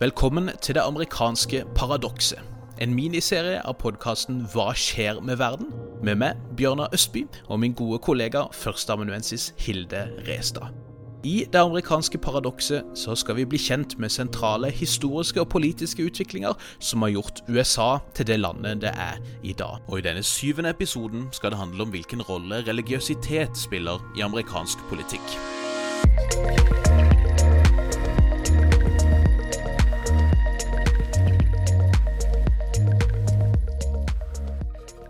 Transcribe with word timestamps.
Velkommen 0.00 0.48
til 0.62 0.74
det 0.74 0.80
amerikanske 0.80 1.64
paradokset. 1.76 2.38
En 2.80 2.94
miniserie 2.96 3.58
av 3.68 3.74
podkasten 3.82 4.38
Hva 4.48 4.70
skjer 4.72 5.18
med 5.20 5.36
verden? 5.36 5.66
Med 6.00 6.16
meg, 6.22 6.38
Bjørnar 6.56 6.88
Østby, 6.96 7.26
og 7.52 7.60
min 7.60 7.74
gode 7.76 7.98
kollega 8.00 8.46
førsteamanuensis 8.56 9.50
Hilde 9.60 10.06
Restad. 10.24 10.72
I 11.20 11.44
det 11.52 11.60
amerikanske 11.60 12.16
paradokset 12.16 12.96
så 12.96 13.12
skal 13.12 13.36
vi 13.42 13.44
bli 13.44 13.60
kjent 13.60 13.98
med 14.00 14.08
sentrale 14.08 14.72
historiske 14.72 15.44
og 15.44 15.52
politiske 15.52 16.08
utviklinger 16.08 16.56
som 16.78 17.04
har 17.04 17.12
gjort 17.18 17.44
USA 17.52 17.98
til 18.16 18.32
det 18.32 18.40
landet 18.40 18.80
det 18.80 18.96
er 18.96 19.20
i 19.44 19.52
dag. 19.52 19.84
Og 19.84 19.98
i 19.98 20.06
denne 20.08 20.24
syvende 20.24 20.72
episoden 20.72 21.28
skal 21.36 21.52
det 21.52 21.60
handle 21.60 21.84
om 21.84 21.92
hvilken 21.92 22.24
rolle 22.24 22.64
religiøsitet 22.64 23.52
spiller 23.68 24.00
i 24.16 24.24
amerikansk 24.24 24.78
politikk. 24.88 25.36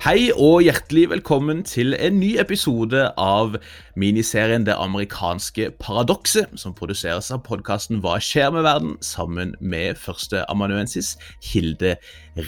Hei 0.00 0.30
og 0.32 0.62
hjertelig 0.64 1.10
velkommen 1.10 1.58
til 1.68 1.92
en 1.92 2.14
ny 2.16 2.30
episode 2.40 3.02
av 3.20 3.58
miniserien 4.00 4.64
Det 4.64 4.72
amerikanske 4.72 5.66
paradokset, 5.76 6.54
som 6.56 6.72
produseres 6.72 7.28
av 7.36 7.42
podkasten 7.44 8.00
Hva 8.00 8.14
skjer 8.24 8.48
med 8.54 8.64
verden, 8.64 8.94
sammen 9.04 9.52
med 9.60 10.00
førsteamanuensis 10.00 11.18
Hilde 11.50 11.98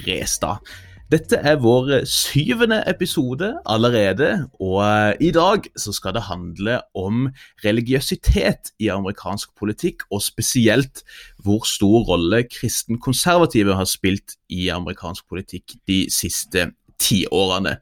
Restad. 0.01 0.65
Dette 1.13 1.37
er 1.45 1.61
vår 1.61 2.07
syvende 2.09 2.79
episode 2.89 3.51
allerede, 3.69 4.47
og 4.57 5.21
i 5.21 5.29
dag 5.35 5.69
så 5.77 5.93
skal 5.93 6.17
det 6.17 6.25
handle 6.25 6.79
om 6.97 7.27
religiøsitet 7.61 8.73
i 8.81 8.89
amerikansk 8.89 9.53
politikk, 9.61 10.07
og 10.09 10.25
spesielt 10.25 11.05
hvor 11.45 11.69
stor 11.69 12.07
rolle 12.09 12.47
kristen-konservative 12.49 13.77
har 13.77 13.85
spilt 13.85 14.39
i 14.49 14.71
amerikansk 14.73 15.29
politikk 15.29 15.77
de 15.85 16.07
siste 16.09 16.71
tiårene. 17.01 17.77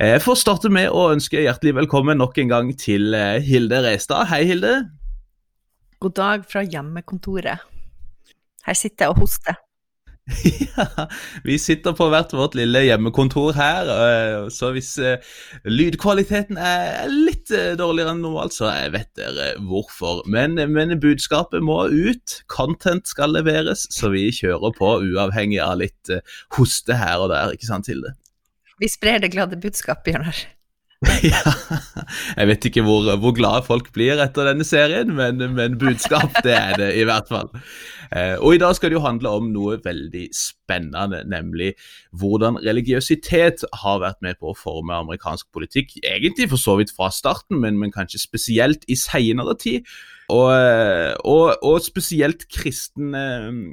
Jeg 0.00 0.22
får 0.24 0.40
starte 0.40 0.70
med 0.72 0.90
å 0.92 1.08
ønske 1.14 1.42
hjertelig 1.44 1.76
velkommen 1.82 2.20
nok 2.20 2.38
en 2.42 2.52
gang 2.52 2.72
til 2.78 3.14
eh, 3.16 3.42
Hilde 3.44 3.82
Reistad. 3.84 4.28
Hei, 4.30 4.44
Hilde. 4.48 4.76
God 6.02 6.16
dag 6.18 6.48
fra 6.48 6.64
hjemmekontoret. 6.64 7.70
Her 8.64 8.76
sitter 8.76 9.06
jeg 9.06 9.14
og 9.14 9.22
hoster. 9.24 9.60
Ja, 10.74 11.04
vi 11.44 11.58
sitter 11.60 11.92
på 11.92 12.06
hvert 12.08 12.32
vårt 12.32 12.54
lille 12.56 12.80
hjemmekontor 12.86 13.52
her, 13.54 13.90
eh, 13.92 14.46
så 14.50 14.70
hvis 14.72 14.94
eh, 14.96 15.20
lydkvaliteten 15.68 16.56
er 16.56 17.04
litt 17.12 17.52
dårligere 17.78 18.14
enn 18.14 18.24
normalt, 18.24 18.56
så 18.56 18.70
jeg 18.72 18.94
vet 18.96 19.10
dere 19.20 19.50
hvorfor. 19.68 20.24
Men, 20.24 20.56
men 20.72 20.96
budskapet 21.02 21.62
må 21.62 21.76
ut, 21.92 22.38
content 22.48 23.04
skal 23.10 23.36
leveres, 23.36 23.84
så 23.92 24.10
vi 24.16 24.30
kjører 24.32 24.74
på 24.80 24.96
uavhengig 25.12 25.60
av 25.62 25.82
litt 25.84 26.14
hoste 26.56 26.96
her 26.98 27.26
og 27.26 27.30
der, 27.34 27.52
ikke 27.52 27.68
sant 27.68 27.92
Hilde? 27.92 28.16
Vi 28.80 28.90
sprer 28.90 29.22
det 29.22 29.32
glade 29.34 29.60
budskap, 29.60 30.04
Bjørnar. 30.06 30.44
ja, 31.34 31.52
jeg 32.38 32.48
vet 32.48 32.66
ikke 32.68 32.82
hvor, 32.84 33.06
hvor, 33.20 33.34
glade 33.36 33.64
folk 33.66 33.90
blir 33.92 34.20
etter 34.22 34.48
denne 34.48 34.64
serien, 34.64 35.10
men, 35.16 35.42
men, 35.56 35.76
budskap 35.80 36.32
det 36.46 36.54
er 36.54 36.78
det 36.80 36.90
i 37.00 37.04
hvert 37.04 37.28
fall. 37.28 37.50
Eh, 38.14 38.36
og 38.38 38.54
i 38.54 38.60
dag 38.62 38.76
skal 38.76 38.92
det 38.92 38.98
jo 38.98 39.04
handle 39.04 39.32
om 39.40 39.50
noe 39.52 39.76
veldig 39.84 40.24
spennende, 40.36 41.20
nemlig 41.28 41.74
hvordan 42.16 42.60
religiøsitet 42.64 43.66
har 43.82 44.00
vært 44.04 44.22
med 44.24 44.40
på 44.40 44.52
å 44.52 44.58
forme 44.58 44.96
amerikansk 44.96 45.50
politikk. 45.52 45.98
Egentlig 46.02 46.48
for 46.52 46.62
så 46.62 46.78
vidt 46.80 46.94
fra 46.94 47.10
starten, 47.12 47.60
men, 47.60 47.78
men 47.80 47.92
kanskje 47.94 48.22
spesielt 48.22 48.86
i 48.88 48.98
seinere 48.98 49.58
tid. 49.60 49.90
Og, 50.34 50.50
og, 51.28 51.44
og, 51.62 51.76
spesielt 51.84 52.46
kristne 52.52 53.24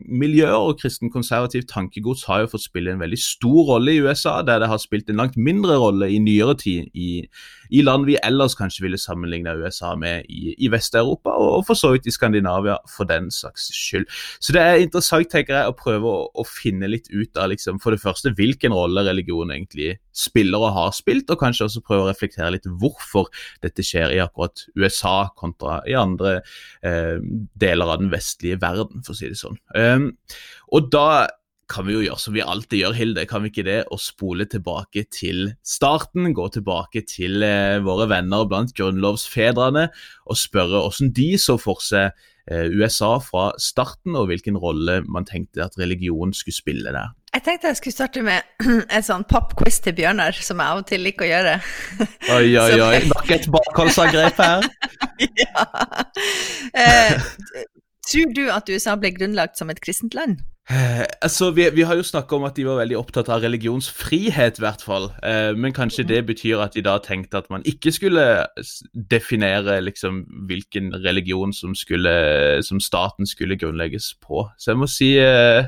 miljøer 0.05 0.57
og 0.57 0.77
kristen 0.81 1.11
konservativt 1.13 1.69
tankegods 1.71 2.25
har 2.29 2.43
jo 2.43 2.51
fått 2.51 2.67
spille 2.67 2.93
en 2.93 3.01
veldig 3.01 3.19
stor 3.21 3.71
rolle 3.73 3.95
i 3.95 4.01
USA, 4.03 4.41
der 4.45 4.61
det 4.61 4.69
har 4.69 4.81
spilt 4.83 5.09
en 5.09 5.21
langt 5.23 5.39
mindre 5.39 5.79
rolle 5.81 6.11
i 6.11 6.19
nyere 6.21 6.57
tid 6.59 6.91
i, 6.93 7.23
i 7.71 7.83
land 7.85 8.07
vi 8.09 8.17
ellers 8.23 8.55
kanskje 8.59 8.85
ville 8.85 8.99
sammenligne 8.99 9.53
USA 9.61 9.93
med 9.99 10.27
i, 10.29 10.55
i 10.59 10.69
Vest-Europa, 10.71 11.33
og 11.33 11.65
for 11.67 11.79
så 11.79 11.93
vidt 11.93 12.09
i 12.09 12.13
Skandinavia 12.13 12.77
for 12.91 13.09
den 13.09 13.29
saks 13.33 13.69
skyld. 13.75 14.07
Så 14.43 14.55
det 14.55 14.61
er 14.63 14.83
interessant 14.83 15.31
tenker 15.31 15.57
jeg, 15.57 15.71
å 15.71 15.77
prøve 15.77 16.07
å, 16.07 16.21
å 16.33 16.45
finne 16.47 16.89
litt 16.89 17.09
ut 17.13 17.37
av 17.39 17.51
liksom, 17.51 17.79
for 17.83 17.95
det 17.95 18.01
første 18.03 18.33
hvilken 18.37 18.75
rolle 18.75 19.05
religion 19.07 19.53
egentlig 19.53 19.95
spiller 20.15 20.67
og 20.67 20.75
har 20.75 20.95
spilt, 20.95 21.29
og 21.31 21.39
kanskje 21.41 21.67
også 21.67 21.83
prøve 21.85 22.05
å 22.05 22.11
reflektere 22.11 22.51
litt 22.55 22.67
hvorfor 22.81 23.29
dette 23.63 23.85
skjer 23.85 24.15
i 24.15 24.21
akkurat 24.23 24.65
USA 24.75 25.15
kontra 25.37 25.79
i 25.87 25.95
andre 25.97 26.39
eh, 26.83 27.19
deler 27.61 27.93
av 27.93 28.01
den 28.03 28.11
vestlige 28.13 28.59
verden, 28.61 29.05
for 29.05 29.15
å 29.15 29.19
si 29.19 29.31
det 29.31 29.39
sånn. 29.39 29.59
Um, 29.75 30.11
og 30.71 30.91
da 30.91 31.07
kan 31.71 31.87
vi 31.87 31.95
jo 31.95 32.03
gjøre 32.03 32.19
som 32.19 32.35
vi 32.35 32.43
alltid 32.43 32.81
gjør, 32.81 32.97
Hilde, 32.97 33.23
kan 33.29 33.45
vi 33.45 33.51
ikke 33.51 33.65
det? 33.67 33.77
Å 33.87 33.97
spole 34.01 34.47
tilbake 34.49 35.05
til 35.13 35.53
starten, 35.63 36.33
gå 36.35 36.47
tilbake 36.55 37.05
til 37.07 37.45
eh, 37.47 37.79
våre 37.85 38.09
venner 38.11 38.43
blant 38.49 38.73
grunnlovsfedrene 38.77 39.87
og 39.91 40.39
spørre 40.39 40.83
hvordan 40.83 41.13
de 41.15 41.29
så 41.39 41.55
for 41.61 41.83
seg 41.83 42.11
eh, 42.51 42.67
USA 42.75 43.15
fra 43.23 43.49
starten, 43.61 44.17
og 44.19 44.27
hvilken 44.31 44.59
rolle 44.59 45.01
man 45.07 45.27
tenkte 45.29 45.63
at 45.65 45.79
religion 45.79 46.35
skulle 46.35 46.59
spille 46.59 46.93
der. 46.93 47.15
Jeg 47.31 47.45
tenkte 47.45 47.71
jeg 47.71 47.79
skulle 47.79 47.95
starte 47.95 48.25
med 48.27 48.67
en 48.95 49.07
sånn 49.07 49.23
pop-quiz 49.31 49.79
til 49.85 49.95
Bjørnar, 49.95 50.35
som 50.43 50.59
jeg 50.59 50.75
av 50.75 50.83
og 50.83 50.87
til 50.91 51.05
liker 51.07 51.27
å 51.27 51.31
gjøre. 51.31 51.57
Oi, 52.35 52.47
oi, 52.59 52.71
oi. 52.89 52.95
Nok 53.13 53.35
et 53.37 53.47
bakholdsangrep 53.55 54.43
her. 54.43 54.67
ja. 55.45 55.67
Eh, 56.75 57.19
tror 58.11 58.35
du 58.35 58.47
at 58.51 58.71
USA 58.71 58.99
ble 58.99 59.15
grunnlagt 59.15 59.61
som 59.61 59.71
et 59.71 59.79
kristent 59.83 60.17
land? 60.17 60.43
Eh, 60.69 61.03
altså, 61.21 61.49
vi, 61.51 61.65
vi, 61.73 61.81
har 61.81 61.95
jo 61.97 62.03
snakka 62.03 62.35
om 62.35 62.45
at 62.45 62.55
de 62.55 62.65
var 62.67 62.77
veldig 62.79 62.97
opptatt 62.99 63.31
av 63.33 63.41
religionsfrihet, 63.41 64.59
i 64.59 64.63
hvert 64.63 64.83
fall. 64.85 65.09
Eh, 65.25 65.51
men 65.57 65.73
kanskje 65.73 66.05
det 66.07 66.21
betyr 66.29 66.61
at 66.61 66.77
de 66.77 66.83
da 66.85 66.99
tenkte 67.01 67.41
at 67.41 67.49
man 67.49 67.65
ikke 67.65 67.91
skulle 67.91 68.25
definere 68.93 69.79
liksom 69.81 70.23
hvilken 70.47 70.93
religion 71.03 71.53
som, 71.53 71.75
skulle, 71.75 72.13
som 72.63 72.79
staten 72.79 73.27
skulle 73.27 73.57
grunnlegges 73.57 74.13
på. 74.21 74.45
Så 74.57 74.71
jeg 74.71 74.81
må 74.83 74.89
si 74.91 75.11
eh, 75.19 75.65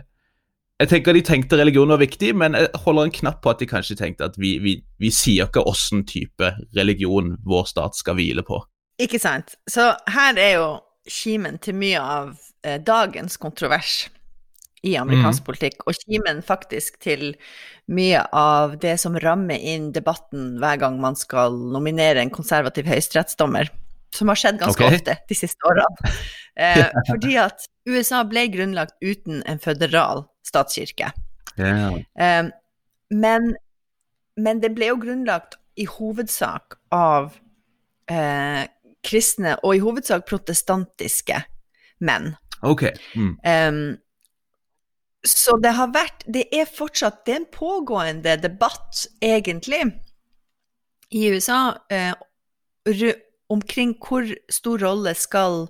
jeg 0.79 0.89
tenker 0.89 1.13
De 1.13 1.21
tenkte 1.21 1.57
religion 1.57 1.89
var 1.89 2.01
viktig, 2.01 2.33
men 2.35 2.55
jeg 2.57 2.69
holder 2.85 3.03
en 3.07 3.17
knapp 3.19 3.41
på 3.43 3.51
at 3.53 3.59
de 3.61 3.69
kanskje 3.69 3.95
tenkte 3.95 4.25
at 4.29 4.37
vi, 4.37 4.57
vi, 4.59 4.77
vi 4.99 5.11
sier 5.13 5.47
ikke 5.47 5.65
åssen 5.69 6.05
type 6.05 6.53
religion 6.77 7.37
vår 7.45 7.69
stat 7.69 7.97
skal 7.97 8.17
hvile 8.19 8.43
på. 8.45 8.61
Ikke 9.01 9.19
sant. 9.19 9.55
Så 9.69 9.93
her 10.11 10.37
er 10.37 10.57
jo 10.57 10.67
kimen 11.09 11.57
til 11.59 11.75
mye 11.75 12.01
av 12.01 12.33
eh, 12.63 12.79
dagens 12.83 13.37
kontrovers 13.41 14.03
i 14.83 14.95
amerikansk 14.99 15.41
mm. 15.41 15.45
politikk, 15.47 15.85
og 15.87 15.95
kimen 15.95 16.41
faktisk 16.43 16.99
til 17.03 17.31
mye 17.91 18.19
av 18.35 18.75
det 18.83 18.97
som 19.01 19.15
rammer 19.19 19.59
inn 19.59 19.91
debatten 19.95 20.57
hver 20.59 20.81
gang 20.81 20.99
man 21.03 21.15
skal 21.19 21.55
nominere 21.71 22.23
en 22.23 22.33
konservativ 22.33 22.89
høyesterettsdommer, 22.91 23.71
som 24.13 24.31
har 24.31 24.39
skjedd 24.39 24.59
ganske 24.61 24.83
okay. 24.83 24.99
ofte 24.99 25.17
de 25.29 25.39
siste 25.43 25.69
årene. 25.69 26.13
Eh, 26.53 26.83
fordi 27.07 27.31
at 27.41 27.63
USA 27.89 28.19
ble 28.29 28.43
grunnlagt 28.53 28.93
uten 29.01 29.39
en 29.49 29.57
føderal 29.57 30.19
statskirke. 30.45 31.07
Yeah. 31.57 31.95
Eh, 32.13 32.51
men, 33.09 33.47
men, 34.37 34.61
det 34.61 34.69
ble 34.75 34.91
jo 34.91 34.99
grunnlagt 35.01 35.57
i 35.81 35.87
hovedsak 35.89 36.77
av 36.93 37.33
eh, 38.05 38.69
kristne, 39.01 39.55
og 39.65 39.73
i 39.73 39.81
hovedsak 39.81 40.27
protestantiske 40.29 41.41
menn. 42.05 42.35
Ok. 42.61 42.85
Mm. 43.17 43.33
Um, 43.41 43.81
så 45.23 45.55
det 45.63 45.71
har 45.77 45.91
vært 45.95 46.25
Det 46.27 46.47
er 46.51 46.67
fortsatt 46.67 47.23
det 47.25 47.33
er 47.33 47.41
en 47.41 47.51
pågående 47.53 48.35
debatt, 48.43 49.05
egentlig, 49.23 49.85
i 51.13 51.27
USA 51.29 51.77
eh, 51.93 52.13
omkring 53.53 53.93
hvor 54.01 54.27
stor 54.51 54.81
rolle 54.81 55.13
skal 55.15 55.67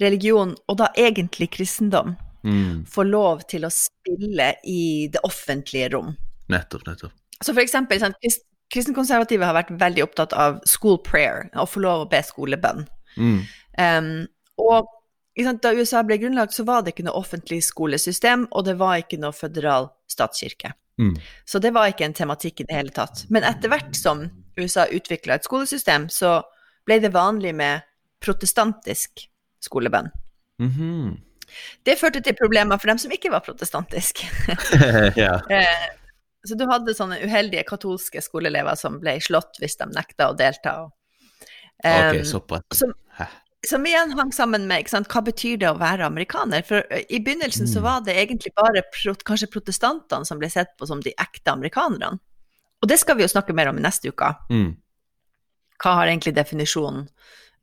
religion, 0.00 0.52
og 0.68 0.78
da 0.80 0.90
egentlig 0.98 1.50
kristendom, 1.56 2.14
mm. 2.44 2.84
få 2.88 3.04
lov 3.08 3.44
til 3.50 3.66
å 3.66 3.72
spille 3.72 4.52
i 4.68 5.08
det 5.12 5.22
offentlige 5.26 5.90
rom. 5.94 6.14
Nettopp, 6.52 6.86
nettopp. 6.88 7.16
Så 7.40 7.54
for 7.54 7.62
eksempel, 7.64 8.00
sånn, 8.02 8.16
kristenkonservative 8.72 9.48
har 9.48 9.56
vært 9.56 9.72
veldig 9.80 10.04
opptatt 10.04 10.36
av 10.36 10.60
school 10.68 10.98
prayer, 11.04 11.48
å 11.56 11.66
få 11.68 11.82
lov 11.84 12.04
å 12.04 12.10
be 12.10 12.20
skolebønn. 12.24 12.84
Mm. 13.16 13.38
Um, 13.80 14.10
og 14.60 14.88
da 15.62 15.72
USA 15.74 16.02
ble 16.06 16.18
grunnlagt, 16.20 16.54
så 16.56 16.64
var 16.68 16.82
det 16.82 16.94
ikke 16.94 17.06
noe 17.06 17.18
offentlig 17.20 17.62
skolesystem, 17.64 18.46
og 18.50 18.66
det 18.66 18.76
var 18.80 19.00
ikke 19.02 19.20
noe 19.22 19.36
føderal 19.36 19.90
statskirke. 20.10 20.72
Mm. 21.00 21.14
Så 21.44 21.58
det 21.58 21.72
var 21.74 21.88
ikke 21.90 22.04
en 22.04 22.16
tematikk 22.16 22.60
i 22.60 22.66
det 22.68 22.76
hele 22.76 22.92
tatt. 22.94 23.24
Men 23.32 23.46
etter 23.48 23.72
hvert 23.72 23.96
som 23.96 24.26
USA 24.60 24.86
utvikla 24.92 25.38
et 25.38 25.46
skolesystem, 25.48 26.08
så 26.12 26.40
ble 26.88 26.98
det 27.00 27.12
vanlig 27.14 27.54
med 27.56 27.86
protestantisk 28.20 29.24
skolebønn. 29.60 30.10
Mm 30.60 30.70
-hmm. 30.70 31.16
Det 31.82 31.98
førte 31.98 32.20
til 32.20 32.36
problemer 32.36 32.78
for 32.78 32.86
dem 32.86 32.98
som 32.98 33.10
ikke 33.10 33.30
var 33.30 33.40
protestantisk. 33.40 34.26
ja. 35.16 35.40
Eh, 35.50 35.88
så 36.48 36.54
du 36.56 36.64
hadde 36.70 36.94
sånne 36.94 37.18
uheldige 37.24 37.66
katolske 37.68 38.22
skoleelever 38.24 38.74
som 38.74 39.00
ble 39.00 39.18
slått 39.20 39.60
hvis 39.60 39.76
de 39.76 39.90
nekta 39.92 40.30
å 40.30 40.36
delta. 40.36 40.90
Um, 41.84 42.08
okay, 42.08 42.24
såpass. 42.24 42.82
Som, 43.68 43.84
igjen 43.84 44.14
hang 44.16 44.30
sammen 44.32 44.64
med 44.70 44.88
hva 44.88 45.20
betyr 45.24 45.58
det 45.60 45.68
å 45.68 45.76
være 45.80 46.06
amerikaner. 46.06 46.64
For 46.64 46.80
i 46.88 47.20
begynnelsen 47.20 47.66
mm. 47.68 47.72
så 47.74 47.82
var 47.84 48.04
det 48.06 48.16
egentlig 48.16 48.54
bare 48.56 48.86
prot, 48.88 49.24
kanskje 49.28 49.50
protestantene 49.52 50.24
som 50.24 50.40
ble 50.40 50.48
sett 50.52 50.72
på 50.80 50.88
som 50.88 51.02
de 51.04 51.12
ekte 51.12 51.52
amerikanerne. 51.52 52.16
Og 52.80 52.88
det 52.88 52.96
skal 53.02 53.18
vi 53.18 53.26
jo 53.26 53.32
snakke 53.32 53.52
mer 53.56 53.68
om 53.68 53.76
i 53.76 53.84
neste 53.84 54.08
uke. 54.08 54.32
Mm. 54.48 54.72
Hva 55.80 55.98
har 55.98 56.08
egentlig 56.08 56.32
definisjonen 56.36 57.04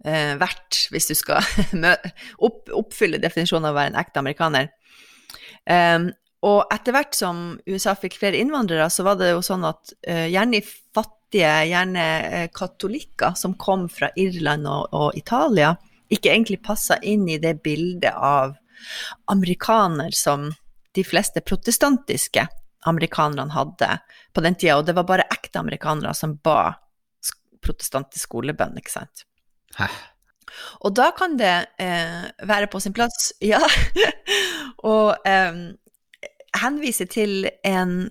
eh, 0.05 0.35
vært, 0.38 0.83
hvis 0.94 1.09
du 1.09 1.15
skal 1.17 1.41
opp, 2.45 2.69
oppfylle 2.69 3.21
definisjonen 3.21 3.69
av 3.69 3.73
å 3.73 3.79
være 3.79 3.93
en 3.93 4.01
ekte 4.03 4.21
amerikaner? 4.21 4.69
Um, 5.65 6.11
og 6.47 6.69
etter 6.71 6.93
hvert 6.93 7.17
som 7.17 7.57
USA 7.67 7.95
fikk 7.97 8.19
flere 8.21 8.38
innvandrere, 8.39 8.85
så 8.93 9.03
var 9.07 9.17
det 9.19 9.31
jo 9.33 9.41
sånn 9.45 9.65
at 9.67 9.93
uh, 10.07 10.27
gjerne 10.29 10.61
fattige, 10.63 11.53
gjerne 11.71 12.05
uh, 12.29 12.45
katolikker 12.53 13.33
som 13.39 13.57
kom 13.59 13.88
fra 13.91 14.11
Irland 14.21 14.69
og, 14.69 14.93
og 14.93 15.17
Italia, 15.17 15.73
ikke 16.13 16.31
egentlig 16.31 16.62
passa 16.65 16.98
inn 17.01 17.27
i 17.30 17.39
det 17.42 17.57
bildet 17.63 18.13
av 18.13 18.56
amerikaner 19.31 20.13
som 20.15 20.51
de 20.95 21.04
fleste 21.06 21.42
protestantiske 21.42 22.48
amerikanerne 22.88 23.54
hadde 23.54 23.89
på 24.33 24.44
den 24.45 24.56
tida, 24.56 24.77
og 24.77 24.86
det 24.88 24.95
var 24.98 25.07
bare 25.09 25.27
ekte 25.33 25.59
amerikanere 25.59 26.13
som 26.18 26.38
ba 26.44 26.77
protestantisk 27.63 28.30
skolebønn, 28.30 28.77
ikke 28.80 28.94
sant. 28.94 29.25
Hæ? 29.77 29.89
Og 30.88 30.94
da 30.95 31.09
kan 31.18 31.36
det 31.39 31.56
eh, 31.83 32.30
være 32.48 32.69
på 32.71 32.80
sin 32.80 32.95
plass, 32.95 33.33
ja, 33.51 33.60
å 34.88 34.95
eh, 35.27 35.60
henvise 36.62 37.07
til 37.12 37.50
en 37.68 38.07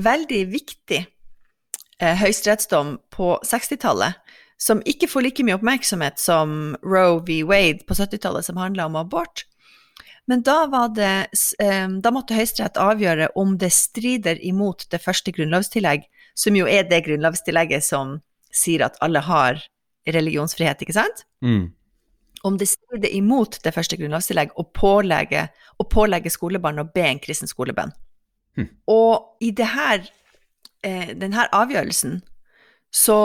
veldig 0.00 0.42
viktig 0.50 1.00
eh, 1.00 2.16
høyesterettsdom 2.20 2.96
på 3.14 3.32
60-tallet, 3.46 4.19
som 4.60 4.82
ikke 4.88 5.08
får 5.08 5.24
like 5.24 5.44
mye 5.46 5.56
oppmerksomhet 5.56 6.20
som 6.20 6.74
Roe 6.84 7.22
v. 7.24 7.40
Wade 7.48 7.86
på 7.88 7.96
70-tallet, 7.96 8.44
som 8.44 8.60
handla 8.60 8.90
om 8.90 8.98
abort. 9.00 9.46
Men 10.28 10.44
da, 10.46 10.66
det, 10.94 11.12
da 12.04 12.12
måtte 12.14 12.36
Høyesterett 12.36 12.78
avgjøre 12.78 13.32
om 13.40 13.56
det 13.58 13.72
strider 13.74 14.38
imot 14.46 14.84
det 14.92 15.00
første 15.02 15.32
grunnlovstillegg, 15.34 16.04
som 16.38 16.56
jo 16.58 16.68
er 16.70 16.84
det 16.90 17.02
grunnlovstillegget 17.08 17.82
som 17.84 18.18
sier 18.54 18.84
at 18.84 18.98
alle 19.02 19.24
har 19.24 19.58
religionsfrihet, 20.10 20.84
ikke 20.84 20.96
sant? 20.96 21.24
Mm. 21.42 21.72
Om 22.46 22.56
det 22.60 22.70
strider 22.70 23.10
imot 23.16 23.58
det 23.64 23.72
første 23.74 23.98
grunnlovstillegg 24.00 24.54
å 24.60 24.68
pålegge, 24.76 25.48
å 25.80 25.88
pålegge 25.88 26.32
skolebarn 26.32 26.84
å 26.84 26.88
be 26.94 27.08
en 27.08 27.20
kristen 27.22 27.50
skolebønn. 27.50 27.92
Mm. 28.60 28.70
Og 28.92 29.44
i 29.44 29.50
det 29.56 29.68
her, 29.72 30.04
eh, 30.84 31.12
denne 31.16 31.48
avgjørelsen 31.48 32.20
så 32.90 33.20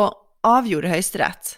avgjorde 0.46 0.92
Høyesterett 0.92 1.58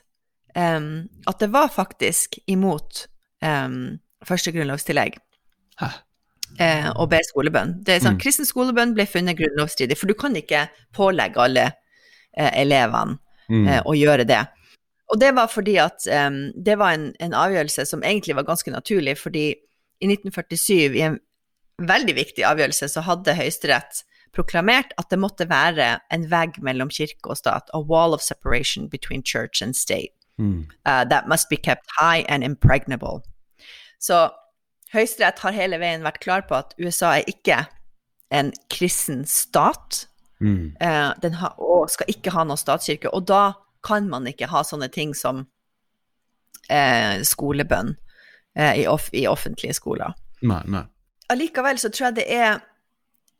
um, 0.57 1.07
at 1.30 1.39
det 1.44 1.51
var 1.54 1.72
faktisk 1.74 2.39
imot 2.50 3.06
um, 3.44 3.98
første 4.25 4.54
grunnlovstillegg 4.56 5.19
uh, 5.81 6.89
å 6.95 7.07
be 7.10 7.22
skolebønn. 7.28 7.78
Det 7.86 7.98
er 7.98 8.04
sånn, 8.04 8.18
mm. 8.18 8.24
Kristen 8.24 8.50
skolebønn 8.50 8.95
ble 8.98 9.07
funnet 9.10 9.38
grunnlovsstridig, 9.39 9.98
for 10.00 10.10
du 10.10 10.18
kan 10.18 10.36
ikke 10.39 10.68
pålegge 10.95 11.44
alle 11.44 11.69
uh, 11.69 12.51
elevene 12.51 13.19
mm. 13.51 13.68
uh, 13.68 13.81
å 13.86 13.95
gjøre 13.98 14.28
det. 14.30 14.44
Og 15.07 15.22
det 15.22 15.31
var 15.38 15.48
fordi 15.51 15.78
at 15.80 16.04
um, 16.12 16.42
det 16.56 16.75
var 16.80 16.98
en, 16.98 17.12
en, 17.24 17.38
avgjørelse 17.38 17.86
som 17.88 18.04
egentlig 18.04 18.36
var 18.36 18.48
ganske 18.50 18.74
naturlig, 18.74 19.16
fordi 19.22 19.50
i 19.98 20.10
1947, 20.12 20.98
i 21.00 21.06
en 21.07 21.22
veldig 21.88 22.16
viktig 22.18 22.44
avgjørelse, 22.45 22.89
så 22.92 23.04
hadde 23.06 23.38
Høyesterett 23.38 24.04
proklamert 24.38 24.94
at 25.01 25.10
det 25.12 25.19
måtte 25.19 25.50
være 25.50 25.98
en 26.13 26.28
vegg 26.31 26.62
mellom 26.63 26.92
kirke 26.94 27.34
og 27.34 27.39
stat, 27.39 27.72
a 27.74 27.81
wall 27.81 28.13
of 28.13 28.22
separation 28.22 28.88
between 28.89 29.24
church 29.25 29.63
and 29.66 29.75
state. 29.75 30.13
Mm. 30.38 30.68
Uh, 30.86 31.04
that 31.10 31.28
must 31.28 31.50
be 31.50 31.57
kept 31.57 31.89
high 31.98 32.25
and 32.30 32.44
impregnable. 32.44 33.24
Så 34.00 34.30
Høyesterett 34.94 35.42
har 35.44 35.51
hele 35.51 35.80
veien 35.81 36.06
vært 36.06 36.22
klar 36.24 36.45
på 36.48 36.56
at 36.56 36.75
USA 36.80 37.18
er 37.18 37.28
ikke 37.28 37.66
en 38.31 38.54
kristen 38.72 39.25
stat, 39.28 40.06
mm. 40.39 40.78
uh, 40.80 41.12
den 41.24 41.39
ha, 41.42 41.51
og 41.57 41.89
skal 41.92 42.12
ikke 42.12 42.31
ha 42.36 42.45
noen 42.48 42.60
statskirke. 42.60 43.12
Og 43.12 43.25
da 43.28 43.57
kan 43.86 44.07
man 44.12 44.28
ikke 44.30 44.50
ha 44.51 44.63
sånne 44.68 44.89
ting 44.94 45.16
som 45.18 45.45
uh, 46.69 47.16
skolebønn 47.24 47.95
uh, 48.60 48.74
i, 48.74 48.86
off 48.88 49.10
i, 49.13 49.25
offentlige 49.28 49.75
skoler. 49.80 50.16
Nei, 50.45 50.62
nei. 50.72 50.86
Allikevel 51.34 51.80
så 51.81 51.92
tror 51.92 52.10
jeg 52.10 52.19
det 52.22 52.28
er 52.31 52.62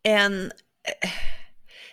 en 0.08 0.48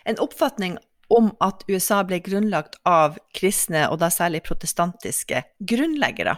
en 0.05 0.19
oppfatning 0.21 0.77
om 1.13 1.29
at 1.43 1.63
USA 1.69 2.01
ble 2.07 2.19
grunnlagt 2.25 2.79
av 2.89 3.19
kristne, 3.37 3.85
og 3.91 3.99
da 4.01 4.09
særlig 4.13 4.41
protestantiske, 4.45 5.43
grunnleggere. 5.69 6.35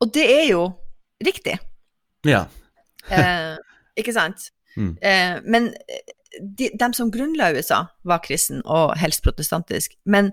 Og 0.00 0.12
det 0.14 0.24
er 0.32 0.46
jo 0.48 0.64
riktig. 1.24 1.58
Ja. 2.26 2.46
eh, 3.12 3.54
ikke 4.00 4.14
sant? 4.16 4.48
Mm. 4.76 4.94
Eh, 5.00 5.36
men 5.44 5.70
de, 6.40 6.70
de, 6.72 6.88
som 6.96 7.12
grunnla 7.14 7.52
USA, 7.54 7.84
var 8.02 8.22
kristen 8.24 8.62
og 8.64 8.96
helst 8.98 9.22
protestantisk. 9.26 9.94
Men 10.04 10.32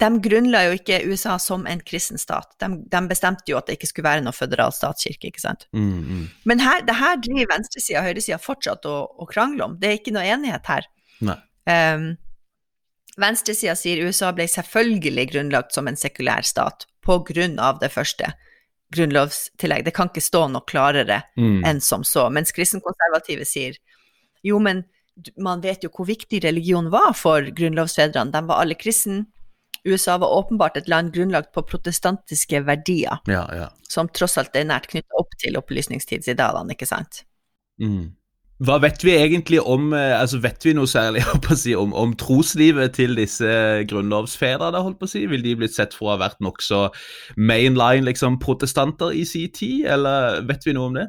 de 0.00 0.08
grunnla 0.24 0.62
jo 0.66 0.76
ikke 0.78 1.00
USA 1.08 1.36
som 1.42 1.66
en 1.70 1.80
kristen 1.86 2.20
stat. 2.20 2.50
De, 2.62 2.68
de, 2.90 3.00
bestemte 3.10 3.50
jo 3.50 3.58
at 3.58 3.68
det 3.68 3.78
ikke 3.78 3.90
skulle 3.90 4.08
være 4.08 4.24
noe 4.24 4.36
føderal 4.36 4.74
statskirke, 4.74 5.30
ikke 5.30 5.42
sant. 5.42 5.66
Mm, 5.76 5.98
mm. 6.04 6.24
Men 6.50 6.62
her, 6.64 6.82
det 6.86 6.96
her 6.98 7.20
driver 7.24 7.52
venstresida 7.54 8.02
og 8.02 8.08
høyresida 8.08 8.40
fortsatt 8.42 8.88
å, 8.88 8.96
å, 9.18 9.28
krangle 9.30 9.66
om. 9.66 9.76
Det 9.80 9.90
er 9.90 10.00
ikke 10.00 10.14
noe 10.16 10.26
enighet 10.28 10.70
her. 10.70 10.88
Um, 11.68 12.10
venstresida 13.20 13.74
sier 13.76 14.04
USA 14.06 14.32
ble 14.36 14.48
selvfølgelig 14.48 15.28
grunnlagt 15.32 15.76
som 15.76 15.90
en 15.90 15.98
sekulær 16.00 16.46
stat 16.46 16.86
på 17.04 17.20
grunn 17.28 17.58
av 17.62 17.80
det 17.82 17.90
første 17.92 18.32
grunnlovstillegg. 18.94 19.84
Det 19.84 19.94
kan 19.96 20.08
ikke 20.10 20.24
stå 20.24 20.46
noe 20.52 20.64
klarere 20.68 21.22
mm. 21.36 21.60
enn 21.68 21.82
som 21.84 22.04
så. 22.06 22.28
Mens 22.32 22.54
kristenkonservative 22.56 23.44
sier 23.48 23.76
jo, 24.46 24.60
men 24.62 24.84
man 25.40 25.62
vet 25.64 25.82
jo 25.84 25.90
hvor 25.92 26.06
viktig 26.08 26.40
religion 26.44 26.88
var 26.92 27.12
for 27.18 27.42
grunnlovsfedrene. 27.42 28.32
De 28.32 28.44
var 28.48 28.62
alle 28.62 28.78
kristne 28.78 29.26
USA 29.88 30.18
var 30.20 30.34
åpenbart 30.36 30.76
et 30.80 30.90
land 30.90 31.12
grunnlagt 31.14 31.50
på 31.56 31.64
protestantiske 31.66 32.62
verdier, 32.68 33.20
ja, 33.30 33.44
ja. 33.56 33.66
som 33.88 34.10
tross 34.12 34.38
alt 34.40 34.56
er 34.56 34.68
nært 34.68 34.90
knyttet 34.92 35.18
opp 35.18 35.34
til 35.40 35.58
opplysningstidsidealene, 35.60 36.76
ikke 36.76 36.88
sant? 36.88 37.24
Mm. 37.82 38.14
Hva 38.58 38.80
vet 38.82 39.04
vi 39.06 39.12
egentlig 39.14 39.60
om 39.62 39.92
eh, 39.94 40.16
altså 40.18 40.40
Vet 40.42 40.64
vi 40.66 40.72
noe 40.74 40.90
særlig 40.90 41.22
si, 41.54 41.76
om, 41.78 41.92
om, 41.94 42.14
troslivet 42.18 42.96
til 42.96 43.14
disse 43.18 43.46
grunnlovsfedrene? 43.90 44.82
holdt 44.82 44.98
på 44.98 45.06
å 45.06 45.12
si? 45.12 45.22
Vil 45.30 45.44
de 45.44 45.54
blitt 45.60 45.76
sett 45.76 45.94
for 45.94 46.08
å 46.08 46.16
ha 46.16 46.22
vært 46.24 46.42
nokså 46.42 46.88
mainline 47.38 48.08
liksom, 48.08 48.40
protestanter 48.42 49.14
i 49.14 49.22
sin 49.28 49.52
tid, 49.54 49.86
eller 49.94 50.42
vet 50.48 50.66
vi 50.66 50.74
noe 50.74 50.90
om 50.90 50.98
det? 50.98 51.06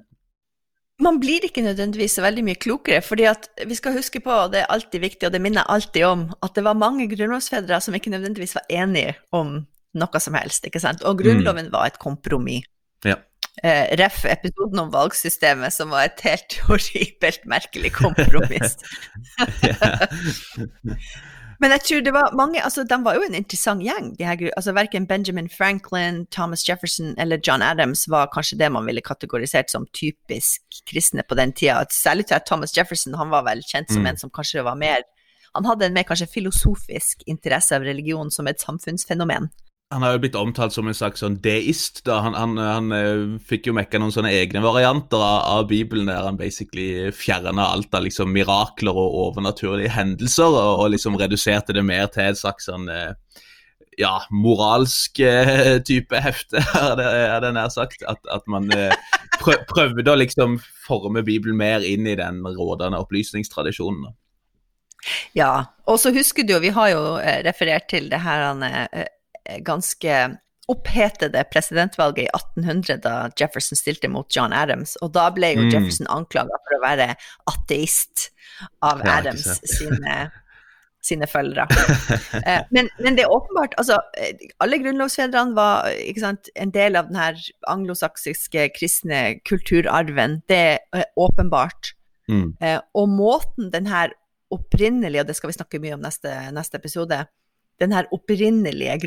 Man 0.99 1.19
blir 1.21 1.45
ikke 1.47 1.63
nødvendigvis 1.63 2.17
så 2.17 2.23
veldig 2.25 2.43
mye 2.47 2.59
klokere, 2.59 3.01
fordi 3.05 3.25
at 3.29 3.47
vi 3.67 3.77
skal 3.77 3.95
huske 3.95 4.21
på, 4.23 4.31
og 4.31 4.53
det 4.53 4.63
er 4.63 4.71
alltid 4.73 5.03
viktig, 5.03 5.27
og 5.27 5.33
det 5.33 5.41
minner 5.43 5.63
jeg 5.63 5.75
alltid 5.75 6.05
om, 6.09 6.25
at 6.43 6.55
det 6.55 6.65
var 6.67 6.79
mange 6.79 7.07
grunnlovsfedre 7.11 7.79
som 7.81 7.95
ikke 7.95 8.11
nødvendigvis 8.13 8.57
var 8.57 8.67
enige 8.81 9.15
om 9.35 9.61
noe 9.99 10.21
som 10.21 10.37
helst, 10.37 10.67
ikke 10.67 10.81
sant, 10.83 11.03
og 11.07 11.17
Grunnloven 11.23 11.71
mm. 11.71 11.73
var 11.73 11.89
et 11.89 11.99
kompromiss. 12.01 12.67
Ja. 13.07 13.15
Eh, 13.63 13.95
ref. 13.99 14.21
episoden 14.29 14.79
om 14.79 14.91
valgsystemet, 14.93 15.73
som 15.73 15.89
var 15.95 16.09
et 16.09 16.21
helt 16.27 16.59
horribelt 16.67 17.47
merkelig 17.49 17.93
kompromiss. 17.95 18.77
Men 21.59 21.73
jeg 21.75 21.83
tror 21.83 22.03
det 22.05 22.13
var 22.15 22.35
mange 22.39 22.61
altså 22.63 22.85
De 22.87 22.97
var 23.03 23.17
jo 23.17 23.25
en 23.27 23.35
interessant 23.35 23.83
gjeng. 23.83 24.13
de 24.17 24.25
her, 24.25 24.43
altså 24.55 24.73
Verken 24.73 25.07
Benjamin 25.07 25.49
Franklin, 25.49 26.25
Thomas 26.31 26.63
Jefferson 26.69 27.15
eller 27.17 27.39
John 27.43 27.61
Adams 27.61 28.05
var 28.07 28.31
kanskje 28.33 28.57
det 28.59 28.71
man 28.71 28.85
ville 28.87 29.03
kategorisert 29.03 29.71
som 29.71 29.87
typisk 29.93 30.61
kristne 30.87 31.23
på 31.27 31.35
den 31.35 31.51
tida. 31.51 31.83
Særlig 31.91 32.25
til 32.27 32.39
at 32.39 32.47
Thomas 32.47 32.77
Jefferson 32.77 33.13
han 33.19 33.29
var 33.29 33.43
vel 33.43 33.63
kjent 33.63 33.91
som 33.91 34.01
mm. 34.01 34.11
en 34.11 34.21
som 34.23 34.31
kanskje 34.31 34.63
var 34.63 34.75
mer 34.79 35.03
Han 35.57 35.65
hadde 35.65 35.85
en 35.85 35.93
mer 35.93 36.05
kanskje 36.05 36.27
filosofisk 36.29 37.23
interesse 37.25 37.75
av 37.75 37.81
religion 37.81 38.29
som 38.31 38.47
et 38.47 38.61
samfunnsfenomen. 38.61 39.49
Han 39.89 40.03
har 40.05 40.13
jo 40.13 40.19
blitt 40.21 40.35
omtalt 40.37 40.73
som 40.75 40.85
en 40.85 40.93
slags 40.93 41.23
sånn 41.23 41.39
deist. 41.41 42.03
da. 42.05 42.19
Han, 42.21 42.35
han, 42.37 42.59
han 42.61 42.91
uh, 42.93 43.39
fikk 43.49 43.71
jo 43.71 43.73
mekka 43.73 43.97
noen 43.97 44.13
sånne 44.13 44.35
egne 44.37 44.61
varianter 44.61 45.17
av, 45.17 45.39
av, 45.49 45.63
Bibelen 45.71 46.11
der 46.11 46.27
han 46.27 46.37
basically 46.37 47.09
fjerna 47.09 47.65
alt 47.65 47.97
av 47.97 48.05
liksom 48.05 48.29
mirakler 48.35 48.93
og 48.93 49.17
overnaturlige 49.23 49.95
hendelser, 49.95 50.45
og, 50.45 50.83
og 50.83 50.93
liksom 50.93 51.17
reduserte 51.17 51.73
det 51.73 51.85
mer 51.89 52.05
til 52.13 52.29
et 52.29 52.37
slags 52.37 52.69
sånn 52.69 52.85
uh, 52.85 53.17
ja, 53.97 54.13
moralsk 54.29 55.23
uh, 55.25 55.81
type 55.81 56.21
hefte, 56.21 56.61
er 56.85 57.41
det, 57.41 57.53
nær 57.57 57.73
sagt. 57.73 58.05
At, 58.05 58.21
at 58.29 58.45
man 58.45 58.69
prøvde 59.41 60.05
å 60.05 60.19
liksom 60.21 60.61
forme 60.85 61.25
Bibelen 61.25 61.57
mer 61.57 61.81
inn 61.81 62.05
i 62.05 62.17
den 62.19 62.43
rådende 62.45 63.01
opplysningstradisjonen. 63.01 64.13
Ja, 65.33 65.53
og 65.89 65.97
så 65.97 66.13
husker 66.13 66.45
du 66.45 66.59
jo, 66.59 66.61
vi 66.61 66.75
har 66.75 66.93
jo 66.93 67.15
referert 67.47 67.89
til 67.89 68.11
det 68.11 68.19
her 68.21 68.51
han 68.51 68.67
ganske 69.65 70.19
opphetede 70.69 71.43
presidentvalget 71.49 72.27
i 72.27 72.29
1800 72.29 72.99
da 73.01 73.13
Jefferson 73.39 73.79
stilte 73.79 74.09
mot 74.11 74.29
John 74.35 74.53
Adams, 74.53 74.95
og 75.01 75.15
da 75.15 75.29
ble 75.33 75.55
jo 75.55 75.63
mm. 75.65 75.71
Jefferson 75.73 76.09
anklaga 76.13 76.59
for 76.65 76.77
å 76.77 76.83
være 76.83 77.07
ateist 77.49 78.29
av 78.85 79.01
ja, 79.01 79.17
Adams 79.17 79.47
sine 79.65 80.29
sine 81.05 81.27
følgere. 81.31 81.67
Eh, 82.39 82.61
men, 82.71 82.87
men, 83.01 83.15
det 83.17 83.25
er 83.25 83.31
åpenbart 83.33 83.73
altså, 83.81 83.97
Alle 84.63 84.77
grunnlovsfedrene 84.79 85.55
var 85.57 85.89
sant, 86.21 86.49
en 86.55 86.71
del 86.71 86.95
av 86.99 87.09
den 87.09 87.17
her 87.19 87.39
anglosaksiske 87.71 88.67
kristne 88.75 89.39
kulturarven. 89.47 90.39
Det 90.49 90.79
er 90.79 91.07
åpenbart. 91.19 91.95
Mm. 92.29 92.53
og 92.93 93.07
måten 93.09 93.71
den 93.73 93.87
her 93.89 94.11
opprinnelige, 94.53 95.23
og 95.23 95.29
det 95.31 95.35
skal 95.39 95.49
vi 95.49 95.55
snakke 95.57 95.79
mye 95.81 95.95
om 95.95 96.03
neste, 96.03 96.29
neste 96.53 96.77
episode, 96.77 97.23
den 97.79 97.93
her 97.95 98.09
opprinnelige 98.15 98.97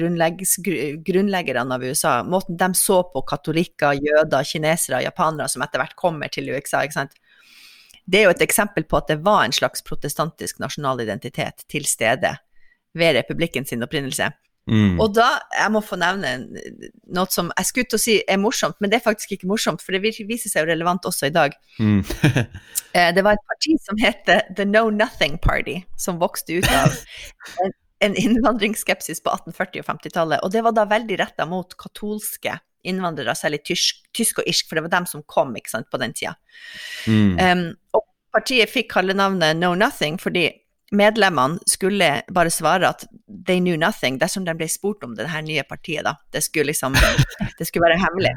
grunnleggerne 1.05 1.77
av 1.77 1.85
USA, 1.85 2.15
måten 2.25 2.57
de 2.61 2.71
så 2.79 3.03
på 3.13 3.25
katolikker, 3.29 3.99
jøder, 4.01 4.47
kinesere, 4.49 5.03
japanere 5.05 5.51
som 5.53 5.65
etter 5.65 5.83
hvert 5.83 5.99
kommer 5.99 6.33
til 6.33 6.49
USA, 6.55 6.85
ikke 6.87 7.01
sant? 7.03 7.19
det 8.05 8.21
er 8.21 8.27
jo 8.27 8.35
et 8.35 8.45
eksempel 8.45 8.87
på 8.89 8.99
at 8.99 9.11
det 9.13 9.21
var 9.25 9.45
en 9.47 9.55
slags 9.55 9.85
protestantisk 9.87 10.61
nasjonal 10.63 11.03
identitet 11.05 11.65
til 11.71 11.87
stede 11.87 12.35
ved 12.99 13.17
republikken 13.17 13.67
sin 13.67 13.85
opprinnelse. 13.85 14.33
Mm. 14.71 15.01
Og 15.03 15.11
da, 15.17 15.27
jeg 15.57 15.73
må 15.75 15.81
få 15.83 15.97
nevne 15.99 16.37
noe 17.11 17.27
som 17.35 17.49
jeg 17.57 17.67
skulle 17.67 17.91
til 17.91 17.99
å 17.99 18.03
si 18.03 18.17
er 18.31 18.39
morsomt, 18.39 18.77
men 18.79 18.93
det 18.93 19.01
er 19.01 19.07
faktisk 19.07 19.35
ikke 19.35 19.49
morsomt, 19.51 19.83
for 19.83 19.95
det 19.95 20.03
viser 20.05 20.53
seg 20.53 20.63
jo 20.63 20.71
relevant 20.71 21.09
også 21.09 21.31
i 21.31 21.35
dag. 21.35 21.59
Mm. 21.79 22.03
Eh, 22.93 23.09
det 23.17 23.23
var 23.25 23.39
et 23.39 23.47
parti 23.49 23.73
som 23.81 23.97
heter 23.97 24.43
The 24.53 24.67
Know 24.69 24.91
Nothing 24.93 25.39
Party, 25.41 25.79
som 25.97 26.19
vokste 26.21 26.59
ut 26.59 26.67
av 26.77 26.93
en 27.65 27.73
innvandringsskepsis 28.03 29.23
på 29.23 29.31
1840- 29.31 29.83
og 29.83 29.89
50-tallet. 29.89 30.43
Og 30.43 30.53
det 30.55 30.63
var 30.67 30.75
da 30.77 30.87
veldig 30.91 31.19
retta 31.21 31.47
mot 31.49 31.77
katolske 31.79 32.59
innvandrere, 32.83 33.35
særlig 33.39 33.63
tysk, 33.67 34.03
tysk, 34.15 34.41
og 34.43 34.49
irsk, 34.51 34.69
for 34.69 34.79
det 34.79 34.87
var 34.89 34.95
dem 34.97 35.07
som 35.07 35.23
kom 35.31 35.55
ikke 35.59 35.71
sant, 35.71 35.91
på 35.91 36.01
den 36.03 36.15
tida. 36.19 36.35
Mm. 37.07 37.39
Um, 37.39 37.63
og 37.95 38.07
partiet 38.35 38.73
fikk 38.73 38.91
kallenavnet 38.95 39.59
Know 39.59 39.77
Nothing 39.79 40.19
fordi 40.21 40.49
medlemmene 40.93 41.63
skulle 41.69 42.09
bare 42.35 42.53
svare 42.53 42.91
at 42.91 43.07
they 43.47 43.63
knew 43.63 43.79
nothing 43.81 44.19
dersom 44.21 44.45
de 44.45 44.55
ble 44.57 44.69
spurt 44.69 45.05
om 45.07 45.15
det 45.17 45.31
her 45.33 45.45
nye 45.47 45.65
partiet, 45.65 46.05
da. 46.05 46.17
Det 46.33 46.43
skulle 46.45 46.73
liksom 46.73 46.99
Det 47.59 47.69
skulle 47.69 47.87
være 47.87 48.03
hemmelig. 48.03 48.35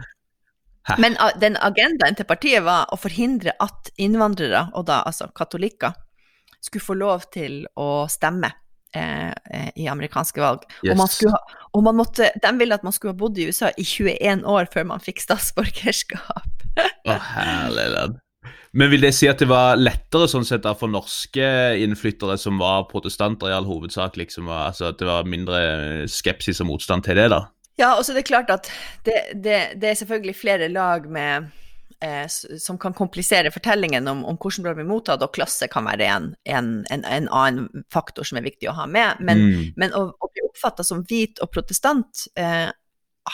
Men 1.01 1.17
den 1.41 1.57
agendaen 1.57 2.15
til 2.15 2.27
partiet 2.29 2.63
var 2.63 2.91
å 2.93 2.99
forhindre 3.01 3.55
at 3.59 3.89
innvandrere, 3.97 4.67
og 4.77 4.85
da 4.87 5.01
altså 5.07 5.31
katolikker, 5.35 5.95
skulle 6.61 6.85
få 6.85 6.95
lov 6.97 7.25
til 7.33 7.63
å 7.77 8.05
stemme 8.09 8.51
Eh, 8.95 9.27
eh, 9.51 9.69
i 9.75 9.87
amerikanske 9.91 10.39
valg. 10.39 10.63
Yes. 10.79 10.93
Og, 10.93 10.99
man 11.01 11.09
skulle, 11.11 11.39
og 11.75 11.81
man 11.83 11.97
måtte, 11.99 12.29
de 12.41 12.51
ville 12.59 12.75
at 12.75 12.83
man 12.85 12.93
skulle 12.95 13.11
ha 13.11 13.19
bodd 13.19 13.39
i 13.41 13.49
USA 13.49 13.73
i 13.75 13.83
21 13.83 14.45
år 14.47 14.69
før 14.71 14.87
man 14.93 15.03
fikk 15.03 15.19
statsborgerskap. 15.23 16.63
Å, 16.79 17.17
oh. 17.17 18.13
Men 18.75 18.91
vil 18.91 19.03
det 19.03 19.13
si 19.15 19.27
at 19.31 19.39
det 19.39 19.47
var 19.47 19.79
lettere 19.79 20.27
sånn 20.31 20.47
sett 20.47 20.67
for 20.79 20.91
norske 20.91 21.49
innflyttere 21.83 22.37
som 22.39 22.59
var 22.59 22.87
protestanter 22.89 23.51
i 23.51 23.55
all 23.55 23.67
hovedsak, 23.67 24.15
liksom, 24.19 24.47
altså 24.51 24.89
at 24.91 24.99
det 24.99 25.07
var 25.07 25.27
mindre 25.27 25.59
skepsis 26.11 26.59
og 26.63 26.71
motstand 26.73 27.07
til 27.07 27.19
det, 27.19 27.29
da? 27.31 27.45
Ja, 27.79 27.93
og 27.97 28.05
så 28.07 28.13
er 28.13 28.21
det 28.21 28.27
klart 28.29 28.51
at 28.51 28.71
det, 29.07 29.19
det, 29.43 29.59
det 29.81 29.91
er 29.91 29.99
selvfølgelig 29.99 30.35
flere 30.39 30.71
lag 30.71 31.07
med 31.11 31.51
eh, 32.05 32.25
som 32.59 32.77
kan 32.81 32.93
komplisere 32.93 33.51
fortellingen 33.51 34.07
om, 34.07 34.23
om 34.25 34.37
hvordan 34.37 34.67
det 34.67 34.75
blir 34.77 34.89
mottatt, 34.89 35.23
og 35.25 35.33
klasse 35.35 35.69
kan 35.71 35.87
være 35.89 36.07
en, 36.11 36.31
en, 36.45 36.71
en, 36.93 37.05
en, 37.09 37.29
annen 37.33 37.85
faktor 37.93 38.27
som 38.27 38.39
er 38.39 38.45
viktig 38.45 38.69
å 38.69 38.77
ha 38.77 38.87
med. 38.89 39.21
Men, 39.25 39.43
mm. 39.43 39.67
men 39.81 39.95
å, 39.97 40.07
å, 40.13 40.31
bli 40.31 40.45
oppfatta 40.47 40.85
som 40.85 41.03
hvit 41.09 41.41
og 41.43 41.51
protestant 41.55 42.27
eh, 42.39 42.69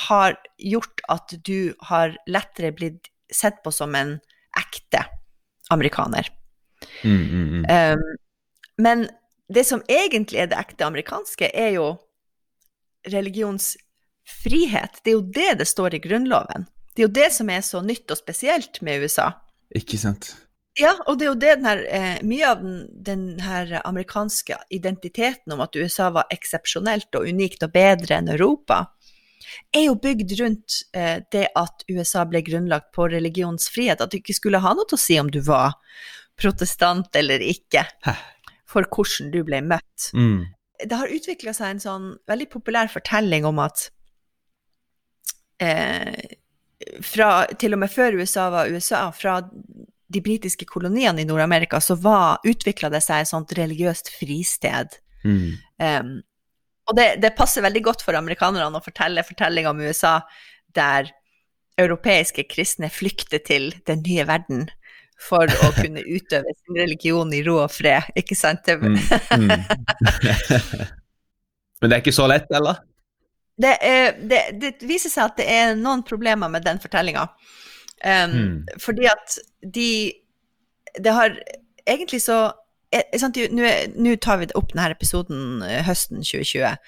har 0.08 0.38
gjort 0.58 1.04
at 1.12 1.36
du 1.44 1.74
har 1.90 2.16
lettere 2.32 2.72
blitt 2.76 3.12
sett 3.32 3.60
på 3.64 3.72
som 3.76 3.96
en 3.96 4.18
ekte 4.60 5.06
amerikaner. 5.72 6.28
Mm, 7.04 7.22
mm, 7.22 7.66
um, 7.68 8.02
men 8.82 9.06
det 9.54 9.64
som 9.68 9.84
egentlig 9.92 10.42
er 10.42 10.50
det 10.52 10.60
ekte 10.60 10.88
amerikanske, 10.88 11.52
er 11.54 11.76
jo 11.76 11.88
religionsfrihet. 13.12 15.02
Det 15.04 15.12
er 15.12 15.18
jo 15.18 15.26
det 15.36 15.52
det 15.62 15.68
står 15.70 15.96
i 15.98 16.04
Grunnloven. 16.04 16.68
Det 16.92 17.04
er 17.04 17.08
jo 17.08 17.16
det 17.16 17.30
som 17.34 17.50
er 17.50 17.64
så 17.66 17.82
nytt 17.86 18.12
og 18.12 18.20
spesielt 18.20 18.82
med 18.86 19.06
USA. 19.06 19.32
Ikke 19.76 20.00
sant. 20.00 20.34
Ja, 20.80 20.94
og 21.08 21.18
det 21.20 21.26
er 21.26 21.30
jo 21.30 21.40
det 21.40 21.56
den 21.60 21.68
her, 21.68 21.82
eh, 21.92 22.20
mye 22.24 22.48
av 22.48 22.62
den, 22.64 22.76
den, 23.04 23.24
her 23.44 23.74
amerikanske 23.84 24.56
identiteten 24.72 25.52
om 25.52 25.64
at 25.64 25.76
USA 25.76 26.10
var 26.16 26.32
eksepsjonelt 26.32 27.12
og 27.20 27.28
unikt 27.28 27.64
og 27.68 27.74
bedre 27.76 28.20
enn 28.22 28.32
Europa, 28.32 28.86
er 29.76 29.90
jo 29.90 29.98
bygd 30.00 30.32
rundt 30.40 30.80
eh, 30.96 31.20
det 31.32 31.50
at 31.60 31.84
USA 31.92 32.24
ble 32.30 32.44
grunnlagt 32.48 32.92
på 32.96 33.10
religionsfrihet. 33.12 34.00
At 34.00 34.14
du 34.14 34.22
ikke 34.22 34.38
skulle 34.38 34.64
ha 34.64 34.74
noe 34.76 34.88
til 34.88 35.00
å 35.00 35.04
si 35.04 35.20
om 35.20 35.32
du 35.32 35.42
var 35.44 35.76
protestant 36.40 37.16
eller 37.20 37.44
ikke, 37.44 37.84
Hæ? 38.08 38.16
for 38.72 38.88
hvordan 38.88 39.32
du 39.34 39.42
ble 39.48 39.60
møtt. 39.66 40.12
Mm. 40.16 40.46
Det 40.82 40.98
har 40.98 41.12
utvikla 41.12 41.54
seg 41.54 41.76
en 41.76 41.84
sånn 41.84 42.06
veldig 42.32 42.48
populær 42.54 42.88
fortelling 42.90 43.44
om 43.46 43.60
at 43.62 43.90
eh, 45.62 46.40
fra 47.06 47.46
til 47.60 47.76
og 47.76 47.82
med 47.84 47.92
før 47.92 48.18
USA 48.20 48.50
var 48.54 48.72
USA, 48.72 49.06
fra 49.16 49.40
de 50.12 50.22
britiske 50.24 50.68
koloniene 50.68 51.24
i 51.24 51.28
Nord-Amerika, 51.28 51.80
så 51.82 51.96
utvikla 51.96 52.90
det 52.92 53.02
seg 53.06 53.24
et 53.24 53.32
sånt 53.32 53.54
religiøst 53.56 54.12
fristed. 54.18 54.98
Mm. 55.24 55.56
Um, 55.80 56.12
og 56.90 56.98
det, 56.98 57.08
det, 57.24 57.36
passer 57.38 57.64
veldig 57.64 57.84
godt 57.86 58.04
for 58.04 58.18
amerikanerne 58.18 58.80
å 58.80 58.84
fortelle 58.84 59.24
fortellinga 59.24 59.72
om 59.72 59.82
USA 59.86 60.20
der 60.76 61.12
europeiske 61.80 62.44
kristne 62.52 62.90
flykter 62.92 63.40
til 63.46 63.72
den 63.88 64.04
nye 64.04 64.26
verden 64.28 64.68
for 65.22 65.48
å 65.48 65.72
kunne 65.82 66.04
utøve 66.04 66.52
sin 66.58 66.82
religion 66.82 67.32
i 67.34 67.44
ro 67.46 67.62
og 67.64 67.72
fred, 67.72 68.10
ikke 68.20 68.36
sant? 68.36 68.68
Mm, 68.68 68.98
mm. 68.98 69.52
Men 71.82 71.90
det 71.90 71.96
er 71.96 72.04
ikke 72.04 72.14
så 72.16 72.28
lett, 72.30 72.50
eller? 72.52 72.82
Det, 73.62 73.72
det, 74.30 74.42
det, 74.62 74.72
viser 74.88 75.12
seg 75.12 75.30
at 75.30 75.38
det 75.40 75.48
er 75.52 75.76
noen 75.80 76.04
problemer 76.08 76.52
med 76.52 76.66
den 76.66 76.80
fortellinga. 76.82 77.28
Um, 78.02 78.32
mm. 78.34 78.80
Fordi 78.82 79.06
at 79.06 79.38
de 79.62 80.14
Det 81.04 81.12
har 81.14 81.36
egentlig 81.86 82.22
så 82.22 82.52
eh, 82.92 83.28
Nå 83.96 84.16
tar 84.16 84.40
vi 84.42 84.48
opp 84.58 84.74
denne 84.74 84.90
episoden 84.92 85.62
eh, 85.62 85.84
høsten 85.86 86.24
2020, 86.26 86.80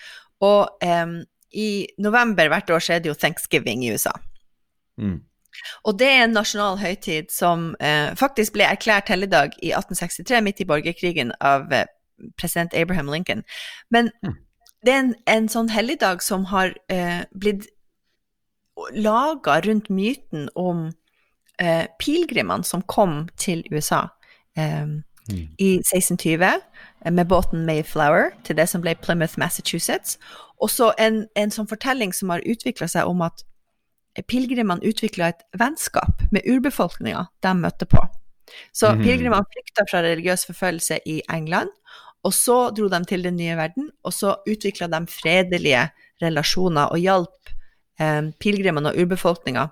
og 0.42 0.84
um, 0.84 1.22
i 1.54 1.86
november 2.02 2.50
hvert 2.50 2.70
år 2.74 2.82
så 2.82 2.96
er 2.96 3.04
det 3.04 3.12
jo 3.12 3.20
thanksgiving 3.20 3.86
i 3.86 3.94
USA. 3.94 4.12
Mm. 4.98 5.22
Og 5.86 6.00
det 6.00 6.08
er 6.10 6.24
en 6.24 6.34
nasjonal 6.34 6.80
høytid 6.82 7.30
som 7.32 7.76
eh, 7.80 8.10
faktisk 8.18 8.58
ble 8.58 8.66
erklært 8.66 9.12
helligdag 9.14 9.54
i 9.62 9.70
1863, 9.70 10.42
midt 10.42 10.64
i 10.66 10.68
borgerkrigen, 10.68 11.32
av 11.40 11.72
eh, 11.72 11.86
president 12.42 12.74
Abraham 12.74 13.14
Lincoln. 13.14 13.46
Men 13.94 14.10
mm 14.26 14.42
det 14.86 14.94
er 14.94 15.00
en, 15.00 15.14
en 15.30 15.48
sånn 15.52 15.72
helligdag 15.72 16.24
som 16.24 16.46
har 16.52 16.74
eh, 16.92 17.24
blitt 17.32 17.70
laga 18.92 19.62
rundt 19.62 19.90
myten 19.90 20.50
om 20.60 20.90
eh, 21.62 21.86
pilegrimene 22.00 22.66
som 22.68 22.84
kom 22.90 23.28
til 23.38 23.64
USA 23.72 24.08
eh, 24.58 24.86
mm. 24.86 25.46
i 25.58 25.72
1620 25.80 26.44
eh, 26.44 27.12
med 27.12 27.28
båten 27.28 27.66
Mayflower 27.66 28.34
til 28.44 28.58
det 28.58 28.68
som 28.70 28.82
ble 28.82 28.96
Plymouth, 28.96 29.40
Massachusetts. 29.40 30.18
Og 30.62 30.70
så 30.70 30.94
en, 31.00 31.26
en 31.36 31.52
sånn 31.52 31.70
fortelling 31.70 32.14
som 32.16 32.34
har 32.34 32.44
utvikla 32.46 32.88
seg 32.92 33.10
om 33.10 33.24
at 33.26 33.46
pilegrimene 34.30 34.86
utvikla 34.86 35.32
et 35.34 35.46
vennskap 35.58 36.22
med 36.32 36.46
urbefolkninga 36.46 37.26
de 37.42 37.54
møtte 37.58 37.88
på. 37.90 38.04
Så 38.76 38.92
mm. 38.94 39.02
pilegrimene 39.02 39.46
flykta 39.54 39.86
fra 39.90 40.04
religiøs 40.06 40.46
forfølgelse 40.50 41.00
i 41.10 41.22
England, 41.32 41.72
og 42.24 42.34
så 42.36 42.58
dro 42.76 42.88
de 42.92 43.02
til 43.08 43.26
den 43.26 43.36
nye 43.40 43.56
verden, 43.60 43.90
og 44.04 44.16
så 44.16 44.38
utvikla 44.48 44.88
de 44.92 45.02
fredelige 45.12 45.88
relasjoner 46.24 46.94
og 46.94 47.02
hjalp 47.04 47.52
eh, 48.00 48.30
pilegrimene 48.40 48.94
og 48.94 49.04
urbefolkninga 49.04 49.68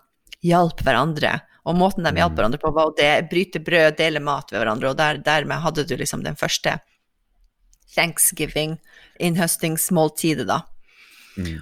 hjalp 0.46 0.84
hverandre. 0.84 1.38
Og 1.70 1.77
måten 1.77 2.03
de 2.03 2.12
hjalp 2.17 2.34
mm. 2.34 2.39
hverandre 2.39 2.62
på, 2.62 2.74
var 2.75 2.89
å 2.89 2.96
de, 2.98 3.10
bryte 3.31 3.62
brød, 3.63 3.96
dele 4.00 4.24
mat 4.24 4.51
ved 4.51 4.63
hverandre, 4.63 4.91
og 4.91 5.00
der, 5.00 5.22
dermed 5.24 5.63
hadde 5.63 5.86
du 5.88 5.96
liksom 6.00 6.25
den 6.25 6.39
første 6.39 6.79
thanksgiving, 7.96 8.77
innhøstingsmåltidet, 9.20 10.48
da. 10.50 10.62
Mm. 11.38 11.62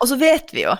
Og 0.00 0.10
så 0.10 0.18
vet 0.18 0.50
vi 0.54 0.64
jo 0.64 0.74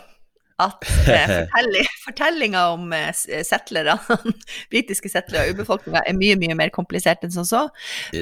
at 0.62 0.86
eh, 1.10 1.84
fortellinga 2.04 2.68
om 2.74 2.92
eh, 2.94 3.10
settlere, 3.46 3.98
britiske 4.72 5.10
settlere 5.10 5.48
og 5.48 5.54
urbefolkninga 5.54 6.04
er 6.06 6.18
mye, 6.18 6.38
mye 6.40 6.56
mer 6.58 6.74
komplisert 6.74 7.22
enn 7.26 7.34
som 7.34 7.46
så. 7.46 7.68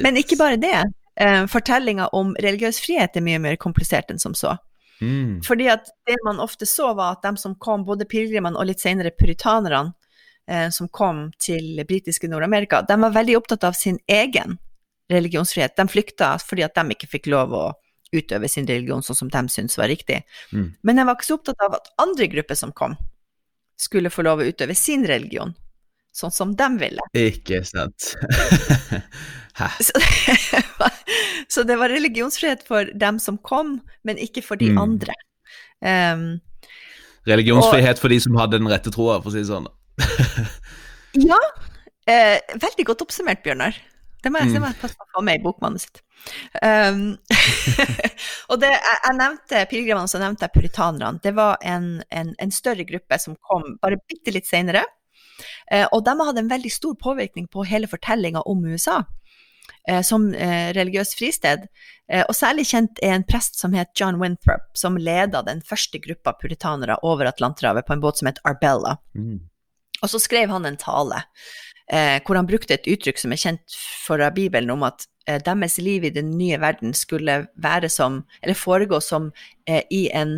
Men 0.03 0.17
ikke 0.21 0.37
bare 0.39 0.61
det 0.61 0.75
eh, 1.19 1.45
fortellinga 1.49 2.07
om 2.15 2.35
religiøs 2.41 2.79
frihet 2.83 3.17
er 3.17 3.25
mye 3.25 3.41
mer 3.41 3.57
komplisert 3.61 4.11
enn 4.11 4.21
som 4.21 4.35
så. 4.37 4.55
Mm. 5.01 5.41
Fordi 5.43 5.67
at 5.73 5.89
det 6.07 6.17
man 6.25 6.39
ofte 6.39 6.65
så, 6.69 6.93
var 6.97 7.17
at 7.17 7.25
de 7.25 7.35
som 7.41 7.55
kom, 7.59 7.85
både 7.85 8.07
pilegrimene 8.09 8.59
og 8.59 8.69
litt 8.69 8.83
senere 8.83 9.13
puritanerne, 9.15 9.93
eh, 10.49 10.69
som 10.69 10.89
kom 10.89 11.29
til 11.41 11.81
britiske 11.87 12.29
Nord-Amerika, 12.31 12.83
de 12.87 12.99
var 13.01 13.15
veldig 13.15 13.37
opptatt 13.39 13.63
av 13.67 13.77
sin 13.77 13.99
egen 14.07 14.57
religionsfrihet. 15.11 15.75
De 15.77 15.87
flykta 15.91 16.35
fordi 16.41 16.65
at 16.65 16.75
de 16.77 16.95
ikke 16.95 17.11
fikk 17.17 17.31
lov 17.33 17.55
å 17.57 17.65
utøve 18.13 18.49
sin 18.49 18.67
religion 18.69 19.01
sånn 19.01 19.17
som 19.23 19.31
de 19.33 19.41
syntes 19.49 19.77
var 19.79 19.89
riktig. 19.89 20.21
Mm. 20.53 20.69
Men 20.85 20.99
de 20.99 21.07
var 21.07 21.17
ikke 21.17 21.31
så 21.31 21.39
opptatt 21.39 21.65
av 21.65 21.79
at 21.79 21.89
andre 22.01 22.29
grupper 22.29 22.59
som 22.59 22.73
kom, 22.75 22.95
skulle 23.79 24.13
få 24.13 24.25
lov 24.25 24.43
å 24.43 24.47
utøve 24.47 24.75
sin 24.77 25.05
religion 25.09 25.55
sånn 26.13 26.31
som 26.33 26.51
de 26.55 26.67
ville. 26.79 27.03
Ikke 27.17 27.63
sant. 27.65 28.13
Så 29.79 29.93
det, 30.01 30.63
var, 30.79 30.91
så 31.47 31.63
det 31.63 31.75
var 31.77 31.89
religionsfrihet 31.93 32.63
for 32.65 32.87
dem 32.97 33.19
som 33.21 33.35
kom, 33.45 33.75
men 34.03 34.17
ikke 34.17 34.41
for 34.41 34.57
de 34.57 34.71
Mm. 34.71 34.79
andre. 34.81 35.13
Um, 35.85 36.23
Religionsfrihet 37.29 37.99
for 38.01 38.09
de 38.09 38.17
som 38.23 38.35
hadde 38.39 38.57
den 38.57 38.67
rette 38.71 38.89
troa, 38.91 39.19
for 39.21 39.29
å 39.29 39.33
si 39.35 39.43
det 39.43 39.51
sånn. 39.51 39.67
ja, 41.29 41.37
eh, 42.09 42.39
veldig 42.57 42.85
godt 42.89 43.05
oppsummert, 43.05 43.43
Bjørnar. 43.45 43.77
Det 44.23 44.31
må 44.31 44.39
jeg, 44.41 44.49
Mm. 44.55 44.63
det 44.63 44.71
jeg 44.73 44.79
passe 44.81 44.97
på 44.97 45.05
å 45.05 45.13
få 45.19 45.23
med 45.27 45.37
i 45.39 45.43
bokmanuset 45.43 45.85
sitt. 45.85 46.01
Um, 46.63 47.17
og 48.49 48.59
det, 48.63 48.69
jeg, 48.71 48.97
jeg 49.05 49.17
nevnte 49.19 49.63
pilegrimene, 49.69 50.07
så 50.09 50.19
nevnte 50.21 50.47
jeg 50.47 50.55
puritanerne. 50.57 51.19
Det 51.23 51.33
var 51.35 51.57
en, 51.61 52.01
en, 52.09 52.33
en 52.39 52.51
større 52.55 52.85
gruppe 52.89 53.19
som 53.19 53.35
kom 53.43 53.77
bare 53.83 53.99
bitte 54.09 54.31
litt 54.33 54.47
seinere. 54.49 54.81
Eh, 55.73 55.87
og 55.91 56.03
de 56.05 56.13
hadde 56.19 56.43
en 56.43 56.51
veldig 56.51 56.71
stor 56.71 56.95
påvirkning 57.01 57.49
på 57.51 57.65
hele 57.67 57.89
fortellinga 57.89 58.43
om 58.49 58.63
USA 58.65 58.99
eh, 59.89 60.01
som 60.05 60.29
eh, 60.33 60.69
religiøst 60.77 61.17
fristed. 61.17 61.67
Og 62.27 62.35
særlig 62.35 62.67
kjent 62.69 62.99
er 63.01 63.15
en 63.15 63.25
prest 63.25 63.55
som 63.57 63.73
het 63.73 63.93
John 63.97 64.19
Winthrop, 64.21 64.65
som 64.77 64.99
leda 64.99 65.39
den 65.47 65.61
første 65.65 65.97
gruppa 66.03 66.33
puritanere 66.37 66.97
over 67.01 67.29
Atlanterhavet 67.29 67.87
på 67.87 67.95
en 67.95 68.01
båt 68.03 68.19
som 68.19 68.27
het 68.29 68.41
Arbella. 68.45 68.97
Mm. 69.15 69.39
Og 70.03 70.11
så 70.11 70.19
skrev 70.21 70.51
han 70.51 70.67
en 70.67 70.77
tale 70.77 71.23
hvor 71.93 72.37
han 72.37 72.47
brukte 72.47 72.75
et 72.75 72.85
uttrykk 72.89 73.19
som 73.19 73.33
er 73.35 73.39
kjent 73.41 73.73
fra 74.05 74.29
Bibelen, 74.33 74.71
om 74.71 74.85
at 74.87 75.03
deres 75.45 75.75
liv 75.83 76.05
i 76.07 76.13
den 76.15 76.29
nye 76.39 76.57
verden 76.61 76.93
skulle 76.95 77.35
være 77.59 77.89
som, 77.91 78.21
eller 78.41 78.57
foregå 78.57 79.01
som 79.03 79.31
i 79.67 80.05
en 80.15 80.37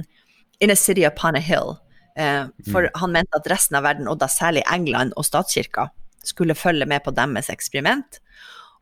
in 0.60 0.74
a 0.74 0.76
city 0.76 1.06
upon 1.06 1.36
a 1.36 1.44
hill. 1.44 1.78
Eh, 2.16 2.48
for 2.72 2.90
han 2.96 3.12
mente 3.12 3.36
at 3.36 3.48
resten 3.52 3.78
av 3.80 3.84
verden, 3.84 4.08
og 4.08 4.20
da 4.22 4.30
særlig 4.32 4.64
England 4.72 5.14
og 5.20 5.28
statskirka, 5.28 5.90
skulle 6.26 6.56
følge 6.58 6.88
med 6.90 7.04
på 7.06 7.14
deres 7.14 7.52
eksperiment, 7.54 8.20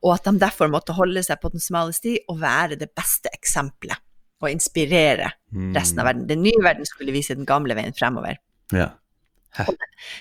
og 0.04 0.14
at 0.16 0.28
de 0.28 0.40
derfor 0.40 0.70
måtte 0.72 0.96
holde 0.96 1.24
seg 1.24 1.40
på 1.42 1.52
den 1.52 1.64
smale 1.64 1.96
sti 1.96 2.18
og 2.32 2.42
være 2.42 2.78
det 2.80 2.92
beste 2.96 3.32
eksempelet, 3.34 4.00
og 4.44 4.52
inspirere 4.52 5.32
resten 5.76 6.00
av 6.00 6.10
verden. 6.10 6.28
Den 6.28 6.44
nye 6.44 6.64
verden 6.64 6.86
skulle 6.88 7.16
vise 7.16 7.36
den 7.36 7.48
gamle 7.48 7.76
veien 7.76 7.96
fremover. 7.96 8.38
Ja. 8.76 8.90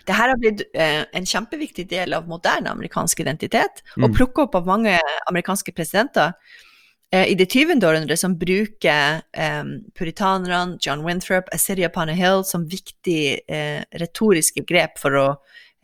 Det 0.06 0.12
her 0.12 0.28
har 0.28 0.36
blitt 0.36 0.60
eh, 0.76 1.04
en 1.16 1.24
kjempeviktig 1.26 1.86
del 1.88 2.12
av 2.12 2.26
moderne 2.28 2.70
amerikansk 2.74 3.20
identitet, 3.24 3.82
Mm. 3.96 4.04
og 4.04 4.16
plukka 4.16 4.42
opp 4.46 4.54
av 4.54 4.66
mange 4.66 4.98
amerikanske 5.28 5.72
presidenter 5.72 6.32
i 7.12 7.34
det 7.36 7.46
20. 7.52 7.82
århundret 7.84 8.20
som 8.20 8.38
bruker 8.40 9.20
um, 9.36 9.74
puritanerne, 9.98 10.78
John 10.80 11.02
Winthrop, 11.04 11.50
A 11.52 11.58
City 11.60 11.84
Upon 11.84 12.08
a 12.08 12.14
Hill 12.16 12.40
som 12.48 12.64
viktig 12.64 13.42
uh, 13.52 13.82
retoriske 14.00 14.64
grep 14.64 14.96
for 15.02 15.18
å 15.20 15.26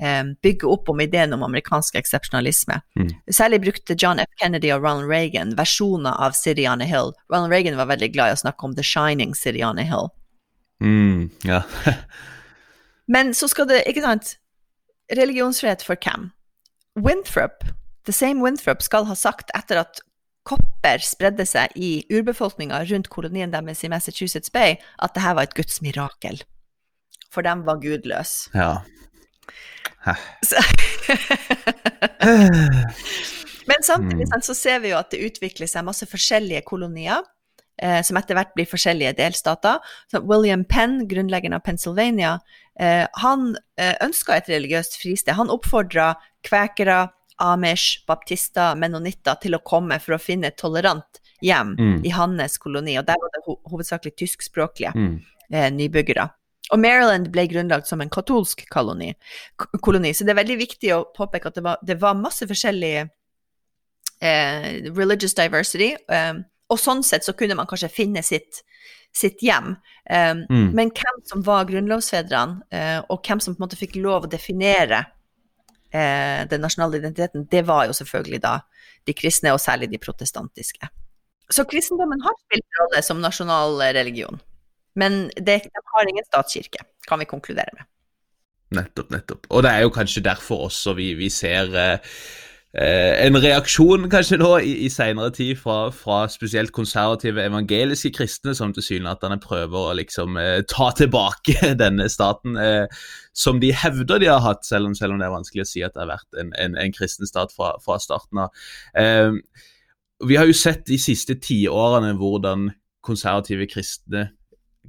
eh, 0.02 0.25
bygge 0.42 0.66
opp 0.66 0.88
om 0.88 1.00
ideen 1.00 1.32
om 1.32 1.42
amerikansk 1.42 1.94
eksepsjonalisme. 1.94 2.80
Mm. 2.97 3.12
Særlig 3.30 3.61
brukte 3.61 3.97
John 3.99 4.18
F. 4.18 4.30
Kennedy 4.40 4.73
og 4.73 4.82
Ronald 4.82 5.11
Reagan 5.11 5.54
versjoner 5.58 6.16
av 6.16 6.32
City 6.32 6.68
on 6.68 6.80
a 6.80 6.88
Hill. 6.88 7.12
Ronald 7.32 7.52
Reagan 7.52 7.76
var 7.76 7.90
veldig 7.92 8.12
glad 8.14 8.32
i 8.32 8.38
å 8.38 8.42
snakke 8.44 8.64
om 8.66 8.76
The 8.76 8.87
Shining 8.87 9.35
City 9.35 9.64
on 9.64 9.78
a 9.78 9.87
Hill. 9.87 10.11
Mm, 10.80 11.30
ja. 11.44 11.62
Men 13.14 13.35
så 13.35 13.49
skal 13.49 13.68
det, 13.70 13.85
ikke 13.88 14.04
sant, 14.04 14.37
religionsfrihet 15.16 15.82
for 15.85 15.99
hvem? 16.00 16.30
Winthrop, 16.99 17.64
the 18.04 18.12
same 18.12 18.42
Winthrop, 18.44 18.82
skal 18.82 19.06
ha 19.08 19.16
sagt 19.16 19.50
etter 19.56 19.80
at 19.80 20.02
kopper 20.49 21.02
spredde 21.05 21.45
seg 21.49 21.75
i 21.76 21.90
urbefolkninga 22.12 22.81
rundt 22.88 23.11
kolonien 23.12 23.52
deres 23.52 23.85
i 23.85 23.90
Massachusetts 23.93 24.52
Bay, 24.55 24.78
at 25.02 25.14
det 25.14 25.25
her 25.25 25.37
var 25.38 25.49
et 25.49 25.57
Guds 25.59 25.83
mirakel. 25.85 26.40
For 27.31 27.45
de 27.45 27.52
var 27.67 27.76
gudløse. 27.83 28.49
ja. 28.57 28.78
Men 33.69 33.83
samtidig 33.83 34.26
Mm. 34.33 34.40
så 34.43 34.55
ser 34.55 34.78
vi 34.81 34.88
jo 34.93 34.97
at 34.99 35.11
det 35.11 35.21
utvikler 35.26 35.69
seg 35.69 35.85
masse 35.85 36.07
forskjellige 36.09 36.62
kolonier, 36.64 37.21
eh, 37.83 38.00
som 38.02 38.17
etter 38.17 38.35
hvert 38.35 38.55
blir 38.57 38.67
forskjellige 38.67 39.17
delstater. 39.19 39.78
Så 40.11 40.23
William 40.25 40.64
Penn, 40.64 41.07
grunnleggeren 41.09 41.55
av 41.55 41.61
Pennsylvania, 41.67 42.38
eh, 42.81 43.07
han 43.21 43.57
eh, 43.76 43.95
ønska 44.00 44.37
et 44.37 44.49
religiøst 44.49 44.97
fristed. 45.02 45.35
Han 45.35 45.50
oppfordra 45.50 46.14
kvekere, 46.43 47.11
amish, 47.40 48.04
baptister, 48.07 48.75
menonitter 48.76 49.38
til 49.40 49.54
å 49.54 49.62
komme 49.64 49.99
for 50.00 50.14
å 50.16 50.21
finne 50.21 50.47
et 50.50 50.57
tolerant 50.57 51.21
hjem 51.42 51.77
Mm. 51.79 52.05
i 52.05 52.11
hans 52.11 52.59
koloni, 52.59 52.98
og 52.98 53.07
der 53.07 53.16
var 53.20 53.31
det 53.35 53.44
ho 53.46 53.57
hovedsakelig 53.70 54.16
tyskspråklige 54.16 54.92
Mm. 54.94 55.20
eh, 55.53 55.70
nybyggere. 55.70 56.31
Og 56.72 56.79
Maryland 56.79 57.31
ble 57.33 57.46
grunnlagt 57.48 57.87
som 57.87 58.01
en 58.01 58.11
katolsk 58.11 58.68
koloni, 58.68 59.14
koloni. 59.81 60.11
så 60.12 60.24
det 60.27 60.31
er 60.37 60.44
veldig 60.44 60.59
viktig 60.59 60.90
å 60.92 61.05
påpeke 61.16 61.46
at 61.46 61.55
det 61.55 61.62
var, 61.64 61.79
det 61.85 62.01
var 62.01 62.14
masse 62.14 62.44
forskjellig 62.46 63.09
eh, 64.20 64.90
religious 64.94 65.35
diversity, 65.35 65.94
eh, 66.09 66.35
og 66.70 66.79
sånn 66.79 67.03
sett 67.05 67.24
så 67.24 67.33
kunne 67.37 67.55
man 67.57 67.66
kanskje 67.66 67.90
finne 67.90 68.22
sitt, 68.22 68.62
sitt 69.14 69.40
hjem. 69.40 69.77
Eh, 70.11 70.35
Mm. 70.51 70.72
Men 70.74 70.90
hvem 70.90 71.22
som 71.24 71.42
var 71.42 71.64
grunnlovsfedrene, 71.64 72.62
eh, 72.72 73.01
og 73.09 73.22
hvem 73.22 73.40
som 73.40 73.55
på 73.55 73.62
en 73.62 73.68
måte 73.68 73.79
fikk 73.79 73.96
lov 74.03 74.24
å 74.24 74.31
definere 74.31 75.07
eh, 75.90 76.44
den 76.51 76.64
nasjonale 76.64 77.01
identiteten, 77.01 77.46
det 77.51 77.64
var 77.66 77.87
jo 77.88 77.96
selvfølgelig 77.96 78.42
da 78.44 78.59
de 79.07 79.14
kristne, 79.16 79.53
og 79.53 79.61
særlig 79.61 79.90
de 79.92 80.01
protestantiske. 80.03 80.88
Så 81.51 81.64
kristendommen 81.64 82.20
har 82.20 82.35
spilt 82.42 82.81
rolle 82.81 83.03
som 83.03 83.22
nasjonal 83.24 83.81
religion. 83.96 84.40
Men 84.98 85.29
det, 85.37 85.62
de 85.64 85.85
har 85.94 86.11
ingen 86.11 86.27
statskirke, 86.27 86.85
kan 87.09 87.20
vi 87.20 87.29
konkludere 87.31 87.72
med. 87.79 87.88
Nettopp, 88.77 89.11
nettopp. 89.14 89.46
Og 89.48 89.62
det 89.64 89.70
er 89.72 89.87
jo 89.87 89.92
kanskje 89.94 90.24
derfor 90.27 90.66
også 90.66 90.92
vi, 90.98 91.14
vi 91.16 91.31
ser 91.33 91.72
eh, 91.72 92.18
en 92.76 93.38
reaksjon 93.40 94.11
kanskje 94.12 94.37
nå 94.42 94.50
i, 94.61 94.74
i 94.85 94.88
senere 94.92 95.33
tid 95.33 95.57
fra, 95.57 95.88
fra 95.94 96.18
spesielt 96.28 96.72
konservative 96.76 97.40
evangeliske 97.40 98.11
kristne, 98.18 98.52
som 98.54 98.74
tilsynelatende 98.76 99.38
prøver 99.40 99.87
å 99.88 99.94
liksom 99.96 100.37
eh, 100.37 100.61
ta 100.68 100.90
tilbake 100.96 101.72
denne 101.83 102.11
staten 102.12 102.61
eh, 102.61 103.00
som 103.33 103.62
de 103.62 103.72
hevder 103.72 104.20
de 104.20 104.28
har 104.28 104.44
hatt, 104.44 104.66
selv 104.68 104.90
om, 104.90 104.98
selv 104.98 105.16
om 105.16 105.22
det 105.22 105.28
er 105.31 105.37
vanskelig 105.38 105.64
å 105.64 105.70
si 105.70 105.85
at 105.87 105.96
det 105.96 106.04
har 106.04 106.12
vært 106.12 106.40
en, 106.42 106.52
en, 106.61 106.76
en 106.76 106.92
kristen 106.92 107.31
stat 107.31 107.54
fra, 107.57 107.72
fra 107.85 107.96
starten 108.04 108.44
av. 108.44 108.68
Eh, 109.00 109.33
vi 110.28 110.37
har 110.37 110.50
jo 110.50 110.57
sett 110.57 110.85
de 110.90 110.98
siste 111.00 111.38
tiårene 111.40 112.12
hvordan 112.18 112.68
konservative 113.07 113.68
kristne 113.70 114.28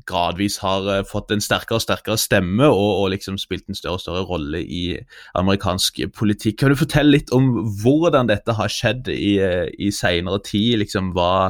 gradvis 0.07 0.59
har 0.63 0.87
eh, 0.93 1.05
fått 1.07 1.31
en 1.33 1.43
sterkere 1.43 1.79
og 1.79 1.83
sterkere 1.83 2.19
stemme 2.19 2.67
og, 2.69 2.89
og 3.03 3.09
liksom 3.13 3.39
spilt 3.41 3.67
en 3.69 3.77
større 3.77 3.97
og 3.97 4.03
større 4.03 4.25
rolle 4.29 4.61
i 4.63 4.83
amerikansk 5.39 6.03
politikk. 6.15 6.59
Kan 6.61 6.73
du 6.73 6.79
fortelle 6.79 7.17
litt 7.17 7.33
om 7.35 7.51
hvordan 7.81 8.29
dette 8.29 8.55
har 8.57 8.71
skjedd 8.73 9.11
i, 9.13 9.37
eh, 9.43 9.67
i 9.79 9.91
senere 9.95 10.41
tid? 10.45 10.79
Liksom 10.83 11.13
hva, 11.17 11.49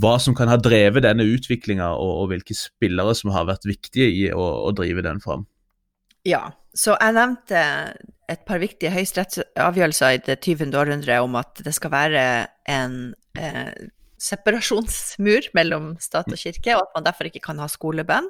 hva 0.00 0.14
som 0.22 0.36
kan 0.36 0.50
ha 0.52 0.58
drevet 0.60 1.06
denne 1.06 1.26
utviklinga, 1.26 1.92
og, 1.96 2.14
og 2.24 2.32
hvilke 2.34 2.56
spillere 2.58 3.16
som 3.18 3.32
har 3.34 3.48
vært 3.50 3.68
viktige 3.68 4.10
i 4.10 4.26
å, 4.34 4.46
å 4.66 4.74
drive 4.76 5.06
den 5.06 5.22
fram? 5.24 5.46
Ja, 6.28 6.50
så 6.76 6.98
jeg 7.00 7.16
nevnte 7.16 7.60
et 8.30 8.42
par 8.46 8.60
viktige 8.62 8.92
høyesterettsavgjørelser 8.94 10.18
i 10.18 10.20
det 10.26 10.36
20. 10.44 10.74
århundre 10.78 11.16
om 11.24 11.38
at 11.40 11.62
det 11.64 11.72
skal 11.74 11.90
være 11.94 12.26
en 12.70 13.00
eh, 13.38 13.88
separasjonsmur 14.20 15.50
mellom 15.56 15.94
stat 16.02 16.28
og 16.28 16.38
kirke, 16.38 16.76
og 16.76 16.84
at 16.84 16.96
man 16.96 17.06
derfor 17.06 17.28
ikke 17.30 17.42
kan 17.44 17.60
ha 17.62 17.68
skolebønn. 17.70 18.28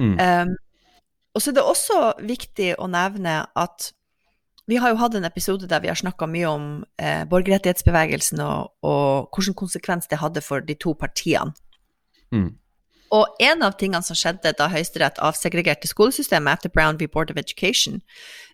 Mm. 0.00 0.14
Um, 0.16 0.54
og 1.32 1.42
så 1.42 1.50
er 1.50 1.56
det 1.56 1.64
også 1.64 1.98
viktig 2.28 2.72
å 2.80 2.88
nevne 2.92 3.42
at 3.58 3.92
vi 4.70 4.78
har 4.78 4.92
jo 4.92 5.00
hatt 5.00 5.16
en 5.18 5.26
episode 5.26 5.66
der 5.68 5.82
vi 5.82 5.90
har 5.90 5.98
snakka 5.98 6.28
mye 6.30 6.48
om 6.48 6.66
eh, 7.02 7.24
borgerrettighetsbevegelsen 7.28 8.40
og, 8.44 8.70
og 8.86 9.32
hvilken 9.34 9.56
konsekvens 9.58 10.06
det 10.08 10.20
hadde 10.22 10.42
for 10.44 10.62
de 10.62 10.76
to 10.78 10.94
partiene. 10.94 11.50
Mm. 12.32 12.52
Og 13.12 13.42
en 13.44 13.64
av 13.66 13.74
tingene 13.76 14.04
som 14.06 14.16
skjedde 14.16 14.54
da 14.56 14.70
Høyesterett 14.72 15.18
avsegregerte 15.20 15.90
skolesystemet 15.90 16.60
etter 16.60 16.72
Brown 16.72 16.96
v. 17.00 17.10
Board 17.12 17.32
of 17.34 17.40
Education 17.40 18.00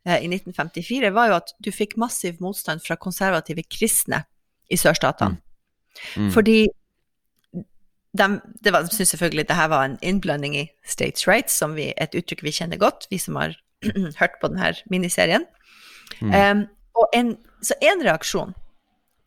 eh, 0.05 0.19
i 0.19 0.31
1954, 0.31 1.13
var 1.15 1.31
jo 1.31 1.37
at 1.39 1.53
du 1.63 1.71
fikk 1.75 1.99
massiv 2.01 2.41
motstand 2.43 2.83
fra 2.83 2.97
konservative 2.99 3.63
kristne 3.71 4.25
i 4.73 4.81
sørstatene. 4.81 5.37
Mm. 5.37 5.48
Fordi 6.35 6.69
de, 8.19 8.29
det 8.65 8.73
var, 8.73 8.87
de 8.87 8.95
syntes 8.95 9.13
selvfølgelig 9.15 9.49
det 9.49 9.57
her 9.57 9.69
var 9.69 9.85
en 9.85 9.99
innblanding 10.03 10.57
i 10.57 10.71
states 10.87 11.29
rights, 11.29 11.55
som 11.55 11.77
vi, 11.77 11.93
et 11.97 12.15
uttrykk 12.15 12.43
vi 12.43 12.55
kjenner 12.55 12.81
godt, 12.81 13.07
vi 13.11 13.19
som 13.19 13.37
har 13.37 13.55
hørt 14.21 14.41
på 14.41 14.51
denne 14.51 14.73
miniserien. 14.91 15.45
Mm. 16.21 16.33
Um, 16.33 16.65
en, 17.15 17.37
så 17.63 17.77
en 17.85 18.03
reaksjon 18.05 18.57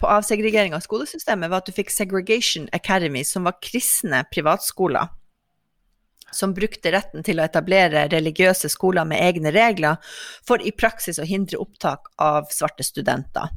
på 0.02 0.10
avsegregering 0.10 0.74
av 0.74 0.82
skolesystemet 0.82 1.52
var 1.52 1.62
at 1.62 1.70
du 1.70 1.76
fikk 1.78 1.94
Segregation 1.94 2.68
Academy, 2.74 3.24
som 3.24 3.46
var 3.46 3.60
kristne 3.62 4.24
privatskoler 4.34 5.12
som 6.32 6.54
brukte 6.56 6.92
retten 6.94 7.26
til 7.28 7.40
å 7.40 7.46
etablere 7.46 8.08
religiøse 8.12 8.72
skoler 8.72 9.08
med 9.08 9.22
egne 9.22 9.52
regler, 9.54 10.00
for 10.48 10.64
i 10.64 10.72
praksis 10.72 11.20
å 11.20 11.28
hindre 11.28 11.60
opptak 11.62 12.12
av 12.22 12.50
svarte 12.54 12.86
studenter. 12.88 13.52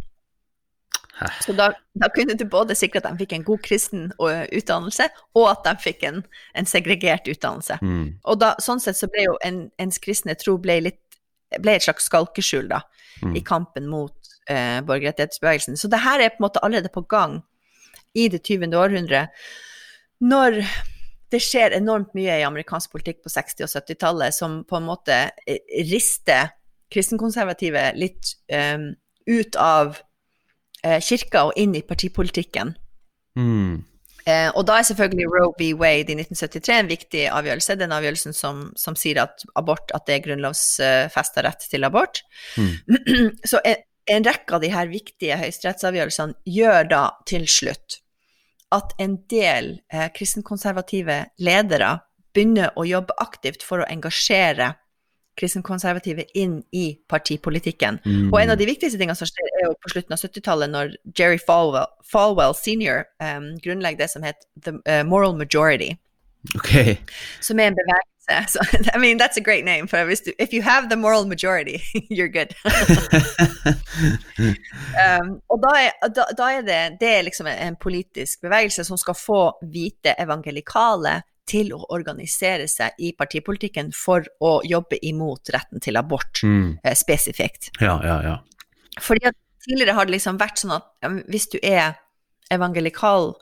Så 1.45 1.55
da, 1.55 1.69
da 1.95 2.09
kunne 2.11 2.35
du 2.35 2.43
både 2.51 2.75
sikre 2.75 2.99
at 2.99 3.07
de 3.07 3.23
fikk 3.23 3.37
en 3.37 3.47
god 3.47 3.63
kristen 3.63 4.09
utdannelse, 4.19 5.07
og 5.39 5.47
at 5.53 5.69
de 5.69 5.75
fikk 5.83 6.03
en, 6.09 6.25
en 6.59 6.67
segregert 6.67 7.29
utdannelse. 7.31 7.79
Mm. 7.83 8.17
Og 8.27 8.41
da, 8.43 8.55
sånn 8.63 8.83
sett 8.83 8.99
så 8.99 9.07
ble 9.13 9.29
jo 9.29 9.37
en, 9.47 9.69
ens 9.79 10.03
kristne 10.03 10.35
tro 10.41 10.57
ble 10.59 10.81
litt 10.89 11.01
ble 11.63 11.77
et 11.77 11.85
slags 11.85 12.09
skalkeskjul 12.09 12.67
da, 12.73 12.81
Mm. 13.23 13.37
i 13.37 13.41
kampen 13.47 13.87
mot 13.87 14.15
eh, 14.51 14.81
borgerrettighetsbevegelsen. 14.83 15.77
Så 15.77 15.89
det 15.89 16.03
her 16.03 16.21
er 16.21 16.33
på 16.35 16.43
en 16.43 16.49
måte 16.49 16.63
allerede 16.67 16.91
på 16.93 17.05
gang 17.07 17.43
i 18.15 18.29
det 18.29 18.43
20. 18.43 18.75
århundre, 18.75 19.29
når 20.21 20.61
det 21.33 21.41
skjer 21.43 21.75
enormt 21.77 22.15
mye 22.15 22.41
i 22.41 22.47
amerikansk 22.47 22.93
politikk 22.93 23.23
på 23.25 23.33
60- 23.33 23.67
og 23.67 23.71
70-tallet 23.71 24.35
som 24.35 24.61
på 24.69 24.79
en 24.79 24.89
måte 24.89 25.17
eh, 25.47 25.63
rister 25.91 26.53
kristenkonservative 26.95 27.93
litt 27.99 28.35
eh, 28.53 28.79
ut 29.27 29.57
av 29.57 29.99
kirka 31.01 31.47
og 31.49 31.59
inn 31.61 31.75
i 31.79 31.85
partipolitikken. 31.87 32.75
Mm. 33.39 33.83
Eh, 34.25 34.49
og 34.57 34.65
da 34.65 34.79
er 34.79 34.87
selvfølgelig 34.89 35.27
Roe 35.29 35.51
v. 35.59 35.73
Wade 35.77 36.15
i 36.15 36.17
1973 36.17 36.77
en 36.79 36.89
viktig 36.89 37.25
avgjørelse. 37.29 37.77
Den 37.81 37.93
avgjørelsen 37.93 38.37
som, 38.37 38.63
som 38.81 38.97
sier 38.97 39.21
at 39.27 39.45
abort, 39.59 39.93
at 39.97 40.07
det 40.09 40.17
er 40.17 40.23
grunnlovsfesta 40.25 41.45
rett 41.45 41.67
til 41.71 41.85
abort. 41.85 42.23
Mm. 42.57 42.73
Så 43.51 43.61
en, 43.65 43.85
en 44.09 44.25
rekke 44.25 44.57
av 44.57 44.65
de 44.65 44.73
her 44.73 44.89
viktige 44.93 45.37
høyesterettsavgjørelsene 45.43 46.41
gjør 46.57 46.89
da 46.93 47.05
til 47.29 47.47
slutt 47.51 48.01
at 48.75 48.95
en 48.99 49.19
del 49.31 49.77
eh, 49.93 50.09
kristenkonservative 50.15 51.21
ledere 51.45 51.93
begynner 52.35 52.73
å 52.81 52.87
jobbe 52.89 53.15
aktivt 53.23 53.63
for 53.63 53.83
å 53.83 53.91
engasjere 53.93 54.73
kristenkonservative 55.41 56.27
inn 56.39 56.61
i 56.73 56.87
partipolitikken. 57.11 57.99
Mm. 58.05 58.31
Og 58.31 58.39
en 58.41 58.55
av 58.55 58.61
de 58.61 58.69
viktigste 58.69 59.01
tingene 59.01 59.19
som 59.19 59.29
skjer, 59.29 59.51
er 59.59 59.69
jo 59.69 59.75
på 59.83 59.95
slutten 59.95 60.17
av 60.17 60.23
70-tallet, 60.23 60.73
når 60.73 60.95
Jerry 61.19 61.41
Falwell, 61.43 61.91
Falwell 62.07 62.57
senior 62.59 63.05
um, 63.23 63.55
grunnlegger 63.65 64.05
det 64.05 64.11
som 64.15 64.27
heter 64.27 64.47
The 64.67 64.79
uh, 64.87 65.03
Moral 65.07 65.37
Majority, 65.39 65.95
Okay. 66.57 66.97
som 67.41 67.61
er 67.61 67.67
en 67.73 67.79
bevegelse. 67.79 68.11
So, 68.49 68.59
I 68.95 68.99
mean, 68.99 69.19
that's 69.19 69.37
a 69.37 69.41
great 69.41 69.67
name. 69.67 69.87
For 69.87 70.05
hvis 70.05 70.21
du, 70.21 70.33
if 70.39 70.55
you 70.55 70.63
have 70.63 70.89
the 70.89 70.97
moral 70.97 71.27
majority, 71.27 71.83
you're 72.11 72.29
good. 72.29 72.55
um, 74.97 75.41
og 75.53 75.61
da 75.61 75.73
er, 75.77 76.09
da, 76.09 76.25
da 76.39 76.49
er 76.57 76.63
det, 76.65 76.97
det 77.01 77.11
er 77.19 77.23
liksom 77.23 77.47
en, 77.47 77.59
en 77.67 77.77
politisk 77.77 78.41
bevegelse 78.41 78.85
som 78.85 78.97
skal 78.97 79.15
få 79.15 79.43
hvite 79.61 80.15
evangelikale 80.19 81.19
til 81.47 81.73
å 81.77 81.83
organisere 81.93 82.69
seg 82.71 82.97
i 82.99 83.13
partipolitikken 83.17 83.93
for 83.97 84.25
å 84.41 84.61
jobbe 84.65 84.99
imot 85.05 85.51
retten 85.53 85.81
til 85.85 85.97
abort 86.01 86.41
Mm. 86.43 86.79
eh, 86.85 86.95
spesifikt. 86.95 87.71
Ja, 87.81 87.99
ja, 88.05 88.23
ja. 88.23 88.39
Fordi 89.01 89.27
at 89.27 89.37
tidligere 89.67 89.95
har 89.95 90.07
det 90.07 90.13
liksom 90.17 90.39
vært 90.39 90.59
sånn 90.59 90.77
at 90.77 90.87
ja, 91.03 91.11
hvis 91.29 91.49
du 91.53 91.59
er 91.63 91.95
evangelikal 92.51 93.35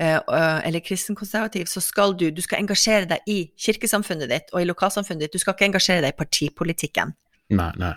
eh, 0.00 0.16
øh, 0.16 0.66
eller 0.66 0.80
kristenkonservativ, 0.80 1.66
så 1.66 1.80
skal 1.80 2.16
du, 2.16 2.30
du 2.30 2.42
skal 2.42 2.60
engasjere 2.62 3.08
deg 3.08 3.18
i 3.26 3.38
kirkesamfunnet 3.58 4.28
ditt 4.28 4.52
og 4.52 4.62
i 4.62 4.68
lokalsamfunnet 4.68 5.26
ditt. 5.26 5.32
Du 5.32 5.38
skal 5.38 5.54
ikke 5.54 5.68
engasjere 5.72 6.04
deg 6.04 6.14
i 6.14 6.18
partipolitikken. 6.18 7.14
Nei, 7.50 7.72
nei. 7.80 7.94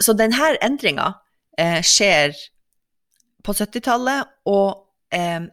Så 0.00 0.12
denne 0.16 0.56
endringa 0.64 1.12
eh, 1.58 1.80
skjer 1.84 2.34
på 3.46 3.52
70-tallet, 3.54 4.26
og 4.50 4.68
eh, 4.70 4.85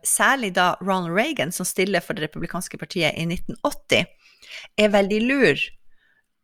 særlig 0.04 0.54
da 0.56 0.76
Ronald 0.82 1.13
Reagan, 1.16 1.52
som 1.52 1.66
stiller 1.66 2.02
for 2.02 2.13
det 2.13 2.24
republikanske 2.30 2.78
partiet 2.78 3.13
i 3.18 3.26
1980, 3.26 4.06
er 4.78 4.89
veldig 4.89 5.22
lur 5.28 5.60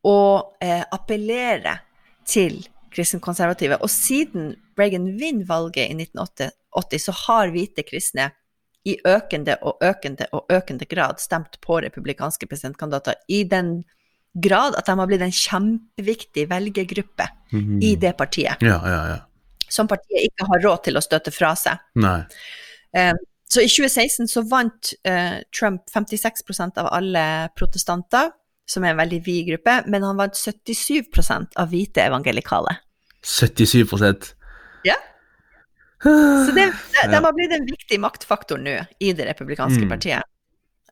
og 0.04 0.56
eh, 0.62 0.82
appellerer 0.92 1.80
til 2.26 2.62
kristenkonservative. 2.94 3.76
Og 3.82 3.90
siden 3.90 4.54
Reagan 4.78 5.16
vinner 5.20 5.44
valget 5.46 5.90
i 5.90 5.94
1980, 6.06 6.98
så 7.04 7.12
har 7.26 7.50
hvite 7.52 7.82
kristne 7.86 8.30
i 8.88 8.94
økende 9.04 9.58
og 9.62 9.76
økende 9.84 10.26
og 10.32 10.46
økende 10.50 10.86
grad 10.88 11.18
stemt 11.20 11.58
på 11.60 11.80
republikanske 11.84 12.46
presidentkandidater 12.48 13.14
i 13.28 13.42
den 13.44 13.82
grad 14.40 14.76
at 14.78 14.86
de 14.86 14.94
har 14.96 15.06
blitt 15.10 15.22
en 15.26 15.34
kjempeviktig 15.34 16.46
velgergruppe 16.48 17.26
Mhm. 17.52 17.82
i 17.82 17.96
det 17.96 18.16
partiet, 18.16 18.56
Ja, 18.62 18.78
ja, 18.86 19.08
ja. 19.08 19.18
som 19.68 19.88
partiet 19.88 20.30
ikke 20.30 20.46
har 20.46 20.60
råd 20.62 20.84
til 20.84 20.94
å 20.96 21.02
støtte 21.02 21.32
fra 21.34 21.54
seg. 21.56 21.78
Nei. 21.96 22.22
Eh, 22.96 23.14
så 23.50 23.60
i 23.64 23.68
2016 23.68 24.28
så 24.30 24.42
vant 24.46 24.92
eh, 25.04 25.40
Trump 25.58 25.82
56% 25.90 26.78
av 26.78 26.86
alle 26.94 27.48
protestanter, 27.58 28.30
som 28.70 28.84
er 28.86 28.94
en 28.94 29.00
veldig 29.02 29.22
vid 29.26 29.48
gruppe, 29.48 29.82
men 29.90 30.04
han 30.06 30.18
vant 30.20 30.36
77% 30.38 31.56
av 31.58 31.72
hvite 31.72 32.04
evangelikale. 32.06 32.76
77% 33.26 34.34
Ja. 34.86 34.94
Så 36.02 36.52
det, 36.56 36.70
de, 36.72 37.08
de 37.12 37.18
har 37.24 37.32
blitt 37.36 37.52
en 37.52 37.66
viktig 37.68 37.98
maktfaktor 38.00 38.56
nå 38.62 38.78
i 39.04 39.10
det 39.12 39.26
republikanske 39.28 39.82
Mm. 39.84 39.88
partiet. 39.90 40.22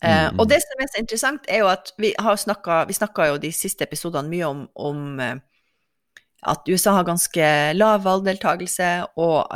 Eh, 0.03 0.29
Mm, 0.31 0.39
og 0.41 0.49
det 0.51 0.59
som 0.63 0.83
er 0.83 0.87
så 0.93 1.01
interessant, 1.01 1.41
er 1.49 1.59
jo 1.59 1.67
at 1.69 1.93
vi 1.99 2.13
har 2.19 2.37
snakka 2.37 2.85
Vi 2.87 2.93
snakka 2.95 3.27
jo 3.33 3.39
de 3.39 3.51
siste 3.53 3.83
episodene 3.83 4.29
mye 4.29 4.47
om, 4.47 4.69
om 4.77 5.21
eh, 5.21 5.35
at 6.47 6.69
USA 6.69 6.93
har 6.93 7.05
ganske 7.05 7.73
lav 7.75 8.05
valgdeltakelse 8.05 9.07
og 9.17 9.47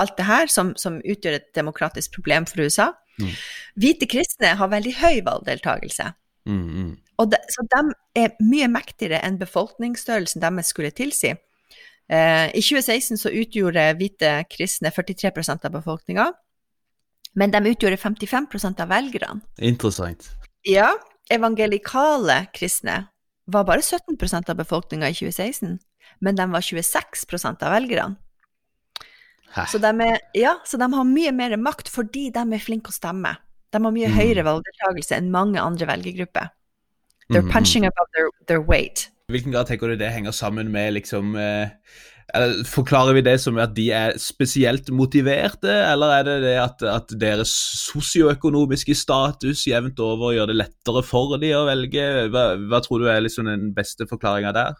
alt 0.00 0.16
det 0.18 0.26
her, 0.26 0.50
som, 0.50 0.72
som 0.80 1.00
utgjør 1.04 1.38
et 1.38 1.48
demokratisk 1.56 2.14
problem 2.16 2.46
for 2.50 2.64
USA. 2.64 2.90
Mm. 3.20 3.32
Hvite 3.78 4.08
kristne 4.10 4.54
har 4.58 4.70
veldig 4.72 4.94
høy 4.98 5.22
valgdeltakelse. 5.26 6.10
Mm, 6.50 6.64
mm. 6.68 6.92
De, 7.30 7.38
så 7.54 7.64
de 7.70 7.82
er 8.24 8.34
mye 8.42 8.68
mektigere 8.68 9.20
enn 9.24 9.38
befolkningsstørrelsen 9.40 10.42
deres 10.42 10.72
skulle 10.74 10.90
tilsi. 10.94 11.34
Eh, 12.10 12.48
I 12.50 12.60
2016 12.60 13.20
så 13.22 13.32
utgjorde 13.32 13.86
hvite 14.00 14.32
kristne 14.50 14.92
43% 14.92 15.64
av 15.68 15.76
befolkninga, 15.78 16.26
men 17.38 17.54
de 17.54 17.62
utgjorde 17.70 17.98
55% 18.02 18.82
av 18.82 18.90
velgerne. 18.92 19.40
Interessant. 19.58 20.28
Ja, 20.68 20.90
evangelikale 21.32 22.44
kristne 22.54 23.06
var 23.46 23.66
bare 23.68 23.84
17% 23.84 24.50
av 24.50 24.58
befolkninga 24.60 25.08
i 25.10 25.16
2016, 25.16 25.78
men 26.20 26.36
de 26.36 26.46
var 26.50 26.64
26% 26.64 27.64
av 27.64 27.74
velgerne. 27.74 28.20
Hæ? 29.54 29.66
Så 29.70 29.78
de, 29.82 29.90
er, 30.02 30.18
ja, 30.34 30.56
så 30.66 30.78
de 30.80 30.88
har 30.92 31.04
mye 31.08 31.32
mer 31.32 31.56
makt 31.60 31.88
fordi 31.92 32.28
de 32.34 32.42
er 32.42 32.62
flinke 32.62 32.90
å 32.90 32.96
stemme. 32.96 33.36
De 33.72 33.82
har 33.82 33.92
mye 33.94 34.08
Mm. 34.10 34.16
høyere 34.18 34.44
valgdeltakelse 34.46 35.16
enn 35.16 35.30
mange 35.34 35.60
andre 35.62 35.86
velgergrupper. 35.86 36.50
They're 37.30 37.42
Mm, 37.42 37.52
punching 37.52 37.86
above 37.86 38.10
their, 38.14 38.28
their 38.48 38.60
weight. 38.60 39.08
I 39.30 39.32
hvilken 39.32 39.52
grad 39.54 39.66
tenker 39.70 39.88
du 39.88 39.96
det 39.96 40.10
henger 40.12 40.32
sammen 40.36 40.68
med 40.70 40.92
liksom 40.98 41.36
eh, 41.36 41.68
Forklarer 42.66 43.14
vi 43.14 43.20
det 43.20 43.36
som 43.40 43.58
at 43.60 43.74
de 43.76 43.90
er 43.92 44.14
spesielt 44.18 44.88
motiverte, 44.90 45.68
eller 45.68 46.12
er 46.18 46.22
det 46.24 46.36
det 46.42 46.54
at, 46.58 46.82
at 46.82 47.12
deres 47.20 47.52
sosioøkonomiske 47.84 48.94
status 48.96 49.66
jevnt 49.68 50.00
over 50.00 50.32
gjør 50.32 50.46
det 50.50 50.56
lettere 50.56 51.02
for 51.04 51.36
de 51.38 51.52
å 51.54 51.66
velge? 51.68 52.06
Hva, 52.32 52.56
hva 52.56 52.80
tror 52.82 53.04
du 53.04 53.08
er 53.12 53.20
liksom 53.20 53.46
den 53.46 53.74
beste 53.76 54.06
forklaringa 54.10 54.52
der? 54.56 54.74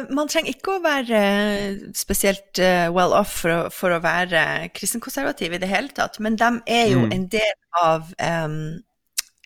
Eh, 0.00 0.14
man 0.14 0.28
trenger 0.30 0.54
ikke 0.54 0.76
å 0.76 0.82
være 0.84 1.20
eh, 1.20 1.80
spesielt 1.96 2.60
eh, 2.62 2.88
well 2.92 3.14
off 3.16 3.40
for 3.42 3.54
å, 3.54 3.58
for 3.74 3.94
å 3.94 4.00
være 4.02 4.70
kristenkonservativ 4.76 5.56
i 5.56 5.60
det 5.62 5.70
hele 5.70 5.92
tatt, 5.96 6.20
men 6.22 6.38
de 6.40 6.50
er 6.66 6.86
jo 6.92 7.00
Mm. 7.00 7.12
en 7.16 7.26
del 7.32 7.56
av 7.80 8.08
um, 8.18 8.82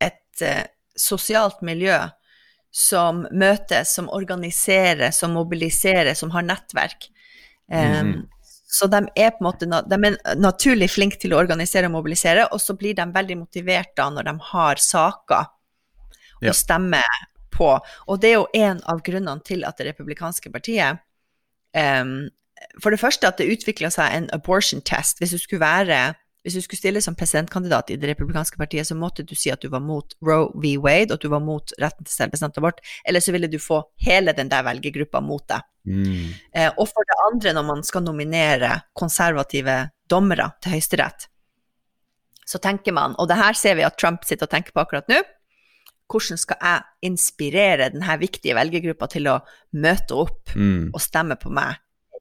et 0.02 0.42
uh, 0.42 0.64
sosialt 0.96 1.60
miljø 1.62 1.96
som 2.74 3.26
møtes, 3.30 3.92
som 3.94 4.08
organiserer, 4.10 5.12
som 5.14 5.36
mobiliserer, 5.36 6.14
som 6.18 6.32
har 6.34 6.42
nettverk. 6.42 7.06
Um, 7.70 8.08
mm. 8.08 8.22
Så 8.74 8.88
de 8.90 9.04
er 9.14 9.30
på 9.30 9.44
en 9.44 9.46
måte 9.46 9.68
de 9.68 9.98
er 10.08 10.16
naturlig 10.40 10.88
flinke 10.90 11.20
til 11.20 11.36
å 11.36 11.38
organisere 11.38 11.86
og 11.86 11.94
mobilisere, 11.94 12.48
og 12.50 12.58
så 12.60 12.74
blir 12.74 12.96
de 12.98 13.06
veldig 13.14 13.36
motivert 13.44 13.92
da 13.96 14.08
når 14.10 14.32
de 14.32 14.34
har 14.50 14.82
saker 14.82 15.46
Ja. 16.42 16.50
å 16.50 16.54
stemme 16.58 17.00
på. 17.54 17.70
Og 18.08 18.20
det 18.20 18.32
er 18.32 18.38
jo 18.40 18.48
en 18.58 18.82
av 18.90 19.02
grunnene 19.06 19.46
til 19.46 19.64
at 19.68 19.78
det 19.78 19.92
republikanske 19.92 20.52
partiet 20.52 21.00
um, 21.76 22.26
For 22.82 22.94
det 22.94 23.00
første 23.00 23.28
at 23.28 23.38
det 23.38 23.50
utvikla 23.52 23.90
seg 23.92 24.12
en 24.12 24.28
abortion 24.34 24.82
test. 24.82 25.20
Hvis 25.20 25.34
du 25.34 25.40
skulle 25.42 25.64
være 25.64 26.14
hvis 26.44 26.58
du 26.58 26.60
skulle 26.60 26.78
stille 26.78 27.00
som 27.00 27.16
presidentkandidat 27.16 27.88
i 27.90 27.96
det 27.96 28.10
republikanske 28.10 28.58
partiet, 28.60 28.84
så 28.84 28.94
måtte 28.94 29.24
du 29.24 29.32
si 29.36 29.48
at 29.48 29.62
du 29.64 29.70
var 29.72 29.80
mot 29.80 30.12
Roe 30.20 30.50
v. 30.60 30.74
Wade, 30.76 31.08
og 31.08 31.16
at 31.16 31.24
du 31.24 31.30
var 31.32 31.40
mot 31.40 31.72
retten 31.80 32.04
til 32.04 32.12
selvbestemt 32.12 32.58
abort, 32.60 32.82
eller 33.08 33.24
så 33.24 33.32
ville 33.32 33.48
du 33.48 33.56
få 33.56 33.80
hele 34.04 34.34
den 34.36 34.50
der 34.52 34.66
velgergruppa 34.66 35.22
mot 35.24 35.46
deg. 35.48 35.64
Mm. 35.88 36.34
Eh, 36.52 36.68
og 36.68 36.90
for 36.90 37.08
det 37.08 37.16
andre, 37.30 37.54
når 37.56 37.64
man 37.70 37.80
skal 37.88 38.04
nominere 38.04 38.74
konservative 38.92 39.78
dommere 40.12 40.50
til 40.60 40.76
Høyesterett, 40.76 41.30
så 42.44 42.60
tenker 42.60 42.92
man, 42.92 43.16
og 43.16 43.30
det 43.30 43.40
her 43.40 43.56
ser 43.56 43.80
vi 43.80 43.88
at 43.88 43.96
Trump 43.96 44.28
sitter 44.28 44.44
og 44.44 44.52
tenker 44.52 44.76
på 44.76 44.84
akkurat 44.84 45.08
nå, 45.08 45.22
hvordan 46.10 46.38
skal 46.38 46.56
jeg 46.62 46.82
inspirere 47.10 47.90
denne 47.94 48.18
viktige 48.20 48.54
velgergruppa 48.54 49.08
til 49.10 49.28
å 49.32 49.38
møte 49.72 50.14
opp 50.14 50.54
Mm. 50.54 50.90
og 50.94 51.00
stemme 51.00 51.36
på 51.40 51.50
meg 51.50 51.76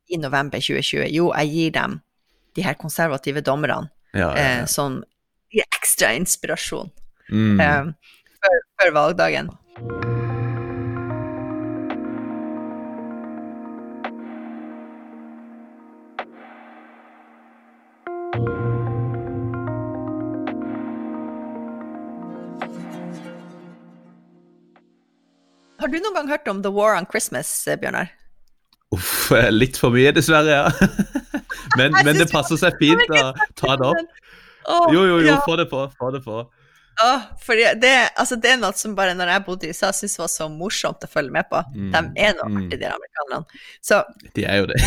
i 0.10 0.17
november 0.17 0.58
2020? 0.60 1.10
Jo, 1.13 1.32
jeg 1.38 1.50
gir 1.54 1.72
dem 1.72 2.02
de 2.56 2.62
her 2.63 2.74
konservative 2.74 3.41
dommerne 3.41 3.89
Ja, 4.13 4.30
ja, 4.36 4.62
eh, 4.62 4.65
som 4.65 5.04
gir 5.52 5.63
ekstra 5.74 6.13
inspirasjon 6.15 6.91
Mm. 7.32 7.60
eh, 7.60 7.93
før, 8.43 8.60
før 8.82 8.91
valgdagen. 8.93 9.50
Har 25.84 25.91
du 25.91 25.98
noen 26.00 26.13
gang 26.15 26.30
hørt 26.32 26.48
om 26.48 26.62
The 26.63 26.69
War 26.72 26.96
on 26.96 27.04
Christmas, 27.12 27.50
Bjørnar? 27.67 28.08
Uff, 28.96 29.34
litt 29.52 29.76
for 29.76 29.91
mye, 29.91 30.13
dessverre, 30.15 30.62
ja. 30.62 30.69
men, 31.80 31.91
men 32.06 32.15
det 32.15 32.30
passer 32.32 32.56
seg 32.62 32.78
fint 32.80 33.04
å 33.12 33.24
ta 33.60 33.74
det 33.82 33.89
opp. 33.89 34.13
Jo, 34.93 35.02
jo, 35.10 35.17
jo, 35.26 35.34
få 35.43 35.58
det 35.60 35.65
på. 35.67 35.82
Få 36.00 36.13
det 36.15 36.22
på. 36.24 36.38
Oh, 37.04 37.26
det, 37.82 37.91
altså 38.15 38.38
det, 38.39 38.54
er 38.54 38.62
noe 38.62 38.72
som 38.80 38.93
bare 38.96 39.12
når 39.17 39.34
jeg 39.34 39.43
bodde 39.50 39.67
i 39.67 39.74
USA, 39.74 39.89
syntes 39.91 40.15
var 40.22 40.32
så 40.32 40.48
morsomt 40.48 41.04
å 41.04 41.10
følge 41.12 41.36
med 41.36 41.50
på. 41.52 41.60
Mm, 41.76 41.89
de 41.91 42.24
er 42.30 42.38
noe 42.38 42.48
mm. 42.48 42.60
artig, 42.62 42.80
de 42.80 42.88
amerikanerne. 42.88 43.63
Så, 43.84 44.00
de 44.38 44.46
er 44.48 44.62
jo 44.62 44.69
det. 44.72 44.80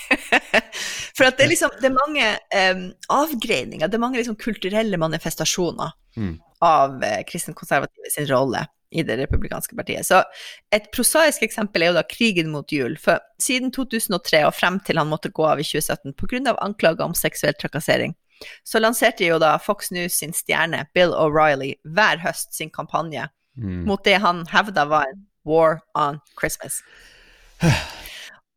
for 1.18 1.28
at 1.28 1.36
det 1.36 1.44
er 1.44 1.52
liksom 1.52 1.74
det 1.82 1.90
er 1.90 1.98
mange 1.98 2.30
um, 2.56 2.86
avgreininger, 3.18 3.84
det 3.84 4.00
er 4.00 4.06
mange 4.06 4.22
liksom 4.22 4.40
kulturelle 4.40 5.02
manifestasjoner 5.02 5.92
mm. 6.16 6.32
av 6.64 6.96
uh, 7.04 7.20
kristenkonservative 7.28 8.14
sin 8.16 8.32
rolle 8.32 8.64
i 8.94 9.02
det 9.02 9.16
republikanske 9.18 9.76
partiet. 9.76 10.06
Så 10.06 10.22
et 10.74 10.90
prosaisk 10.94 11.42
eksempel 11.46 11.82
er 11.82 11.92
jo 11.92 11.96
da 11.98 12.04
krigen 12.08 12.52
mot 12.52 12.72
jul. 12.72 12.96
For 13.00 13.22
siden 13.42 13.72
2003 13.74 14.44
og 14.48 14.54
frem 14.54 14.78
til 14.86 15.00
han 15.00 15.10
måtte 15.10 15.32
gå 15.34 15.46
av 15.48 15.62
i 15.62 15.66
2017 15.66 16.14
pga. 16.20 16.54
anklager 16.62 17.04
om 17.04 17.14
seksuell 17.18 17.56
trakassering, 17.58 18.14
så 18.64 18.80
lanserte 18.82 19.26
jo 19.26 19.38
da 19.42 19.56
Fox 19.58 19.90
News 19.94 20.18
sin 20.18 20.32
stjerne 20.32 20.86
Bill 20.94 21.14
O'Reilly 21.14 21.74
hver 21.84 22.22
høst 22.22 22.54
sin 22.54 22.70
kampanje 22.70 23.28
mm. 23.56 23.84
mot 23.88 24.02
det 24.04 24.18
han 24.22 24.44
hevda 24.50 24.86
var 24.90 25.10
en 25.10 25.26
war 25.44 25.80
on 25.94 26.20
Christmas. 26.40 26.82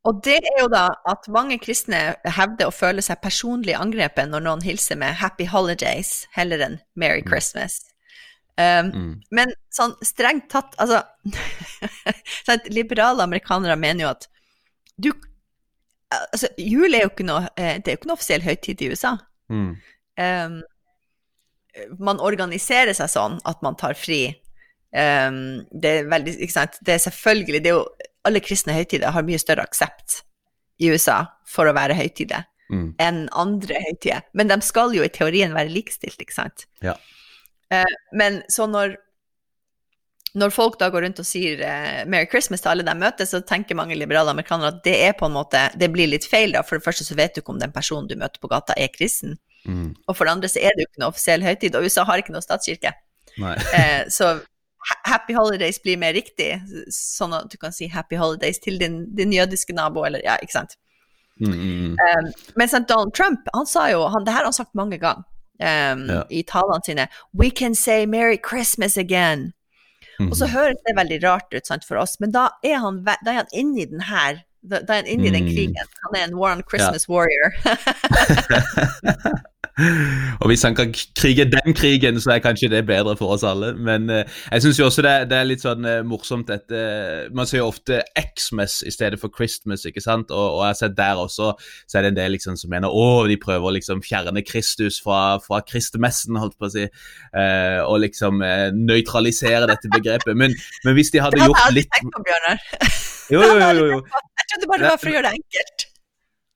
Og 0.08 0.22
det 0.24 0.38
er 0.40 0.62
jo 0.62 0.70
da 0.72 0.86
at 1.10 1.28
mange 1.28 1.58
kristne 1.60 2.00
hevder 2.38 2.70
å 2.70 2.76
føle 2.76 3.04
seg 3.04 3.20
personlig 3.20 3.76
angrepet 3.76 4.30
når 4.32 4.46
noen 4.46 4.64
hilser 4.64 4.96
med 4.96 5.18
'Happy 5.20 5.48
Holidays' 5.52 6.28
heller 6.32 6.64
enn 6.64 6.80
'Merry 6.96 7.26
mm. 7.26 7.28
Christmas'. 7.28 7.87
Um, 8.58 8.88
mm. 8.90 9.10
Men 9.38 9.52
sånn 9.70 9.94
strengt 10.02 10.48
tatt, 10.50 10.74
altså 10.82 11.04
Liberale 12.74 13.22
amerikanere 13.28 13.76
mener 13.78 14.08
jo 14.08 14.14
at 14.16 14.26
du 14.98 15.12
Altså, 16.08 16.48
jul 16.56 16.96
er 16.96 17.04
jo 17.04 17.10
ikke 17.12 17.26
noe 17.28 17.50
eh, 17.60 17.76
Det 17.84 17.92
er 17.92 17.98
jo 17.98 18.00
ikke 18.00 18.08
noe 18.08 18.16
offisiell 18.16 18.46
høytid 18.46 18.80
i 18.80 18.88
USA. 18.94 19.12
Mm. 19.52 19.74
Um, 20.24 20.54
man 22.00 22.22
organiserer 22.24 22.96
seg 22.98 23.12
sånn 23.12 23.36
at 23.46 23.60
man 23.66 23.76
tar 23.78 23.98
fri. 24.00 24.22
Um, 24.96 25.68
det 25.70 25.92
er 25.92 26.08
veldig 26.10 26.38
Ikke 26.40 26.56
sant. 26.56 26.80
Det 26.80 26.96
er 26.96 27.04
selvfølgelig 27.04 27.62
det 27.66 27.74
er 27.74 27.76
jo, 27.76 27.84
Alle 28.26 28.42
kristne 28.42 28.78
høytider 28.78 29.12
har 29.14 29.28
mye 29.28 29.42
større 29.42 29.68
aksept 29.68 30.22
i 30.80 30.94
USA 30.94 31.26
for 31.50 31.68
å 31.68 31.76
være 31.76 31.98
høytider 31.98 32.48
mm. 32.72 32.90
enn 33.04 33.22
andre 33.36 33.84
høytider. 33.84 34.26
Men 34.38 34.52
de 34.52 34.60
skal 34.66 34.96
jo 34.96 35.06
i 35.06 35.12
teorien 35.14 35.56
være 35.56 35.74
likestilt, 35.74 36.20
ikke 36.24 36.36
sant. 36.36 36.68
Ja. 36.86 36.96
Uh, 37.74 37.98
men 38.16 38.42
så 38.52 38.68
når 38.70 38.96
når 40.38 40.54
folk 40.54 40.78
da 40.80 40.90
går 40.94 41.06
rundt 41.06 41.22
og 41.22 41.28
sier 41.28 41.62
eh, 41.66 42.02
'Merry 42.06 42.28
Christmas' 42.30 42.64
til 42.64 42.74
alle 42.74 42.86
de 42.86 42.96
møter, 42.98 43.26
så 43.26 43.42
tenker 43.42 43.78
mange 43.80 43.96
liberale 43.98 44.34
amerikanere 44.34 44.74
at 44.76 44.84
det 44.86 44.96
er 45.08 45.16
på 45.18 45.30
en 45.30 45.36
måte, 45.38 45.64
det 45.80 45.90
blir 45.94 46.10
litt 46.12 46.28
feil. 46.30 46.54
da, 46.54 46.64
For 46.66 46.78
det 46.78 46.86
første 46.86 47.08
så 47.08 47.18
vet 47.18 47.36
du 47.36 47.42
ikke 47.42 47.56
om 47.56 47.62
den 47.62 47.74
personen 47.74 48.10
du 48.10 48.16
møter 48.20 48.42
på 48.42 48.52
gata, 48.52 48.76
er 48.78 48.92
kristen. 48.94 49.38
Mm. 49.66 49.96
Og 50.08 50.16
for 50.16 50.26
det 50.26 50.36
andre 50.36 50.52
så 50.52 50.62
er 50.62 50.76
det 50.76 50.86
jo 50.86 50.90
ikke 50.92 51.04
noe 51.04 51.14
offisiell 51.14 51.46
høytid, 51.46 51.76
og 51.76 51.88
USA 51.88 52.06
har 52.08 52.22
ikke 52.22 52.36
noe 52.36 52.46
statskirke. 52.46 52.94
eh, 53.78 54.04
så 54.14 54.38
Happy 55.04 55.34
Holidays 55.36 55.82
blir 55.84 55.98
mer 56.00 56.14
riktig, 56.16 56.54
sånn 56.94 57.34
at 57.36 57.50
du 57.52 57.58
kan 57.60 57.74
si 57.76 57.90
Happy 57.92 58.20
Holidays 58.20 58.62
til 58.64 58.78
din, 58.80 59.02
din 59.18 59.34
jødiske 59.36 59.76
nabo, 59.76 60.06
eller 60.08 60.24
ja, 60.24 60.38
ikke 60.44 60.56
sant. 60.60 60.78
Mm, 61.38 61.54
mm, 61.54 61.98
um, 62.02 62.30
mens 62.58 62.72
Donald 62.90 63.14
Trump, 63.14 63.50
han 63.54 63.68
sa 63.70 63.84
jo 63.92 64.08
han, 64.10 64.24
Det 64.26 64.34
her 64.34 64.42
har 64.42 64.48
han 64.50 64.56
sagt 64.56 64.74
mange 64.74 64.98
ganger 64.98 65.22
um, 65.60 66.08
ja. 66.10 66.24
i 66.30 66.44
talene 66.44 66.84
sine. 66.86 67.08
We 67.34 67.52
can 67.52 67.76
say 67.76 68.06
Merry 68.06 68.38
Christmas 68.38 68.98
again. 68.98 69.54
Mm. 70.20 70.32
Og 70.32 70.38
så 70.38 70.46
mhm. 70.46 70.54
høres 70.54 70.84
det 70.88 70.98
veldig 70.98 71.24
rart 71.24 71.54
ut 71.54 71.68
sant, 71.68 71.86
for 71.86 72.00
oss, 72.02 72.20
men 72.20 72.34
da 72.34 72.50
er 72.66 72.80
han, 72.82 73.04
da 73.06 73.32
er 73.32 73.44
han 73.44 73.54
inne 73.54 73.84
i 73.84 73.90
den 73.90 74.08
her 74.10 74.44
da, 74.64 74.80
da 74.82 74.98
er 74.98 75.04
han 75.04 75.12
inne 75.12 75.28
i 75.30 75.36
den 75.36 75.46
krigen. 75.50 75.94
Han 76.08 76.18
er 76.18 76.26
en 76.28 76.38
War 76.40 76.56
on 76.56 76.64
Christmas 76.70 77.06
ja. 77.08 77.14
warrior. 77.14 77.52
og 80.42 80.48
hvis 80.50 80.64
han 80.66 80.76
kan 80.76 80.94
krige 81.16 81.46
den 81.46 81.74
krigen, 81.78 82.18
så 82.22 82.32
er 82.34 82.40
kanskje 82.42 82.70
det 82.70 82.86
bedre 82.88 83.14
for 83.18 83.36
oss 83.36 83.44
alle. 83.46 83.74
Men 83.78 84.10
uh, 84.10 84.24
jeg 84.52 84.62
syns 84.62 84.80
jo 84.80 84.86
også 84.86 85.04
det, 85.06 85.14
det, 85.30 85.38
er 85.38 85.50
litt 85.50 85.62
sånn 85.62 85.86
uh, 85.86 86.00
morsomt 86.08 86.50
dette 86.50 86.80
Man 87.36 87.50
sier 87.50 87.62
jo 87.62 87.70
ofte 87.70 88.02
Xmas 88.18 88.80
i 88.88 88.94
stedet 88.94 89.22
for 89.22 89.34
Christmas, 89.34 89.86
ikke 89.86 90.02
sant? 90.02 90.34
Og, 90.34 90.58
og, 90.58 90.64
jeg 90.66 90.74
har 90.74 90.80
sett 90.82 90.98
der 90.98 91.22
også, 91.22 91.52
så 91.86 92.00
er 92.00 92.08
det 92.08 92.14
en 92.14 92.20
del 92.22 92.34
liksom 92.38 92.58
som 92.58 92.74
mener 92.74 92.90
å, 92.90 93.28
de 93.30 93.38
prøver 93.42 93.70
å 93.70 93.76
liksom 93.78 94.02
fjerne 94.06 94.42
Kristus 94.48 94.98
fra, 95.04 95.38
fra 95.46 95.62
kristmessen, 95.68 96.40
holdt 96.42 96.58
på 96.58 96.70
å 96.70 96.74
si, 96.74 96.88
uh, 96.88 97.82
og 97.86 98.02
liksom 98.06 98.42
nøytralisere 98.78 99.70
dette 99.70 99.92
begrepet. 99.94 100.34
Men, 100.34 100.58
men, 100.86 100.98
hvis 100.98 101.14
de 101.14 101.22
hadde 101.22 101.44
gjort 101.44 101.70
litt 101.76 101.92
Det 101.94 102.02
hadde 102.02 102.10
jeg 102.10 102.10
aldri 102.10 102.10
tenkt 102.10 102.18
på, 102.18 102.26
Bjørnar. 102.26 102.98
Jo, 103.28 103.44
jo, 103.44 103.56
jo, 103.60 103.88
jo. 103.98 104.02
Trodde 104.48 104.72
bare 104.72 104.84
det 104.84 104.92
var 104.94 105.02
for 105.02 105.12
å 105.12 105.16
gjøre 105.18 105.30
det 105.30 105.38
enkelt. 105.42 105.88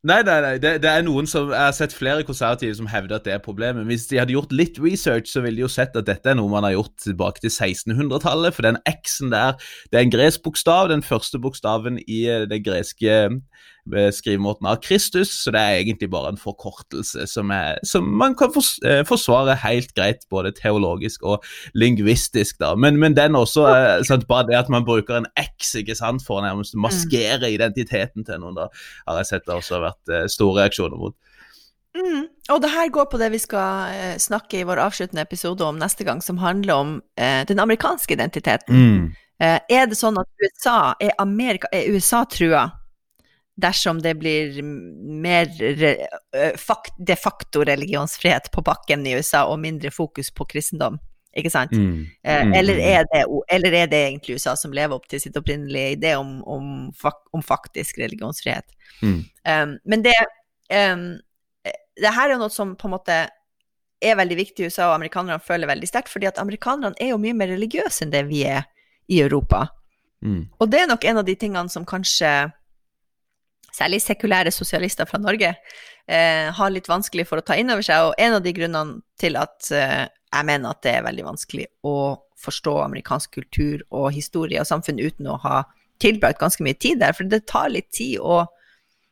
Nei, 0.02 0.24
nei, 0.26 0.40
nei. 0.42 0.56
Det, 0.58 0.70
det, 0.82 0.90
er 0.90 1.04
noen 1.06 1.28
som, 1.30 1.52
Jeg 1.54 1.62
har 1.62 1.76
sett 1.78 1.92
flere 1.94 2.24
konservative 2.26 2.74
som 2.74 2.88
hevder 2.90 3.20
at 3.20 3.28
det 3.28 3.36
er 3.36 3.44
problemet. 3.44 3.86
Hvis 3.86 4.08
de 4.10 4.18
hadde 4.18 4.34
gjort 4.34 4.56
litt 4.56 4.80
research, 4.82 5.30
så 5.30 5.44
ville 5.44 5.60
de 5.60 5.66
jo 5.68 5.70
sett 5.70 5.94
at 6.00 6.08
dette 6.08 6.32
er 6.32 6.40
noe 6.40 6.50
man 6.50 6.66
har 6.66 6.74
gjort 6.74 6.96
tilbake 7.04 7.44
til 7.44 7.54
1600-tallet. 7.54 8.56
For 8.58 8.66
den 8.66 8.80
X-en 8.90 9.30
der, 9.30 9.60
det 9.92 10.00
er 10.00 10.08
en 10.08 10.14
gresk 10.16 10.42
bokstav, 10.48 10.90
den 10.90 11.06
første 11.06 11.38
bokstaven 11.44 12.02
i 12.08 12.24
eh, 12.26 12.48
det 12.50 12.64
greske 12.66 13.20
skrivemåten 14.14 14.68
av 14.70 14.78
Kristus, 14.84 15.32
så 15.42 15.50
det 15.56 15.60
er 15.60 15.80
egentlig 15.80 16.12
bare 16.14 16.30
en 16.30 16.38
forkortelse 16.38 17.26
som, 17.26 17.50
er, 17.50 17.80
som 17.88 18.06
man 18.06 18.36
kan 18.38 18.52
fors 18.54 18.76
forsvare 19.10 19.56
helt 19.64 19.96
greit, 19.98 20.28
både 20.30 20.52
teologisk 20.54 21.26
og 21.26 21.48
lingvistisk. 21.74 22.60
da. 22.62 22.76
Men, 22.76 23.00
men 23.02 23.18
den 23.18 23.36
også, 23.36 23.66
eh, 23.72 24.04
sant, 24.06 24.28
bare 24.30 24.48
det 24.52 24.60
at 24.60 24.70
man 24.70 24.86
bruker 24.86 25.18
en 25.18 25.30
X 25.34 25.74
ikke 25.82 25.98
sant, 25.98 26.22
for 26.26 26.40
å 26.40 26.46
nærmest 26.46 26.78
mm. 26.78 26.84
maskere 26.86 27.50
identiteten 27.50 28.28
til 28.28 28.42
noen, 28.44 28.60
da 28.60 28.70
har 29.10 29.22
jeg 29.24 29.32
sett 29.32 29.48
det 29.50 29.58
også 29.58 29.80
har 29.80 29.88
vært 29.90 30.14
eh, 30.14 30.28
store 30.30 30.62
reaksjoner 30.62 31.02
mot. 31.02 31.18
Mm. 31.98 32.28
Og 32.54 32.62
det 32.64 32.72
her 32.72 32.92
går 32.94 33.08
på 33.12 33.20
det 33.20 33.32
vi 33.34 33.40
skal 33.42 33.96
eh, 33.96 34.18
snakke 34.22 34.62
i 34.62 34.68
vår 34.68 34.80
avsluttende 34.86 35.26
episode 35.26 35.66
om 35.66 35.80
neste 35.80 36.08
gang, 36.08 36.22
som 36.24 36.40
handler 36.42 36.74
om 36.74 36.94
eh, 37.18 37.42
den 37.48 37.60
amerikanske 37.60 38.14
identiteten. 38.14 38.76
Mm. 38.76 39.10
Eh, 39.42 39.58
er 39.74 39.90
det 39.90 39.98
sånn 40.00 40.20
at 40.22 40.30
USA 40.44 40.94
er, 41.02 41.16
Amerika, 41.20 41.70
er 41.74 41.92
USA 41.92 42.24
trua 42.30 42.70
dersom 43.62 44.02
det 44.02 44.16
blir 44.20 44.62
mer 44.62 45.48
de 46.98 47.16
facto 47.16 47.64
religionsfrihet 47.68 48.52
på 48.52 48.64
bakken 48.66 49.06
i 49.08 49.16
USA 49.20 49.46
og 49.50 49.62
mindre 49.64 49.92
fokus 49.94 50.32
på 50.34 50.48
kristendom. 50.50 51.00
Ikke 51.38 51.52
sant? 51.54 51.72
Mm. 51.72 52.08
Mm. 52.28 52.54
Eller, 52.54 52.80
er 52.84 53.06
det, 53.08 53.22
eller, 53.56 53.76
er 53.84 53.88
det, 53.88 54.00
egentlig 54.08 54.36
USA 54.36 54.56
som 54.60 54.74
lever 54.76 54.98
opp 54.98 55.08
til 55.08 55.22
sitt 55.24 55.38
opprinnelige 55.40 55.96
idé 55.96 56.16
om, 56.20 56.42
om, 56.44 56.66
om 57.32 57.44
faktisk 57.46 58.02
religionsfrihet? 58.02 58.68
Mm. 59.00 59.22
Um, 59.48 59.78
men 59.88 60.04
det, 60.04 60.18
um, 60.76 61.06
det 62.02 62.16
her 62.18 62.28
er 62.28 62.36
jo 62.36 62.42
noe 62.42 62.52
som 62.52 62.76
på 62.76 62.90
en 62.90 62.96
måte 62.98 63.22
er 64.02 64.18
veldig 64.18 64.38
viktig 64.40 64.66
i 64.66 64.72
USA, 64.72 64.90
og 64.90 64.98
amerikanerne 64.98 65.40
føler 65.46 65.70
veldig 65.70 65.88
sterkt, 65.88 66.12
fordi 66.12 66.28
at 66.28 66.42
amerikanerne 66.42 66.98
er 67.00 67.14
jo 67.14 67.22
mye 67.22 67.38
mer 67.38 67.54
religiøse 67.54 68.04
enn 68.04 68.14
det 68.14 68.26
vi 68.28 68.44
er 68.50 68.66
i 69.12 69.22
Europa. 69.22 69.68
Mm. 70.26 70.50
Og 70.60 70.72
det 70.72 70.82
er 70.82 70.90
nok 70.90 71.06
en 71.08 71.22
av 71.22 71.28
de 71.28 71.36
tingene 71.38 71.72
som 71.72 71.86
kanskje 71.88 72.32
særlig 73.76 74.02
sekulære 74.04 74.54
sosialister 74.54 75.08
fra 75.10 75.20
Norge, 75.22 75.54
eh, 76.08 76.48
har 76.54 76.74
litt 76.74 76.90
vanskelig 76.92 77.28
for 77.30 77.42
å 77.42 77.46
ta 77.46 77.58
inn 77.60 77.72
over 77.74 77.86
seg. 77.86 78.10
Og 78.10 78.16
en 78.22 78.38
av 78.38 78.44
de 78.46 78.54
grunnene 78.56 79.02
til 79.22 79.38
at 79.40 79.72
eh, 79.76 80.08
jeg 80.32 80.48
mener 80.48 80.72
at 80.72 80.82
det 80.86 80.96
er 80.96 81.06
veldig 81.08 81.28
vanskelig 81.28 81.68
å 81.88 81.98
forstå 82.42 82.78
amerikansk 82.86 83.36
kultur 83.38 83.84
og 83.92 84.12
historie 84.16 84.62
og 84.62 84.70
samfunn 84.70 85.02
uten 85.02 85.30
å 85.30 85.38
ha 85.44 85.62
tilbrakt 86.02 86.42
ganske 86.42 86.64
mye 86.66 86.78
tid 86.82 87.02
der, 87.04 87.14
for 87.14 87.30
det 87.30 87.46
tar 87.52 87.70
litt 87.74 87.92
tid 87.94 88.20
å 88.20 88.46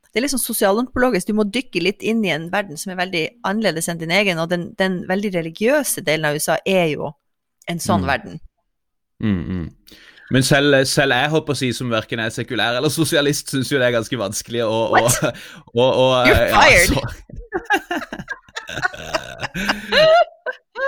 det 0.10 0.24
er 0.24 0.32
sånn 0.32 0.42
sosialantropologisk, 0.42 1.28
du 1.30 1.38
må 1.38 1.46
dykke 1.46 1.84
litt 1.86 2.02
inn 2.02 2.24
i 2.26 2.32
en 2.34 2.48
verden 2.50 2.80
som 2.82 2.90
er 2.90 2.98
veldig 2.98 3.24
annerledes 3.46 3.92
enn 3.92 4.00
din 4.02 4.14
egen, 4.14 4.40
og 4.42 4.50
den, 4.50 4.72
den 4.80 5.04
veldig 5.10 5.36
religiøse 5.36 6.02
delen 6.02 6.26
av 6.26 6.40
USA 6.40 6.56
er 6.66 6.88
jo 6.96 7.12
en 7.70 7.82
sånn 7.84 8.02
mm. 8.02 8.10
verden. 8.10 8.40
Mm, 9.22 9.44
mm. 9.46 10.00
Men 10.32 10.44
selv, 10.46 10.86
selv 10.86 11.16
jeg 11.18 11.30
håper 11.34 11.56
å 11.56 11.58
si 11.58 11.72
som 11.74 11.90
verken 11.90 12.22
er 12.22 12.30
sekulær 12.34 12.78
eller 12.78 12.92
sosialist, 12.94 13.50
syns 13.50 13.72
jo 13.72 13.80
det 13.82 13.88
er 13.88 13.98
ganske 13.98 14.20
vanskelig 14.20 14.62
å, 14.66 14.80
å, 14.94 15.00
å, 15.74 15.86
å 15.86 16.06
You're 16.30 16.50
fired! 16.54 16.94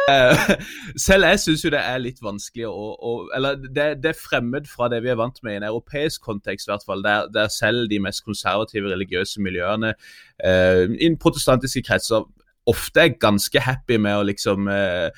Ja, 0.10 0.34
selv 1.06 1.28
jeg 1.30 1.40
syns 1.44 1.64
jo 1.66 1.72
det 1.74 1.82
er 1.82 2.02
litt 2.02 2.22
vanskelig 2.24 2.68
å, 2.70 2.86
å 2.96 3.12
Eller 3.36 3.58
det, 3.62 3.86
det, 4.04 4.12
er 4.12 4.18
fremmed 4.18 4.68
fra 4.70 4.90
det 4.92 5.02
vi 5.06 5.12
er 5.14 5.20
vant 5.20 5.38
med 5.46 5.56
i 5.56 5.60
en 5.60 5.68
europeisk 5.70 6.24
kontekst, 6.26 6.68
i 6.68 6.72
hvert 6.74 6.86
fall, 6.88 7.04
der, 7.06 7.30
der 7.34 7.50
selv 7.54 7.90
de 7.92 8.00
mest 8.04 8.26
konservative 8.26 8.92
religiøse 8.92 9.42
miljøene 9.44 9.94
eh, 10.44 10.86
i 11.02 11.12
protestantiske 11.22 11.84
kretser 11.88 12.26
ofte 12.70 13.06
er 13.06 13.16
ganske 13.22 13.62
happy 13.64 13.98
med 14.02 14.20
å, 14.20 14.26
liksom, 14.28 14.68
eh, 14.70 15.10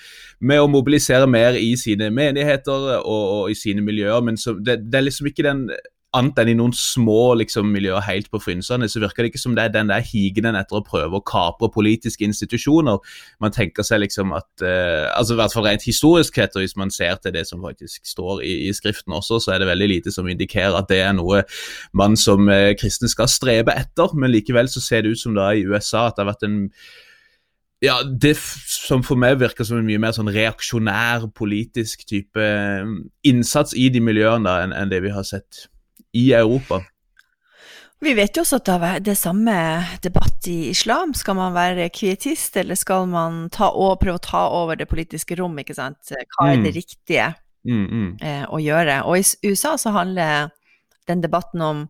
med 0.42 0.62
å 0.64 0.70
mobilisere 0.72 1.28
mer 1.28 1.58
i 1.60 1.74
sine 1.80 2.10
menigheter 2.14 3.02
og, 3.02 3.24
og 3.40 3.52
i 3.52 3.58
sine 3.58 3.84
miljøer. 3.84 4.24
Men 4.24 4.40
så, 4.40 4.56
det, 4.56 4.80
det, 4.88 5.00
er 5.00 5.08
liksom 5.10 5.28
ikke 5.32 5.48
den 5.48 5.66
annet 6.14 6.40
enn 6.40 6.52
i 6.52 6.56
noen 6.58 6.74
små 6.78 7.34
liksom, 7.40 7.72
miljøer 7.74 8.04
helt 8.06 8.30
på 8.32 8.40
frynsene, 8.42 8.88
så 8.90 9.02
virker 9.02 9.26
det 9.26 9.32
ikke 9.32 9.42
som 9.42 9.56
det 9.58 9.66
er 9.66 9.74
den 9.74 9.90
der 9.90 10.04
higenen 10.06 10.58
etter 10.60 10.78
å 10.78 10.84
prøve 10.86 11.18
å 11.18 11.26
kapre 11.26 11.72
politiske 11.74 12.26
institusjoner. 12.28 13.00
Man 13.44 13.56
tenker 13.56 13.86
seg 13.88 14.04
liksom 14.04 14.36
at 14.38 14.66
eh, 14.66 15.08
altså 15.10 15.36
i 15.36 15.40
hvert 15.42 15.56
fall 15.56 15.68
rent 15.68 15.88
historisk 15.88 16.38
sett, 16.38 16.58
hvis 16.60 16.78
man 16.80 16.94
ser 16.94 17.18
til 17.22 17.34
det 17.36 17.48
som 17.50 17.64
faktisk 17.66 18.06
står 18.10 18.44
i, 18.46 18.54
i, 18.68 18.74
Skriften 18.74 19.16
også, 19.16 19.40
så 19.42 19.54
er 19.54 19.62
det 19.62 19.70
veldig 19.70 19.90
lite 19.90 20.14
som 20.14 20.28
indikerer 20.30 20.76
at 20.78 20.90
det 20.90 21.02
er 21.06 21.14
noe 21.18 21.44
man 21.98 22.18
som 22.20 22.50
eh, 22.52 22.74
kristne 22.78 23.10
skal 23.12 23.32
strebe 23.32 23.74
etter. 23.74 24.14
Men 24.18 24.34
likevel 24.34 24.70
så 24.70 24.84
ser 24.84 25.04
det 25.04 25.16
ut 25.16 25.24
som 25.24 25.38
da 25.38 25.52
i 25.54 25.66
USA 25.66 26.08
at 26.08 26.18
det 26.18 26.26
har 26.26 26.34
vært 26.34 26.48
en 26.48 26.62
ja, 27.84 27.98
det 28.04 28.38
som 28.40 29.04
for 29.04 29.20
meg 29.20 29.42
virker 29.42 29.68
som 29.68 29.82
en 29.82 29.88
mye 29.88 30.00
mer 30.00 30.16
sånn 30.16 30.32
reaksjonær 30.32 31.28
politisk 31.36 32.06
type 32.08 32.40
eh, 32.40 32.88
innsats 33.28 33.76
i 33.76 33.90
de 33.92 34.00
miljøene 34.04 34.58
enn, 34.64 34.76
en 34.78 34.92
det 34.92 35.02
vi 35.04 35.12
har 35.12 35.28
sett 35.28 35.66
i 36.16 36.30
Europa. 36.38 36.80
Vi 38.04 38.12
vet 38.18 38.36
jo 38.36 38.44
også 38.44 38.60
at 38.60 39.04
det 39.04 39.14
er 39.14 39.20
samme 39.20 39.56
debatt 40.04 40.48
i 40.52 40.70
islam. 40.74 41.14
Skal 41.16 41.38
man 41.38 41.54
være 41.56 41.88
kvietist, 41.96 42.56
eller 42.60 42.76
skal 42.76 43.08
man 43.08 43.46
ta 43.54 43.70
og, 43.72 43.96
prøve 44.02 44.20
å 44.20 44.24
ta 44.24 44.42
over 44.52 44.80
det 44.80 44.90
politiske 44.92 45.38
rom? 45.40 45.56
ikke 45.60 45.76
sant? 45.78 46.12
Hva 46.12 46.50
er 46.52 46.60
det 46.60 46.74
mm. 46.74 46.76
riktige 46.76 47.30
mm, 47.64 47.86
mm. 47.86 48.10
Eh, 48.20 48.44
å 48.48 48.60
gjøre? 48.60 48.98
Og 49.08 49.22
i 49.22 49.52
USA 49.52 49.78
så 49.80 49.96
handler 49.96 50.52
den 51.08 51.24
debatten 51.24 51.64
om 51.64 51.86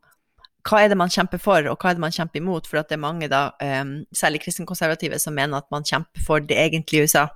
hva 0.64 0.80
er 0.84 0.92
det 0.92 0.98
man 1.00 1.12
kjemper 1.12 1.42
for, 1.44 1.68
og 1.68 1.80
hva 1.82 1.92
er 1.92 1.98
det 1.98 2.04
man 2.04 2.16
kjemper 2.16 2.40
imot? 2.40 2.68
For 2.70 2.80
det 2.80 2.96
er 2.96 3.02
mange, 3.04 3.28
da, 3.32 3.50
um, 3.60 3.96
særlig 4.16 4.44
kristenkonservative, 4.46 5.20
som 5.20 5.36
mener 5.36 5.60
at 5.60 5.68
man 5.74 5.84
kjemper 5.88 6.24
for 6.24 6.44
det 6.44 6.58
egentlige 6.60 7.08
USA. 7.08 7.28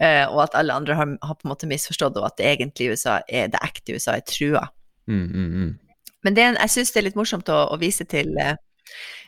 Uh, 0.00 0.26
og 0.30 0.44
at 0.46 0.54
alle 0.56 0.72
andre 0.72 0.94
har, 0.96 1.10
har, 1.22 1.36
på 1.36 1.46
en 1.46 1.52
måte 1.52 1.68
misforstått, 1.70 2.16
og 2.16 2.28
at 2.30 2.38
det 2.38 2.46
egentlige 2.52 2.94
USA, 2.94 3.18
er, 3.28 3.50
det 3.52 3.62
ekte 3.66 3.98
USA, 3.98 4.16
er 4.16 4.26
trua. 4.28 4.68
Mm, 5.10 5.26
mm, 5.26 5.50
mm. 5.56 6.12
Men 6.24 6.36
det, 6.36 6.46
jeg 6.54 6.70
syns 6.70 6.94
det 6.94 7.00
er 7.00 7.08
litt 7.08 7.18
morsomt 7.18 7.50
å, 7.50 7.64
å 7.74 7.80
vise 7.80 8.06
til 8.08 8.30
uh, 8.38 8.54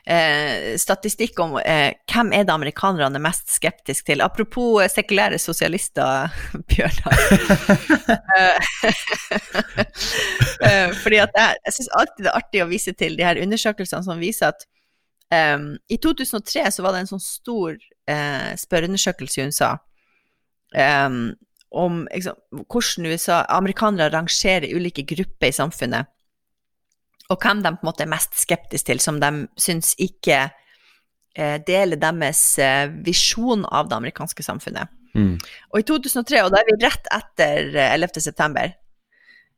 eh, 0.07 0.79
statistikk 0.81 1.38
om 1.42 1.57
eh, 1.61 1.92
hvem 2.11 2.33
er 2.35 2.46
det 2.46 2.55
amerikanerne 2.55 3.18
er 3.18 3.25
mest 3.25 3.53
skeptiske 3.55 4.07
til. 4.11 4.25
Apropos 4.25 4.83
eh, 4.83 4.90
sekulære 4.90 5.38
sosialister, 5.42 6.33
Bjørnar. 6.70 7.22
eh, 10.66 10.88
fordi 11.03 11.22
at 11.22 11.38
jeg, 11.38 11.62
jeg 11.66 11.79
syns 11.79 11.94
alltid 12.01 12.27
det 12.27 12.33
er 12.33 12.40
artig 12.40 12.64
å 12.64 12.72
vise 12.72 12.96
til 12.98 13.18
de 13.18 13.27
her 13.27 13.40
undersøkelsene 13.42 14.07
som 14.07 14.22
viser 14.22 14.53
at 14.53 14.66
um, 15.57 15.72
i 15.88 15.96
2003 16.03 16.68
så 16.75 16.85
var 16.85 16.94
det 16.94 17.05
en 17.05 17.14
sånn 17.14 17.25
stor 17.25 17.79
eh, 18.11 18.53
spørreundersøkelse 18.61 19.40
i 19.40 19.48
USA. 19.48 19.75
Um, 20.72 21.25
om 21.72 22.03
liksom, 22.12 22.37
hvordan 22.68 23.12
USA, 23.12 23.38
amerikanere 23.48 24.12
rangerer 24.12 24.75
ulike 24.77 25.07
grupper 25.09 25.48
i 25.48 25.57
samfunnet 25.57 26.11
og 27.33 27.40
hvem 27.40 27.62
de 27.64 27.73
på 27.75 27.83
en 27.85 27.88
måte 27.88 28.05
er 28.05 28.12
mest 28.12 28.37
skeptiske 28.38 28.90
til, 28.90 29.01
som 29.01 29.18
de 29.23 29.47
syns 29.61 29.95
ikke 30.01 30.38
eh, 30.45 31.59
deler 31.66 32.01
deres 32.01 32.42
eh, 32.61 32.88
visjon 33.07 33.64
av 33.68 33.88
det 33.88 33.99
amerikanske 33.99 34.45
samfunnet. 34.45 34.92
Mm. 35.16 35.37
Og 35.73 35.81
i 35.81 35.87
2003, 35.88 36.42
og 36.45 36.53
da 36.53 36.61
er 36.61 36.71
vi 36.71 36.79
rett 36.85 37.09
etter 37.12 37.71
11. 37.88 38.09
Eh, 38.09 38.25
september, 38.29 38.75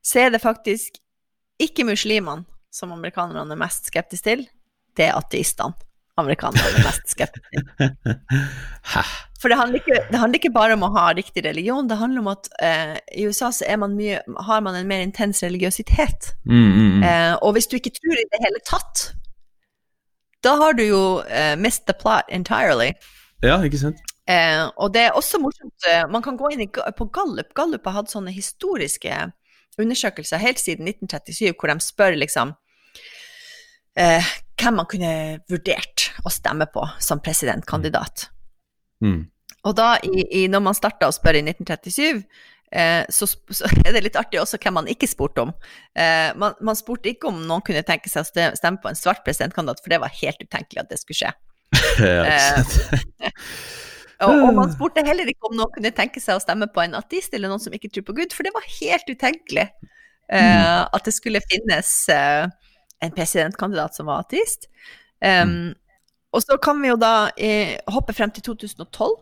så 0.05 0.27
er 0.27 0.35
det 0.35 0.43
faktisk 0.43 0.99
ikke 1.63 1.87
muslimene 1.87 2.47
som 2.75 2.93
amerikanerne 2.93 3.55
er 3.55 3.61
mest 3.61 3.91
skeptiske 3.91 4.27
til, 4.27 4.47
det 4.99 5.09
er 5.09 5.19
ateistene 5.19 5.75
amerikanerne 6.21 6.79
er 6.79 6.85
mest 6.87 7.11
skeptiske. 7.11 7.89
For 9.41 9.53
det 9.53 9.59
handler, 9.59 9.81
ikke, 9.83 9.99
det 10.09 10.19
handler, 10.19 10.39
ikke, 10.39 10.53
bare 10.55 10.77
om 10.77 10.87
å 10.87 10.93
ha 10.95 11.09
riktig 11.13 11.43
religion, 11.45 11.89
det 11.89 11.99
handler 12.01 12.23
om 12.23 12.31
at 12.33 12.49
eh, 12.65 12.95
i 13.21 13.27
USA 13.29 13.51
så 13.53 13.77
man 13.77 13.97
mye, 13.99 14.23
har 14.47 14.63
man 14.65 14.79
en 14.79 14.89
mer 14.89 15.03
intens 15.05 15.43
religiøsitet. 15.45 16.31
Mm, 16.47 16.55
mm, 16.55 16.79
mm. 16.79 17.05
Eh, 17.05 17.35
og 17.43 17.53
hvis 17.57 17.69
du 17.69 17.77
ikke 17.77 17.93
tror 17.99 18.17
i 18.17 18.25
det 18.33 18.41
hele 18.41 18.63
tatt, 18.65 19.11
da 20.45 20.57
har 20.61 20.79
du 20.79 20.85
jo 20.87 21.05
eh, 21.29 21.59
missed 21.61 21.85
the 21.91 21.97
plot 22.01 22.31
entirely. 22.33 22.95
Ja, 23.45 23.59
ikke 23.61 23.83
sant. 23.83 24.01
Eh, 24.25 24.65
og 24.81 24.95
det 24.95 25.03
er 25.05 25.17
også 25.19 25.37
morsomt 25.37 25.85
eh, 25.85 26.07
Man 26.09 26.23
kan 26.25 26.39
gå 26.41 26.49
inn 26.55 26.63
i, 26.65 26.69
på 26.73 27.09
Gallup. 27.13 27.53
Gallup 27.57 27.85
har 27.85 27.99
hatt 27.99 28.13
sånne 28.13 28.33
historiske 28.33 29.13
undersøkelser 29.77 30.41
helt 30.41 30.63
siden 30.63 30.89
1937 30.89 31.53
hvor 31.59 31.69
de 31.69 31.85
spør 31.85 32.17
liksom 32.17 32.55
eh, 33.99 34.33
hvem 34.61 34.81
man 34.81 34.89
kunne 34.91 35.13
vurdert 35.51 36.09
å 36.25 36.33
stemme 36.33 36.67
på 36.71 36.85
som 37.03 37.23
presidentkandidat. 37.23 38.29
Mm. 39.05 39.25
Og 39.65 39.77
da, 39.79 39.95
i, 40.05 40.25
i, 40.43 40.43
når 40.51 40.63
man 40.67 40.77
starta 40.77 41.09
å 41.09 41.15
spørre 41.15 41.41
i 41.41 41.47
1937, 41.47 42.25
eh, 42.75 43.03
så, 43.13 43.29
så, 43.29 43.71
er 43.87 43.97
det 43.97 44.05
litt 44.07 44.19
artig 44.21 44.43
også 44.43 44.61
hvem 44.61 44.79
man 44.81 44.91
ikke 44.91 45.09
spurte 45.11 45.47
om. 45.47 45.55
Eh, 45.97 46.31
man, 46.41 46.59
man, 46.65 46.79
spurte 46.79 47.13
ikke 47.13 47.31
om 47.31 47.41
noen 47.49 47.65
kunne 47.67 47.85
tenke 47.87 48.13
seg 48.13 48.27
å 48.27 48.53
stemme 48.59 48.83
på 48.83 48.93
en 48.93 48.99
svart 48.99 49.25
presidentkandidat, 49.27 49.83
for 49.85 49.95
det 49.95 50.03
var 50.05 50.15
helt 50.21 50.45
utenkelig 50.45 50.85
at 50.85 50.93
det 50.93 51.01
skulle 51.01 51.21
skje. 51.23 51.35
eh, 52.07 52.61
og, 54.29 54.37
og, 54.37 54.51
man 54.61 54.75
spurte 54.75 55.05
heller 55.07 55.31
ikke 55.31 55.51
om 55.51 55.57
noen 55.59 55.73
kunne 55.75 55.95
tenke 55.97 56.23
seg 56.23 56.39
å 56.39 56.45
stemme 56.45 56.69
på 56.71 56.85
en 56.85 56.99
ateist 57.01 57.35
eller 57.35 57.53
noen 57.53 57.63
som 57.63 57.75
ikke 57.75 57.91
tror 57.91 58.09
på 58.11 58.19
Gud, 58.21 58.37
for 58.37 58.47
det 58.47 58.55
var 58.55 58.69
helt 58.77 59.09
utenkelig 59.11 59.65
eh, 59.65 60.45
mm. 60.45 60.93
at 60.95 61.09
det 61.09 61.17
skulle 61.17 61.43
finnes 61.49 61.97
eh, 62.13 62.45
en 63.05 63.15
presidentkandidat 63.15 63.97
som 63.97 64.09
var 64.11 64.25
ateist. 64.25 64.69
Um, 65.21 65.51
mm. 65.51 65.73
Og 66.35 66.43
så 66.43 66.57
kan 66.59 66.81
vi 66.83 66.91
jo 66.91 66.97
da 66.99 67.31
eh, 67.39 67.77
hoppe 67.95 68.15
frem 68.17 68.33
til 68.35 68.43
2012. 68.43 69.15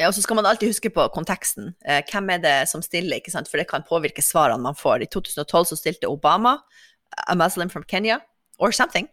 Ja, 0.00 0.08
og 0.08 0.14
så 0.16 0.22
skal 0.24 0.36
man 0.36 0.48
alltid 0.48 0.72
huske 0.72 0.90
på 0.92 1.06
konteksten. 1.14 1.72
Eh, 1.88 2.02
hvem 2.10 2.30
er 2.34 2.42
det 2.42 2.56
som 2.68 2.82
stiller, 2.84 3.20
ikke 3.20 3.32
sant? 3.32 3.48
for 3.48 3.60
det 3.60 3.68
kan 3.70 3.84
påvirke 3.88 4.24
svarene 4.24 4.60
man 4.62 4.76
får. 4.76 5.04
I 5.04 5.10
2012 5.12 5.70
så 5.70 5.78
stilte 5.78 6.10
Obama, 6.10 6.58
a 7.28 7.36
Muslim 7.36 7.70
from 7.70 7.84
Kenya, 7.88 8.20
or 8.58 8.72
something. 8.72 9.08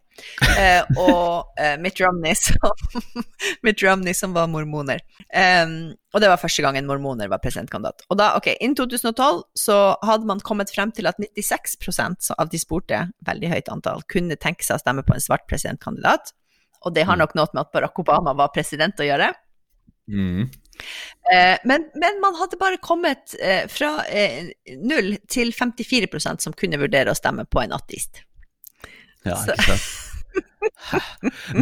Eh, 0.60 0.84
og 1.00 1.60
eh, 1.60 1.76
Mitt, 1.82 2.00
Romney 2.02 2.36
som, 2.38 2.72
Mitt 3.66 3.84
Romney 3.84 4.16
som 4.18 4.34
var 4.36 4.50
mormoner. 4.52 5.02
Um, 5.30 5.94
og 6.14 6.24
det 6.24 6.30
var 6.32 6.42
første 6.42 6.64
gangen 6.66 6.88
mormoner 6.90 7.30
var 7.32 7.42
presidentkandidat. 7.44 8.06
Og 8.10 8.20
da, 8.20 8.32
ok, 8.40 8.52
Innen 8.58 8.78
2012 8.80 9.44
så 9.60 9.80
hadde 10.06 10.30
man 10.30 10.44
kommet 10.46 10.72
frem 10.74 10.94
til 10.96 11.10
at 11.10 11.20
96% 11.22 12.32
av 12.38 12.50
de 12.52 12.62
spurte, 12.62 13.04
veldig 13.28 13.52
høyt 13.54 13.74
antall, 13.74 14.06
kunne 14.10 14.40
tenke 14.40 14.66
seg 14.66 14.80
å 14.80 14.84
stemme 14.84 15.06
på 15.06 15.16
en 15.16 15.24
svart 15.24 15.46
presidentkandidat. 15.52 16.34
Og 16.88 16.96
det 16.96 17.06
har 17.06 17.20
mm. 17.20 17.24
nok 17.26 17.38
noe 17.38 17.54
med 17.54 17.64
at 17.66 17.76
Barack 17.76 18.02
Obama 18.02 18.34
var 18.38 18.54
president 18.56 19.00
å 19.00 19.08
gjøre. 19.08 19.34
Mm. 20.10 20.50
Eh, 21.34 21.58
men, 21.68 21.90
men, 22.00 22.22
man 22.24 22.38
hadde 22.40 22.58
bare 22.58 22.80
kommet 22.82 23.36
eh, 23.44 23.68
fra 23.70 24.00
null 24.80 25.12
0 25.14 25.18
til 25.30 25.52
54% 25.54 26.48
som 26.48 26.56
kunne 26.58 26.80
vurdere 26.82 27.12
å 27.14 27.18
stemme 27.18 27.46
på 27.46 27.62
en 27.62 27.76
ateist. 27.76 28.24
Ja, 29.28 29.36
ikke 29.36 29.76
sant. 29.76 30.09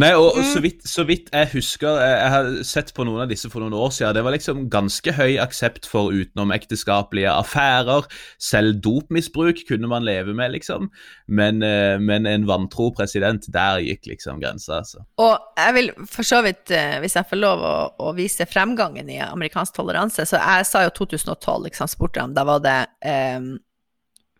Nei, 0.02 0.10
og 0.18 0.36
så 0.46 0.60
vidt, 0.62 0.82
så 0.88 1.04
vidt, 1.06 1.28
jeg 1.32 1.48
husker 1.52 1.98
Jeg 2.00 2.30
har 2.32 2.48
sett 2.66 2.90
på 2.96 3.04
noen 3.06 3.22
av 3.24 3.30
disse 3.30 3.50
for 3.50 3.62
noen 3.62 3.76
år 3.76 3.92
siden. 3.94 4.16
Det 4.16 4.24
var 4.26 4.34
liksom 4.34 4.64
ganske 4.72 5.14
høy 5.16 5.38
aksept 5.42 5.86
for 5.88 6.14
utenomekteskapelige 6.14 7.32
affærer. 7.32 8.08
Selv 8.42 8.80
dopmisbruk 8.84 9.62
kunne 9.68 9.90
man 9.90 10.06
leve 10.06 10.34
med, 10.36 10.52
liksom. 10.56 10.90
Men, 11.26 11.62
eh, 11.62 11.98
men 12.00 12.26
en 12.26 12.46
vantro 12.48 12.90
president, 12.96 13.46
der 13.54 13.82
gikk 13.84 14.10
liksom 14.12 14.42
grensa, 14.42 14.80
altså. 14.82 15.04
Og 15.22 15.36
jeg 15.58 15.76
vil 15.78 15.92
for 16.06 16.26
så 16.26 16.42
vidt, 16.46 16.70
eh, 16.74 16.98
hvis 17.02 17.18
jeg 17.18 17.30
får 17.30 17.42
lov 17.42 17.64
å, 17.64 17.76
å 18.08 18.14
vise 18.16 18.48
fremgangen 18.50 19.10
i 19.10 19.20
amerikansk 19.24 19.78
toleranse, 19.78 20.26
så 20.28 20.42
jeg 20.42 20.68
sa 20.68 20.84
jo 20.86 20.94
2012, 21.04 21.68
liksom, 21.68 21.90
spurte 21.90 22.24
om 22.24 22.34
da 22.36 22.44
var 22.48 22.62
det 22.64 22.78
um, 23.38 23.54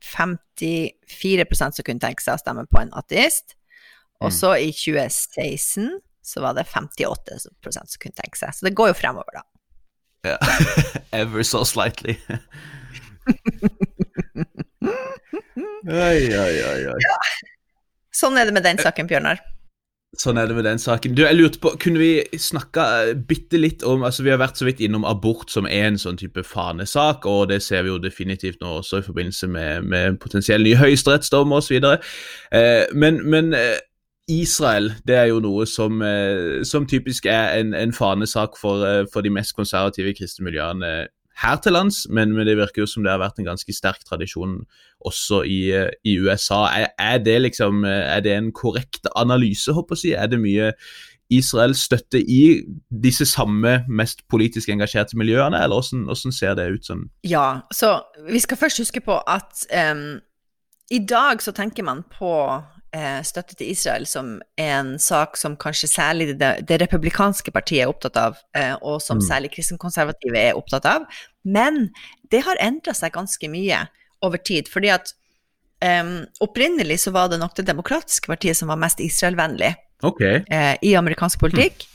54 0.04 1.46
som 1.58 1.84
kunne 1.84 2.02
tenke 2.02 2.22
seg 2.22 2.36
å 2.36 2.42
stemme 2.42 2.66
på 2.70 2.82
en 2.82 2.92
ateist. 2.96 3.57
Og 4.20 4.32
mm. 4.32 4.34
så 4.34 4.54
i 4.58 4.70
2016 4.74 5.90
så 6.28 6.42
var 6.44 6.56
det 6.58 6.66
58% 6.68 7.48
som 7.62 8.00
kunne 8.02 8.18
tenke 8.18 8.38
seg. 8.38 8.54
Så 8.54 8.66
det 8.66 8.74
går 8.76 8.92
jo 8.92 8.98
fremover, 8.98 9.40
da. 9.40 9.44
Ja. 10.26 10.38
Ever 11.20 11.42
so 11.42 11.64
slightly. 11.64 12.16
oi, 15.88 16.24
oi, 16.34 16.56
oi, 16.72 16.80
oi. 16.90 16.98
Ja. 17.04 17.20
Sånn 18.18 18.36
er 18.40 18.48
det 18.48 18.56
med 18.56 18.66
den 18.66 18.82
saken, 18.82 19.08
Bjørnar. 19.08 19.40
Sånn 20.18 20.38
er 20.40 20.48
det 20.48 20.54
med 20.56 20.64
den 20.64 20.80
saken. 20.80 21.12
Du, 21.14 21.20
jeg 21.22 21.36
lurte 21.36 21.60
på, 21.60 21.74
Kunne 21.80 22.00
vi 22.00 22.38
snakka 22.40 22.84
eh, 23.10 23.10
bitte 23.28 23.60
litt 23.60 23.82
om 23.86 24.06
altså 24.08 24.24
Vi 24.24 24.32
har 24.32 24.40
vært 24.40 24.56
så 24.56 24.64
vidt 24.64 24.80
innom 24.80 25.04
abort 25.06 25.52
som 25.52 25.68
er 25.68 25.90
en 25.90 26.00
sånn 26.00 26.16
type 26.18 26.42
fanesak, 26.48 27.28
og 27.28 27.50
det 27.52 27.60
ser 27.62 27.84
vi 27.84 27.92
jo 27.92 28.00
definitivt 28.00 28.62
nå 28.64 28.78
også 28.80 29.02
i 29.02 29.04
forbindelse 29.04 29.50
med, 29.52 29.84
med 29.92 30.16
potensiell 30.22 30.64
ny 30.64 30.72
høyesterettsdom 30.80 31.52
osv. 31.54 31.76
Eh, 31.84 32.88
men, 32.96 33.20
men 33.28 33.52
eh, 33.56 33.76
Israel 34.28 34.92
det 35.08 35.16
er 35.16 35.28
jo 35.30 35.40
noe 35.44 35.66
som, 35.66 36.02
eh, 36.04 36.64
som 36.68 36.86
typisk 36.86 37.26
er 37.26 37.58
en, 37.60 37.74
en 37.74 37.92
fanesak 37.92 38.58
for, 38.60 38.84
eh, 38.86 39.04
for, 39.12 39.24
de 39.24 39.32
mest 39.32 39.56
konservative 39.56 40.14
kristne 40.18 40.44
miljøene 40.48 41.08
her 41.38 41.60
til 41.62 41.72
lands, 41.72 42.02
men, 42.10 42.32
men, 42.34 42.46
det 42.48 42.56
virker 42.58 42.82
jo 42.82 42.88
som 42.90 43.04
det 43.04 43.12
har 43.12 43.20
vært 43.22 43.38
en 43.38 43.46
ganske 43.46 43.72
sterk 43.72 44.02
tradisjon 44.02 44.56
også 45.06 45.44
i, 45.46 45.60
i 46.02 46.16
USA. 46.18 46.64
Er, 46.74 46.88
er, 46.98 47.20
det 47.22 47.36
liksom, 47.44 47.84
er 47.86 48.24
det 48.26 48.32
en 48.34 48.50
korrekt 48.52 49.06
analyse, 49.14 49.70
håper 49.70 49.94
jeg 49.94 49.98
å 49.98 50.02
si? 50.02 50.16
Er 50.18 50.32
det 50.32 50.40
mye 50.42 50.72
Israel 51.30 51.74
støtte 51.76 52.20
i 52.20 52.62
disse 52.88 53.26
samme 53.28 53.84
mest 53.88 54.24
politisk 54.28 54.68
engasjerte 54.72 55.16
miljøene, 55.18 55.60
eller 55.62 55.76
hvordan, 55.76 56.06
hvordan 56.08 56.32
ser 56.32 56.56
det 56.56 56.68
ut 56.72 56.88
sånn? 56.88 57.04
Ja, 57.28 57.60
så 57.74 57.98
vi 58.30 58.40
skal 58.40 58.60
først 58.60 58.80
huske 58.80 59.02
på 59.04 59.18
at 59.28 59.66
um, 59.92 60.20
I 60.90 61.00
dag 61.04 61.44
så 61.44 61.52
tenker 61.52 61.84
man 61.84 62.02
på 62.18 62.32
eh, 62.96 63.20
støtte 63.26 63.56
til 63.58 63.72
Israel 63.72 64.06
som 64.08 64.36
en 64.60 64.94
sak 65.02 65.36
som 65.36 65.56
kanskje 65.60 65.90
særlig 65.90 66.32
det, 66.40 66.52
det 66.68 66.80
republikanske 66.82 67.52
partiet 67.54 67.84
er 67.84 67.92
opptatt 67.92 68.18
av, 68.20 68.40
eh, 68.56 68.74
og 68.80 69.02
som 69.04 69.20
mm. 69.20 69.26
særlig 69.28 69.52
kristenkonservative 69.56 70.40
er 70.40 70.58
opptatt 70.58 70.88
av. 70.88 71.06
Men 71.44 71.88
det 72.32 72.44
har 72.46 72.60
endra 72.62 72.94
seg 72.96 73.14
ganske 73.16 73.50
mye 73.50 73.86
over 74.24 74.38
tid. 74.38 74.68
fordi 74.68 74.90
at 74.90 75.12
um, 75.84 76.26
opprinnelig 76.40 77.00
så 77.04 77.10
var 77.14 77.28
det 77.28 77.38
nok 77.38 77.54
det 77.56 77.66
demokratiske 77.68 78.26
partiet 78.26 78.56
som 78.56 78.68
var 78.68 78.80
mest 78.80 79.00
Israel-vennlig 79.00 79.74
okay. 80.02 80.42
eh, 80.50 80.74
i 80.82 80.94
amerikansk 80.98 81.40
politikk. 81.40 81.86
Mm. 81.86 81.94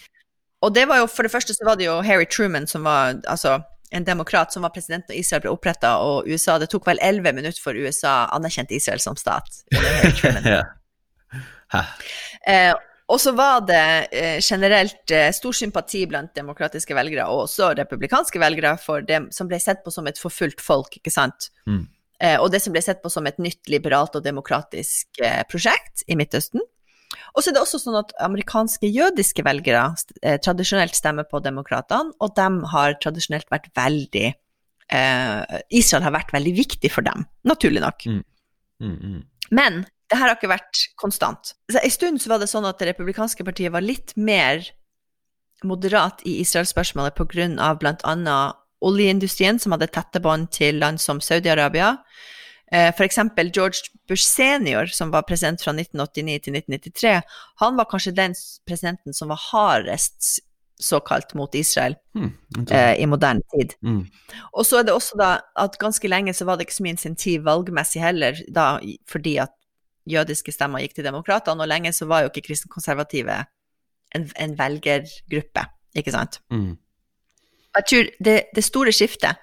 Og 0.63 0.73
det 0.75 0.87
var 0.87 1.01
jo, 1.01 1.07
for 1.11 1.27
det 1.27 1.31
første 1.33 1.53
så 1.53 1.65
var 1.67 1.75
det 1.75 1.89
jo 1.89 1.99
Harry 2.01 2.25
Truman 2.25 2.67
som 2.67 2.85
var 2.87 3.19
altså 3.27 3.59
en 3.93 4.05
demokrat 4.05 4.53
som 4.53 4.63
var 4.63 4.71
president 4.73 5.05
da 5.07 5.13
Israel 5.13 5.43
ble 5.43 5.51
oppretta, 5.53 5.97
og 6.01 6.25
USA 6.27 6.57
Det 6.57 6.69
tok 6.71 6.87
vel 6.87 7.01
elleve 7.03 7.33
minutter 7.35 7.61
for 7.61 7.77
USA 7.77 8.23
anerkjente 8.33 8.73
Israel 8.73 9.03
som 9.03 9.19
stat. 9.19 9.61
eh, 12.47 12.73
og 13.11 13.19
så 13.19 13.33
var 13.35 13.63
det 13.67 13.85
eh, 14.15 14.37
generelt 14.41 15.11
eh, 15.11 15.29
stor 15.35 15.55
sympati 15.57 16.05
blant 16.09 16.31
demokratiske 16.37 16.95
velgere, 16.95 17.27
og 17.29 17.45
også 17.47 17.73
republikanske 17.77 18.39
velgere, 18.41 18.75
for 18.81 19.03
det 19.05 19.25
som 19.35 19.49
ble 19.49 19.59
sett 19.61 19.83
på 19.83 19.91
som 19.93 20.07
et 20.09 20.21
forfulgt 20.21 20.63
folk, 20.63 20.95
ikke 20.99 21.13
sant. 21.13 21.49
Mm. 21.67 21.83
Eh, 22.23 22.37
og 22.39 22.51
det 22.53 22.61
som 22.63 22.73
ble 22.75 22.83
sett 22.83 23.03
på 23.03 23.11
som 23.11 23.27
et 23.27 23.41
nytt 23.43 23.67
liberalt 23.71 24.15
og 24.15 24.23
demokratisk 24.25 25.19
eh, 25.23 25.41
prosjekt 25.51 26.05
i 26.07 26.17
Midtøsten. 26.19 26.63
Og 27.33 27.43
så 27.43 27.51
er 27.51 27.57
det 27.57 27.63
også 27.63 27.81
sånn 27.81 27.99
at 27.99 28.13
amerikanske 28.23 28.89
jødiske 28.89 29.43
velgere 29.45 29.83
eh, 30.21 30.39
tradisjonelt 30.41 30.95
stemmer 30.97 31.27
på 31.29 31.41
demokratene, 31.43 32.15
og 32.23 32.33
de 32.37 32.47
har 32.71 32.97
tradisjonelt 33.03 33.49
vært 33.53 33.69
veldig 33.77 34.29
eh, 34.31 35.59
Israel 35.75 36.07
har 36.07 36.15
vært 36.15 36.33
veldig 36.33 36.55
viktig 36.57 36.91
for 36.93 37.05
dem, 37.05 37.27
naturlig 37.49 37.83
nok. 37.83 38.07
Mm. 38.07 38.23
Mm, 38.83 38.95
mm. 38.97 39.21
Men 39.53 39.83
det 40.13 40.19
her 40.21 40.29
har 40.29 40.37
ikke 40.37 40.51
vært 40.51 40.85
konstant. 41.01 41.55
Så 41.71 41.81
en 41.81 41.93
stund 41.93 42.21
så 42.21 42.29
var 42.29 42.41
det 42.41 42.51
sånn 42.51 42.67
at 42.69 42.77
det 42.77 42.91
republikanske 42.91 43.45
partiet 43.47 43.73
var 43.73 43.81
litt 43.81 44.13
mer 44.13 44.61
moderat 45.65 46.21
i 46.27 46.37
Israel-spørsmålet 46.43 47.17
pga. 47.17 47.71
bl.a. 47.79 48.37
oljeindustrien, 48.83 49.59
som 49.59 49.73
hadde 49.73 49.89
tette 49.95 50.21
bånd 50.21 50.51
til 50.53 50.77
land 50.83 51.01
som 51.01 51.21
Saudi-Arabia. 51.23 51.95
Eh, 52.73 52.91
F.eks. 52.91 53.19
George 53.53 53.89
Bush 54.09 54.27
senior, 54.27 54.85
som 54.85 55.09
var 55.11 55.25
president 55.25 55.63
fra 55.63 55.73
1989 55.73 56.39
til 56.45 56.59
1993, 56.59 57.15
han 57.63 57.79
var 57.79 57.89
kanskje 57.89 58.17
den 58.17 58.37
presidenten 58.67 59.17
som 59.17 59.33
var 59.33 59.41
hardest 59.49 60.43
såkalt 60.83 61.33
mot 61.37 61.55
Israel 61.55 61.95
mm, 62.17 62.31
eh, 62.69 63.01
i 63.01 63.05
moderne 63.07 63.41
tid. 63.55 63.73
Mm. 63.81 64.03
Og 64.51 64.65
så 64.65 64.81
er 64.81 64.87
det 64.87 64.93
også 64.93 65.17
da 65.17 65.33
at 65.59 65.77
ganske 65.79 66.09
lenge 66.09 66.33
så 66.35 66.45
var 66.49 66.57
det 66.57 66.67
ikke 66.67 66.79
så 66.79 66.85
mye 66.85 66.97
insentiv 66.97 67.45
valgmessig 67.47 68.01
heller, 68.03 68.41
da 68.51 68.77
fordi 69.09 69.37
at 69.45 69.53
jødiske 70.09 70.51
stemmer 70.51 70.83
gikk 70.83 70.97
til 70.97 71.07
demokratene, 71.07 71.63
og 71.63 71.69
lenge 71.71 71.93
så 71.95 72.07
var 72.09 72.23
jo 72.23 72.31
ikke 72.31 72.47
kristenkonservative 72.49 73.43
en, 74.15 74.25
en 74.39 74.57
velgergruppe, 74.59 75.67
ikke 75.95 76.13
sant. 76.13 76.41
Mm. 76.51 76.73
Jeg 77.73 77.89
tror 77.89 78.11
det, 78.25 78.35
det 78.55 78.63
store 78.63 78.93
skiftet 78.93 79.39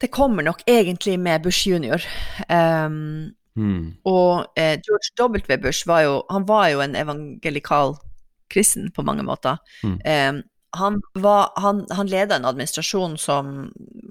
det 0.00 0.10
kommer 0.12 0.42
nok 0.42 0.60
egentlig 0.68 1.18
med 1.20 1.42
Bush 1.42 1.68
junior. 1.68 2.02
Um, 2.48 3.32
mm. 3.56 3.94
Og 4.04 4.46
eh, 4.56 4.76
George 4.84 5.14
W. 5.16 5.56
Bush 5.62 5.88
var 5.88 6.00
jo, 6.00 6.18
han 6.30 6.48
var 6.48 6.68
jo 6.68 6.82
en 6.84 6.96
evangelikal 6.96 7.96
kristen 8.52 8.90
på 8.92 9.02
mange 9.02 9.22
måter. 9.22 9.56
Mm. 9.82 9.96
Um, 10.04 10.42
han, 10.76 11.00
var, 11.14 11.52
han, 11.56 11.86
han 11.90 12.12
leda 12.12 12.36
en 12.36 12.44
administrasjon 12.44 13.16
som 13.18 13.70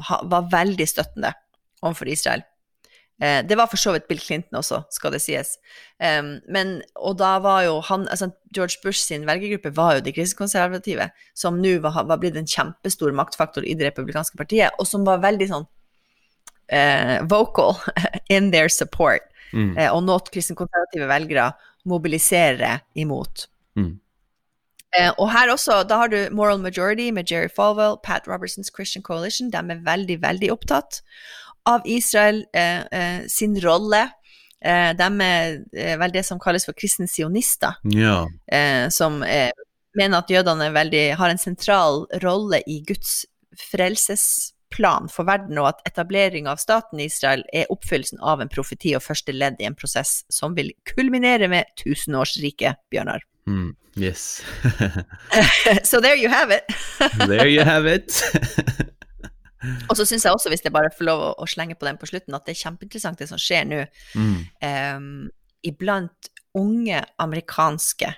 ha, 0.10 0.22
var 0.26 0.50
veldig 0.52 0.88
støttende 0.90 1.34
overfor 1.84 2.10
Israel. 2.10 2.42
Eh, 3.24 3.48
det 3.48 3.56
var 3.56 3.70
for 3.72 3.80
så 3.80 3.94
vidt 3.96 4.10
Bill 4.10 4.20
Clinton 4.20 4.60
også, 4.60 4.82
skal 4.92 5.14
det 5.16 5.22
sies. 5.24 5.56
Um, 6.04 6.42
men, 6.52 6.82
og 7.00 7.16
da 7.22 7.38
var 7.40 7.62
jo 7.64 7.78
han 7.88 8.10
altså 8.12 8.28
George 8.56 8.82
Bush 8.84 9.00
sin 9.00 9.24
velgergruppe 9.28 9.72
var 9.76 9.96
jo 9.96 10.04
de 10.04 10.12
krisekonservative, 10.16 11.08
som 11.36 11.62
nå 11.64 11.78
var, 11.86 12.02
var, 12.10 12.20
blitt 12.20 12.36
en 12.36 12.50
kjempestor 12.50 13.16
maktfaktor 13.16 13.64
i 13.64 13.78
det 13.78 13.88
republikanske 13.88 14.36
partiet, 14.38 14.76
og 14.80 14.90
som 14.90 15.08
var 15.08 15.24
veldig 15.24 15.48
sånn 15.52 15.68
uh, 16.76 17.18
vocal 17.32 17.80
in 18.36 18.52
their 18.52 18.68
support, 18.68 19.24
mm. 19.54 19.78
uh, 19.80 19.90
og 19.94 20.04
noe 20.04 20.20
kristenkonservative 20.28 21.08
velgere 21.08 21.54
mobiliserer 21.88 22.84
imot. 23.00 23.48
Mm. 23.80 23.94
Uh, 24.96 25.12
og 25.14 25.32
her 25.32 25.56
også, 25.56 25.86
da 25.88 26.04
har 26.04 26.12
du 26.12 26.20
Moral 26.36 26.60
Majority 26.60 27.08
med 27.16 27.32
Jerry 27.32 27.48
Falwell, 27.48 27.96
Pat 28.04 28.28
Robertsons 28.28 28.72
Christian 28.76 29.04
Coalition. 29.04 29.52
De 29.52 29.60
er 29.60 29.84
veldig, 29.88 30.20
veldig 30.24 30.52
opptatt 30.52 31.00
av 31.66 31.86
Israel 31.90 32.44
sin 33.32 33.56
rolle. 33.62 34.04
de 34.62 35.08
er 35.22 35.98
vel 36.00 36.14
det 36.14 36.24
som 36.26 36.40
kalles 36.42 36.66
for 36.66 36.78
kristne 36.78 37.08
sionister, 37.10 37.76
ja. 37.92 38.26
som 38.90 39.20
mener 39.96 40.20
at 40.20 40.32
jødene 40.32 40.72
veldig, 40.76 41.06
har 41.20 41.32
en 41.32 41.42
sentral 41.42 42.04
rolle 42.24 42.62
i 42.68 42.82
Guds 42.88 43.24
frelsesplan 43.72 45.10
for 45.12 45.28
verden, 45.30 45.60
og 45.62 45.72
at 45.72 45.84
etablering 45.92 46.50
av 46.52 46.60
staten 46.62 47.02
Israel 47.04 47.46
er 47.54 47.72
oppfyllelsen 47.74 48.22
av 48.22 48.44
en 48.44 48.52
profeti 48.52 48.96
og 48.98 49.06
første 49.06 49.36
ledd 49.36 49.62
i 49.62 49.70
en 49.70 49.78
prosess 49.78 50.24
som 50.32 50.56
vil 50.58 50.74
kulminere 50.90 51.50
med 51.52 51.72
tusenårsriket, 51.82 52.82
Bjørnar. 52.92 53.26
Mm, 53.48 53.76
yes. 53.98 54.42
so 55.84 56.02
there 56.02 56.18
you 56.18 56.30
have 56.30 56.52
it. 56.52 56.64
there 57.28 57.48
you 57.48 57.64
have 57.64 57.86
it. 57.86 58.24
og 59.90 59.98
så 59.98 60.06
syns 60.08 60.26
jeg 60.28 60.36
også, 60.36 60.52
hvis 60.52 60.64
jeg 60.66 60.74
bare 60.76 60.92
får 60.94 61.08
lov 61.08 61.24
å, 61.24 61.32
å, 61.42 61.48
slenge 61.50 61.78
på 61.80 61.88
den 61.88 62.00
på 62.02 62.10
slutten, 62.10 62.36
at 62.38 62.46
det 62.48 62.56
er 62.56 62.62
kjempeinteressant 62.64 63.22
det 63.22 63.30
som 63.32 63.42
skjer 63.42 63.68
nå 63.70 63.82
mm. 64.16 64.38
um, 64.98 65.10
iblant 65.66 66.32
unge 66.56 67.02
amerikanske 67.22 68.14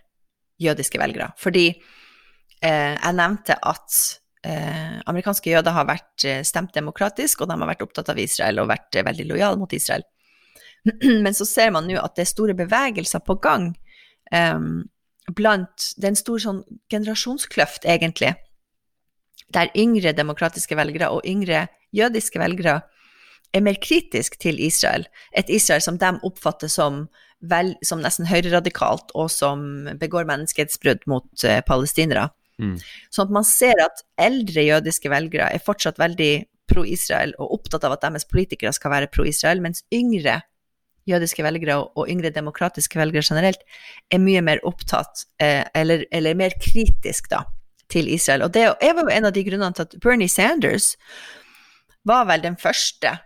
jødiske 0.61 1.01
velgere. 1.01 1.31
Fordi 1.41 1.67
uh, 1.73 2.95
jeg 2.95 3.17
nevnte 3.17 3.57
at 3.61 4.01
eh, 4.47 4.99
amerikanske 5.09 5.51
jøder 5.51 5.75
har 5.75 5.87
vært 5.87 6.25
eh, 6.27 6.43
stemt 6.47 6.73
demokratisk, 6.75 7.41
og 7.41 7.49
de 7.49 7.57
har 7.57 7.71
vært 7.71 7.83
opptatt 7.85 8.11
av 8.13 8.21
Israel 8.21 8.61
og 8.61 8.69
vært 8.71 8.97
eh, 8.97 9.05
veldig 9.07 9.27
lojale 9.31 9.59
mot 9.59 9.73
Israel. 9.73 10.05
Men 11.25 11.33
så 11.37 11.47
ser 11.47 11.73
man 11.75 11.89
nå 11.89 11.97
at 12.01 12.15
det 12.17 12.25
er 12.25 12.31
store 12.33 12.57
bevegelser 12.57 13.23
på 13.25 13.37
gang 13.43 13.71
eh, 14.31 14.59
blant 15.35 15.89
Det 15.97 16.05
er 16.05 16.13
en 16.13 16.21
stor 16.21 16.39
sånn 16.39 16.61
generasjonskløft, 16.93 17.87
egentlig, 17.89 18.31
der 19.53 19.71
yngre 19.77 20.13
demokratiske 20.15 20.75
velgere 20.77 21.09
og 21.13 21.25
yngre 21.27 21.67
jødiske 21.95 22.39
velgere 22.39 22.81
er 23.55 23.63
mer 23.63 23.77
kritisk 23.79 24.35
til 24.41 24.59
Israel, 24.59 25.07
et 25.31 25.49
Israel 25.49 25.81
som 25.83 25.99
de 26.01 26.09
oppfatter 26.27 26.71
som, 26.71 27.05
vel, 27.39 27.75
som 27.85 28.01
nesten 28.03 28.27
høyreradikalt, 28.27 29.13
og 29.15 29.31
som 29.31 29.87
begår 30.01 30.27
menneskehetsbrudd 30.27 31.07
mot 31.07 31.47
uh, 31.47 31.61
palestinere. 31.67 32.27
Mm. 32.59 32.75
Sånn 33.13 33.29
at 33.29 33.33
man 33.37 33.47
ser 33.47 33.79
at 33.83 34.03
eldre 34.19 34.65
jødiske 34.65 35.11
velgere 35.13 35.47
er 35.53 35.63
fortsatt 35.63 35.99
veldig 36.01 36.31
pro-Israel 36.67 37.33
og 37.39 37.59
opptatt 37.59 37.85
av 37.87 37.95
at 37.95 38.03
deres 38.03 38.27
politikere 38.27 38.73
skal 38.75 38.93
være 38.93 39.11
pro-Israel, 39.13 39.61
mens 39.63 39.85
yngre 39.93 40.41
jødiske 41.07 41.43
velgere 41.45 41.77
og 41.79 42.09
yngre 42.11 42.33
demokratiske 42.35 42.99
velgere 42.99 43.23
generelt 43.23 43.61
er 44.11 44.19
mye 44.19 44.41
mer 44.43 44.59
opptatt, 44.67 45.23
eh, 45.39 45.63
eller, 45.77 46.03
eller, 46.11 46.35
mer 46.35 46.55
kritisk, 46.59 47.29
da, 47.31 47.45
til 47.91 48.09
Israel. 48.11 48.45
Og 48.47 48.53
det 48.53 48.65
er 48.67 48.93
jo 48.93 49.07
en 49.07 49.29
av 49.29 49.33
de 49.35 49.43
grunnene 49.47 49.73
til 49.75 49.87
at 49.87 49.97
Bernie 50.03 50.31
Sanders 50.31 50.95
var 52.07 52.27
vel 52.29 52.43
den 52.43 52.57
første 52.59 53.17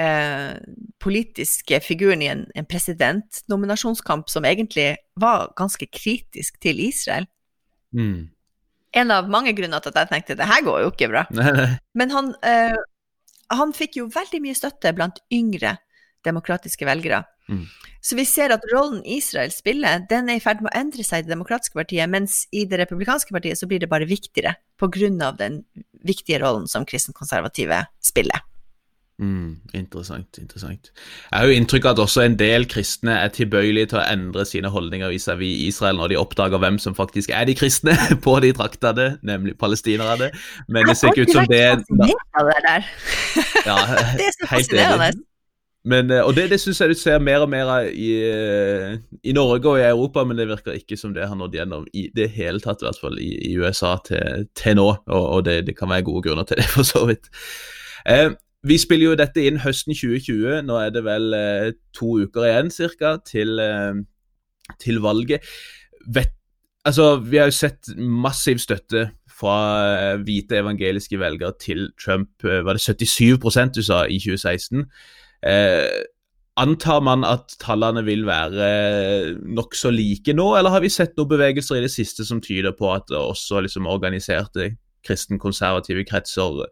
eh, 0.00 0.54
politiske 1.00 1.80
figuren 1.84 2.24
i 2.24 2.30
en, 2.32 2.46
en 2.56 2.68
presidentnominasjonskamp 2.68 4.28
som 4.32 4.48
egentlig 4.48 4.94
var 5.20 5.52
ganske 5.56 5.86
kritisk 5.92 6.60
til 6.64 6.80
Israel. 6.88 7.28
Mm 7.92 8.28
en 8.96 9.10
av 9.12 9.28
mange 9.30 9.52
grunner 9.56 9.82
til 9.82 9.92
at 9.92 10.00
jeg 10.02 10.10
tenkte 10.12 10.36
det 10.38 10.48
her 10.48 10.64
går 10.66 10.84
jo 10.84 10.92
ikke 10.92 11.10
bra. 11.12 11.24
Men 11.98 12.14
han, 12.14 12.32
eh, 12.46 12.76
han 13.52 13.74
fikk 13.76 14.00
jo 14.00 14.08
veldig 14.12 14.40
mye 14.44 14.56
støtte 14.56 14.94
blant 14.96 15.20
yngre 15.34 15.76
demokratiske 16.26 16.88
velgere. 16.88 17.22
Mm. 17.48 17.64
Så 18.04 18.16
vi 18.16 18.24
ser 18.28 18.52
at 18.54 18.64
rollen 18.72 19.00
Israel 19.08 19.50
spiller, 19.52 20.04
den 20.10 20.28
er 20.30 20.38
i 20.38 20.42
ferd 20.42 20.62
med 20.62 20.70
å 20.70 20.78
endre 20.78 21.04
seg 21.04 21.22
i 21.22 21.26
Det 21.26 21.34
demokratiske 21.34 21.76
partiet, 21.76 22.08
mens 22.10 22.44
i 22.52 22.64
Det 22.68 22.78
republikanske 22.80 23.34
partiet 23.34 23.58
så 23.58 23.68
blir 23.68 23.82
det 23.82 23.90
bare 23.90 24.08
viktigere 24.08 24.54
pga. 24.78 25.32
den 25.38 25.64
viktige 26.04 26.38
rollen 26.38 26.68
som 26.68 26.86
kristenkonservative 26.86 27.86
spiller. 28.00 28.44
Mm, 29.18 29.56
interessant. 29.74 30.38
interessant. 30.38 30.92
Jeg 31.32 31.40
har 31.40 31.46
jo 31.46 31.54
inntrykk 31.58 31.84
av 31.84 31.96
at 31.96 32.02
også 32.04 32.22
en 32.22 32.36
del 32.38 32.68
kristne 32.70 33.16
er 33.18 33.32
tilbøyelige 33.34 33.90
til 33.90 33.98
å 33.98 34.04
endre 34.06 34.44
sine 34.46 34.70
holdninger 34.70 35.10
vis-à-vis 35.10 35.64
Israel 35.66 35.98
når 35.98 36.12
de 36.12 36.20
oppdager 36.20 36.62
hvem 36.62 36.78
som 36.78 36.94
faktisk 36.94 37.32
er 37.34 37.48
de 37.48 37.56
kristne 37.58 37.96
på 38.26 38.36
de 38.44 38.52
traktene, 38.54 39.08
nemlig 39.26 39.56
palestinerne. 39.58 40.30
Men 40.68 40.86
det 40.86 40.94
ser 41.00 41.10
ikke 41.10 41.26
ut 41.26 41.34
som 41.34 41.48
det 41.50 41.64
er 41.64 41.82
ja, 43.66 43.78
Det 44.20 44.30
så 44.38 44.52
fascinerende. 44.54 45.10
Men, 45.88 46.10
eh, 46.12 46.24
og 46.24 46.34
det, 46.36 46.48
det 46.52 46.58
syns 46.60 46.80
jeg 46.82 46.92
du 46.92 46.98
ser 47.00 47.22
mer 47.24 47.44
og 47.46 47.52
mer 47.52 47.70
av 47.72 47.86
i, 47.88 48.10
eh, 48.28 48.98
i, 49.22 49.32
Norge 49.36 49.70
og 49.70 49.78
i 49.80 49.86
Europa, 49.86 50.24
men 50.28 50.36
det 50.36 50.48
virker 50.50 50.76
ikke 50.76 50.98
som 51.00 51.14
det 51.16 51.28
har 51.30 51.38
nådd 51.38 51.56
gjennom 51.56 51.86
i 51.96 52.08
det 52.14 52.28
hele 52.34 52.60
tatt, 52.60 52.82
i 52.82 52.88
hvert 52.88 53.00
fall 53.00 53.16
i, 53.22 53.30
i 53.48 53.54
USA 53.56 53.94
til, 54.04 54.48
til 54.58 54.76
nå. 54.76 54.88
Og, 55.06 55.24
og 55.38 55.46
det, 55.48 55.62
det, 55.70 55.78
kan 55.78 55.88
være 55.88 56.04
gode 56.10 56.26
grunner 56.28 56.48
til 56.48 56.60
det, 56.60 56.68
for 56.76 56.88
så 56.88 57.06
vidt. 57.08 57.30
Eh, 58.08 58.34
vi 58.66 58.78
spiller 58.80 59.12
jo 59.12 59.18
dette 59.18 59.44
inn 59.46 59.60
høsten 59.62 59.94
2020. 59.94 60.64
Nå 60.66 60.80
er 60.82 60.90
det 60.94 61.04
vel 61.06 61.36
eh, 61.36 61.70
to 61.96 62.18
uker 62.24 62.48
igjen 62.48 62.72
cirka, 62.74 63.16
til, 63.26 63.58
eh, 63.62 64.02
til 64.82 65.00
valget. 65.04 65.46
Vet, 66.14 66.34
altså, 66.88 67.16
vi 67.22 67.38
har 67.40 67.52
jo 67.52 67.56
sett 67.56 67.92
massiv 67.96 68.60
støtte 68.62 69.08
fra 69.38 69.54
eh, 69.94 70.18
hvite 70.26 70.58
evangeliske 70.58 71.20
velgere 71.20 71.54
til 71.62 71.88
Trump. 72.02 72.34
Var 72.42 72.74
det 72.74 72.82
77 72.82 73.38
du 73.78 73.82
sa 73.86 74.04
i 74.04 74.18
2016? 74.18 74.84
Eh, 75.46 76.04
Antar 76.58 77.00
man 77.06 77.22
at 77.22 77.52
tallene 77.62 78.02
vil 78.02 78.24
være 78.26 78.68
nokså 79.46 79.92
like 79.94 80.34
nå, 80.34 80.48
eller 80.58 80.74
har 80.74 80.82
vi 80.82 80.90
sett 80.90 81.14
noen 81.14 81.30
bevegelser 81.30 81.78
i 81.78 81.84
det 81.84 81.92
siste 81.92 82.26
som 82.26 82.40
tyder 82.42 82.74
på 82.74 82.88
at 82.90 83.12
også 83.14 83.62
liksom, 83.62 83.86
organiserte 83.86 84.72
kristenkonservative 85.06 86.02
kretser 86.08 86.64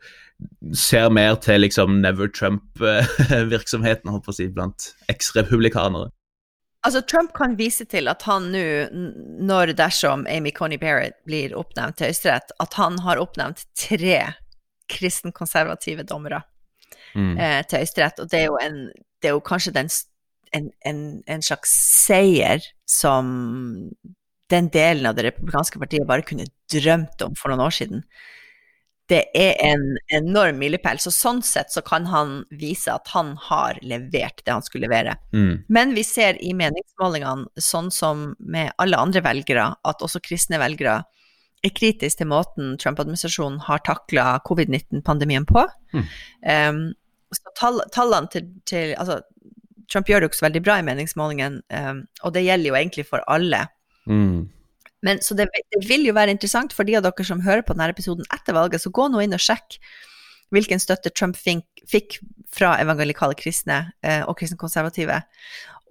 ser 0.75 1.07
mer 1.15 1.39
til 1.39 1.63
liksom 1.63 2.01
Never 2.03 2.27
Trump-virksomheten 2.27 4.11
jeg, 4.11 4.51
blant 4.57 4.91
eksrepublikanere? 5.13 6.11
Altså, 6.87 7.05
Trump 7.07 7.33
kan 7.35 7.55
vise 7.59 7.87
til 7.87 8.11
at 8.11 8.27
han 8.27 8.51
nå, 8.53 8.65
når 9.47 9.73
dersom 9.79 10.27
Amy 10.31 10.51
Coney 10.55 10.79
Barrett 10.83 11.17
blir 11.27 11.55
oppnevnt 11.59 11.99
til 11.99 12.11
Høyesterett, 12.11 12.53
at 12.63 12.75
han 12.79 12.99
har 13.07 13.23
oppnevnt 13.23 13.65
tre 13.79 14.21
kristenkonservative 14.91 16.03
dommere 16.07 16.43
mm. 17.17 17.35
eh, 17.39 17.59
til 17.67 17.83
Høyesterett. 17.83 18.23
Og 18.23 18.31
det 18.33 18.43
er 18.43 18.47
jo, 18.51 18.61
en, 18.63 18.79
det 19.23 19.31
er 19.31 19.37
jo 19.37 19.43
kanskje 19.45 19.75
den, 19.77 19.91
en, 20.57 20.71
en, 20.87 21.03
en, 21.27 21.45
slags 21.45 21.73
seier 22.07 22.65
som 22.89 23.27
den 24.53 24.71
delen 24.75 25.09
av 25.09 25.19
det 25.19 25.27
republikanske 25.31 25.81
partiet 25.83 26.07
bare 26.09 26.27
kunne 26.27 26.49
drømt 26.73 27.23
om 27.27 27.35
for 27.39 27.51
noen 27.51 27.67
år 27.67 27.75
siden. 27.81 28.07
Det 29.07 29.21
er 29.39 29.53
en 29.63 29.83
enorm 30.15 30.59
milepæl. 30.59 30.99
Så 30.99 31.13
sånn 31.15 31.39
sett 31.47 31.71
så 31.71 31.83
kan 31.87 32.09
han 32.11 32.41
vise 32.51 32.91
at 32.91 33.07
han 33.15 33.37
har 33.49 33.79
levert 33.87 34.43
det 34.43 34.55
han 34.55 34.65
skulle 34.67 34.89
levere. 34.89 35.15
Mm. 35.31 35.67
Men 35.71 35.95
vi 35.95 36.03
ser 36.07 36.41
i 36.43 36.51
meningsmålingene, 36.59 37.47
sånn 37.63 37.93
som 37.95 38.33
med 38.43 38.75
alle 38.83 38.99
andre 38.99 39.23
velgere, 39.23 39.69
at 39.87 40.03
også 40.03 40.23
kristne 40.27 40.59
velgere 40.63 41.05
er 41.65 41.73
kritiske 41.75 42.21
til 42.21 42.31
måten 42.31 42.75
Trump-administrasjonen 42.83 43.63
har 43.67 43.83
takla 43.87 44.37
covid-19-pandemien 44.47 45.47
på. 45.49 45.65
Mm. 45.95 46.07
Um, 46.43 46.83
så 47.37 47.55
tall, 47.59 47.81
tallene 47.95 48.31
til, 48.33 48.51
til, 48.69 48.95
Altså, 49.01 49.21
Trump 49.93 50.09
gjør 50.11 50.23
det 50.23 50.27
jo 50.27 50.33
ikke 50.33 50.41
så 50.41 50.49
veldig 50.49 50.63
bra 50.67 50.81
i 50.81 50.85
meningsmålingen, 50.87 51.61
um, 51.71 52.03
og 52.27 52.35
det 52.35 52.43
gjelder 52.47 52.73
jo 52.73 52.79
egentlig 52.79 53.07
for 53.07 53.23
alle. 53.31 53.63
Mm. 54.11 54.49
Men, 55.07 55.23
så 55.23 55.37
det, 55.39 55.47
det, 55.75 55.85
vil 55.87 56.07
jo 56.09 56.17
være 56.17 56.35
interessant 56.35 56.75
for 56.75 56.89
de 56.89 56.97
av 56.99 57.05
dere 57.07 57.27
som 57.27 57.45
hører 57.45 57.63
på 57.63 57.77
denne 57.77 57.93
episoden 57.93 58.27
etter 58.35 58.57
valget, 58.57 58.83
så 58.83 58.91
gå 58.91 59.07
nå 59.13 59.23
inn 59.23 59.37
og 59.37 59.43
sjekk 59.43 59.79
hvilken 60.55 60.83
støtte 60.83 61.11
Trump 61.15 61.39
fikk, 61.39 61.67
fikk 61.91 62.19
fra 62.55 62.77
evangelikale 62.83 63.35
kristne 63.39 63.81
eh, 64.07 64.23
og 64.27 64.37
kristenkonservative, 64.39 65.21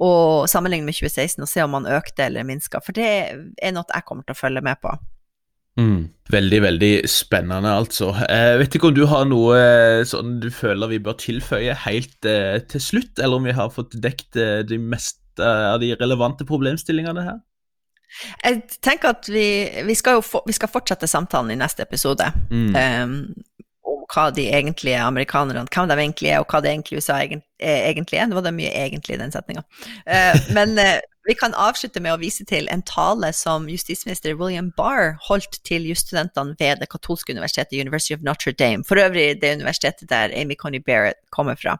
og 0.04 0.48
sammenligne 0.52 0.88
med 0.88 0.96
2016 0.96 1.43
og 1.43 1.50
se 1.50 1.64
om 1.64 1.76
han 1.78 1.88
økte 1.96 2.26
eller 2.28 2.48
minska, 2.48 2.82
for 2.84 2.96
det 2.96 3.08
er 3.08 3.76
noe 3.76 3.88
jeg 3.88 4.08
kommer 4.08 4.28
til 4.28 4.36
å 4.36 4.39
følge 4.39 4.64
med 4.66 4.80
på. 4.84 4.91
Mm. 5.80 6.07
Veldig, 6.32 6.59
veldig 6.63 6.91
spennende, 7.11 7.69
altså. 7.69 8.09
Jeg 8.26 8.59
vet 8.61 8.78
ikke 8.78 8.89
om 8.89 8.95
du 8.95 9.03
har 9.11 9.28
noe 9.30 9.57
eh, 9.59 10.05
sånn 10.07 10.39
du 10.41 10.47
føler 10.53 10.89
vi 10.93 11.01
bør 11.03 11.17
tilføye 11.21 11.76
helt 11.86 12.30
eh, 12.30 12.57
til 12.71 12.82
slutt, 12.82 13.19
eller 13.19 13.38
om 13.38 13.45
vi 13.45 13.55
har 13.57 13.73
fått 13.73 13.97
dekt 14.01 14.39
eh, 14.39 14.63
de 14.65 14.80
meste 14.82 15.21
av 15.43 15.82
de 15.84 15.91
relevante 15.99 16.47
problemstillingene 16.47 17.26
her? 17.28 17.43
Jeg 18.45 18.80
tenker 18.80 19.11
at 19.11 19.28
vi, 19.28 19.47
vi, 19.84 19.95
skal, 19.97 20.21
for, 20.23 20.45
vi 20.47 20.55
skal 20.55 20.71
fortsette 20.71 21.09
samtalen 21.09 21.51
i 21.51 21.59
neste 21.59 21.84
episode. 21.84 22.30
Mm. 22.47 22.71
Um, 22.71 23.17
hva 24.12 24.30
de 24.36 24.45
egentlige 24.53 25.01
amerikanerne 25.01 25.66
hvem 25.72 25.89
de 25.89 25.97
egentlig 25.97 26.32
er, 26.32 26.43
og 26.43 26.51
hva 26.51 26.62
det 26.64 26.72
egentlig 26.72 27.01
USA 27.01 27.20
egentlig 27.24 28.20
er. 28.20 28.30
Nå 28.30 28.38
var 28.38 28.45
det 28.45 28.56
mye 28.58 28.72
egentlig 28.72 29.16
i 29.16 29.22
den 29.22 29.34
setninga. 29.34 29.64
Uh, 30.06 30.38
men 30.58 30.76
uh, 30.80 30.99
vi 31.26 31.36
kan 31.39 31.56
avslutte 31.58 32.03
med 32.03 32.14
å 32.14 32.22
vise 32.22 32.45
til 32.45 32.70
en 32.74 32.84
tale 32.86 33.32
som 33.34 33.70
justisminister 33.72 34.38
William 34.38 34.70
Barr 34.78 35.16
holdt 35.28 35.60
til 35.66 35.88
jusstudentene 35.89 36.53
ved 36.60 36.84
det 36.84 36.91
katolske 36.91 37.34
universitetet 37.34 37.80
University 37.82 38.14
of 38.14 38.26
Notre 38.26 38.53
Dame. 38.53 38.86
For 38.86 39.01
øvrig 39.01 39.41
det 39.41 39.56
universitetet 39.58 40.10
der 40.12 40.36
Amy 40.38 40.58
Coney 40.60 40.84
Barrett 40.86 41.22
kommer 41.34 41.58
fra. 41.58 41.80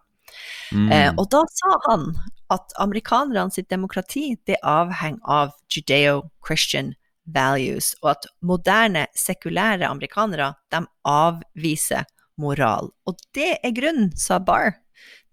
Mm. 0.74 0.90
Og 1.22 1.30
da 1.32 1.44
sa 1.48 1.76
han 1.86 2.10
at 2.52 2.74
amerikanerne 2.82 3.54
sitt 3.54 3.70
demokrati 3.70 4.34
det 4.50 4.58
avhenger 4.66 5.22
av 5.30 5.54
judeo-christian 5.72 6.96
values, 7.26 7.94
og 8.04 8.12
at 8.16 8.28
moderne, 8.46 9.06
sekulære 9.18 9.88
amerikanere 9.88 10.54
de 10.74 10.84
avviser 11.10 12.06
moral. 12.42 12.92
Og 13.08 13.18
det 13.36 13.58
er 13.64 13.76
grunnen, 13.76 14.12
sa 14.18 14.40
Barr, 14.40 14.78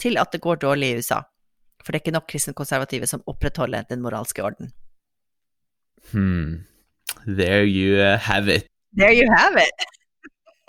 til 0.01 0.19
at 0.21 0.33
det 0.33 0.43
går 0.45 0.63
dårlig 0.63 0.93
i 0.93 0.97
USA. 1.01 1.23
For 1.83 1.91
det 1.91 2.01
er 2.01 2.05
ikke 2.07 2.19
nok 2.19 2.29
kristenkonservative 2.31 3.09
som 3.11 3.25
opprettholder 3.27 3.89
den 3.91 4.03
moralske 4.03 4.45
orden. 4.45 4.73
Hmm. 6.13 6.67
There 7.27 7.67
you 7.67 7.99
have 7.99 8.49
it. 8.49 8.67
There 8.99 9.15
you 9.15 9.29
have 9.37 9.59
it. 9.63 9.89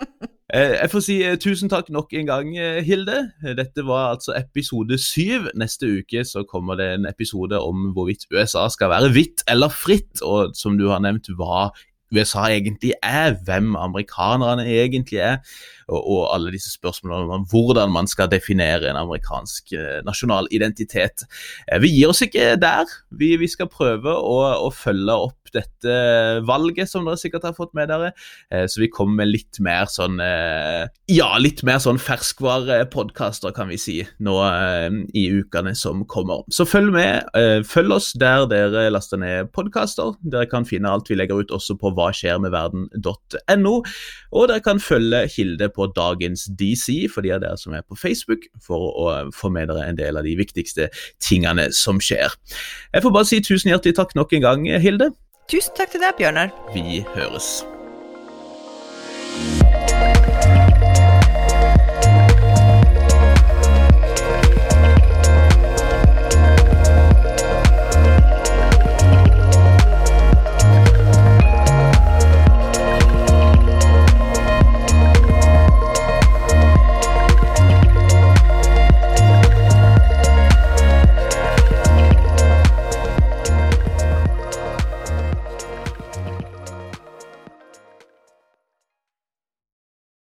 Eh, 0.54 0.74
jeg 0.76 0.90
får 0.92 1.02
si 1.02 1.14
eh, 1.24 1.38
tusen 1.40 1.70
takk 1.72 1.88
nok 1.90 2.12
en 2.14 2.28
gang, 2.28 2.50
eh, 2.60 2.82
Hilde. 2.84 3.16
Dette 3.58 3.82
var 3.88 4.12
altså 4.12 4.36
episode 4.36 4.98
syv. 5.02 5.48
Neste 5.58 5.88
uke 5.98 6.22
så 6.28 6.44
kommer 6.46 6.78
det 6.78 6.90
en 6.92 7.08
episode 7.08 7.58
om 7.58 7.88
hvorvidt 7.96 8.28
USA 8.30 8.68
skal 8.70 8.92
være 8.92 9.10
hvitt 9.16 9.42
eller 9.50 9.72
fritt, 9.72 10.22
og 10.22 10.54
som 10.54 10.76
du 10.78 10.86
har 10.92 11.02
nevnt, 11.02 11.32
hva 11.34 11.72
USA 12.14 12.48
egentlig 12.54 12.94
er, 13.02 13.34
hvem 13.44 13.74
amerikanerne 13.76 14.66
egentlig 14.70 15.20
er, 15.24 15.40
og, 15.88 16.00
og 16.00 16.22
alle 16.34 16.52
disse 16.54 16.72
spørsmålene 16.74 17.40
om 17.40 17.46
hvordan 17.50 17.92
man 17.92 18.08
skal 18.10 18.30
definere 18.32 18.90
en 18.90 19.00
amerikansk 19.00 19.74
eh, 19.76 20.00
nasjonal 20.06 20.48
identitet. 20.54 21.26
Eh, 21.68 21.80
vi 21.82 21.92
gir 21.94 22.12
oss 22.12 22.24
ikke 22.24 22.54
der. 22.60 22.90
Vi, 23.14 23.34
vi 23.40 23.50
skal 23.50 23.70
prøve 23.72 24.14
å, 24.14 24.38
å, 24.66 24.70
følge 24.74 25.16
opp 25.28 25.40
dette 25.54 25.92
valget, 26.48 26.90
som 26.90 27.04
dere 27.06 27.20
sikkert 27.20 27.44
har 27.46 27.54
fått 27.54 27.74
med 27.78 27.90
dere. 27.92 28.10
Eh, 28.50 28.64
så 28.70 28.82
vi 28.82 28.90
kommer 28.92 29.22
med 29.22 29.30
litt 29.34 29.60
mer 29.62 29.86
sånn 29.90 30.18
Ja, 30.18 31.28
litt 31.38 31.62
mer 31.66 31.80
sånn 31.82 32.00
ferskvarepodkaster, 32.02 33.52
kan 33.54 33.70
vi 33.70 33.78
si, 33.80 33.96
nå 34.24 34.34
i 35.14 35.24
ukene 35.38 35.74
som 35.78 36.02
kommer. 36.10 36.42
Så 36.52 36.66
følg 36.68 36.92
med. 36.94 37.28
Følg 37.68 37.94
oss 37.94 38.12
der 38.18 38.48
dere 38.50 38.88
laster 38.92 39.20
ned 39.20 39.52
podkaster. 39.54 40.16
Dere 40.22 40.48
kan 40.50 40.66
finne 40.68 40.90
alt 40.90 41.10
vi 41.10 41.18
legger 41.18 41.44
ut 41.44 41.54
også 41.54 41.76
på 41.80 41.92
hva 41.94 42.03
skjer 42.14 42.40
med 42.42 42.52
verden.no, 42.54 43.74
og 44.34 44.48
dere 44.50 44.64
kan 44.64 44.82
følge 44.82 45.24
Hilde 45.32 45.70
på 45.72 45.88
dagens 45.96 46.46
DC 46.58 47.06
for 47.12 47.24
de 47.24 47.34
av 47.34 47.44
dere 47.44 47.58
som 47.60 47.76
er 47.76 47.84
på 47.86 47.98
Facebook, 47.98 48.48
for 48.62 48.90
å 48.92 49.10
få 49.34 49.52
med 49.54 49.72
dere 49.72 49.88
en 49.88 50.00
del 50.00 50.20
av 50.20 50.28
de 50.28 50.36
viktigste 50.38 50.90
tingene 51.24 51.70
som 51.72 52.02
skjer. 52.02 52.34
Jeg 52.92 53.04
får 53.04 53.14
bare 53.14 53.30
si 53.30 53.42
tusen 53.44 53.72
hjertelig 53.72 53.96
takk 54.00 54.16
nok 54.18 54.34
en 54.36 54.48
gang, 54.48 54.66
Hilde. 54.82 55.12
Tusen 55.50 55.76
takk 55.76 55.92
til 55.92 56.04
deg, 56.04 56.16
Bjørnar. 56.20 56.52
Vi 56.76 57.04
høres. 57.14 57.62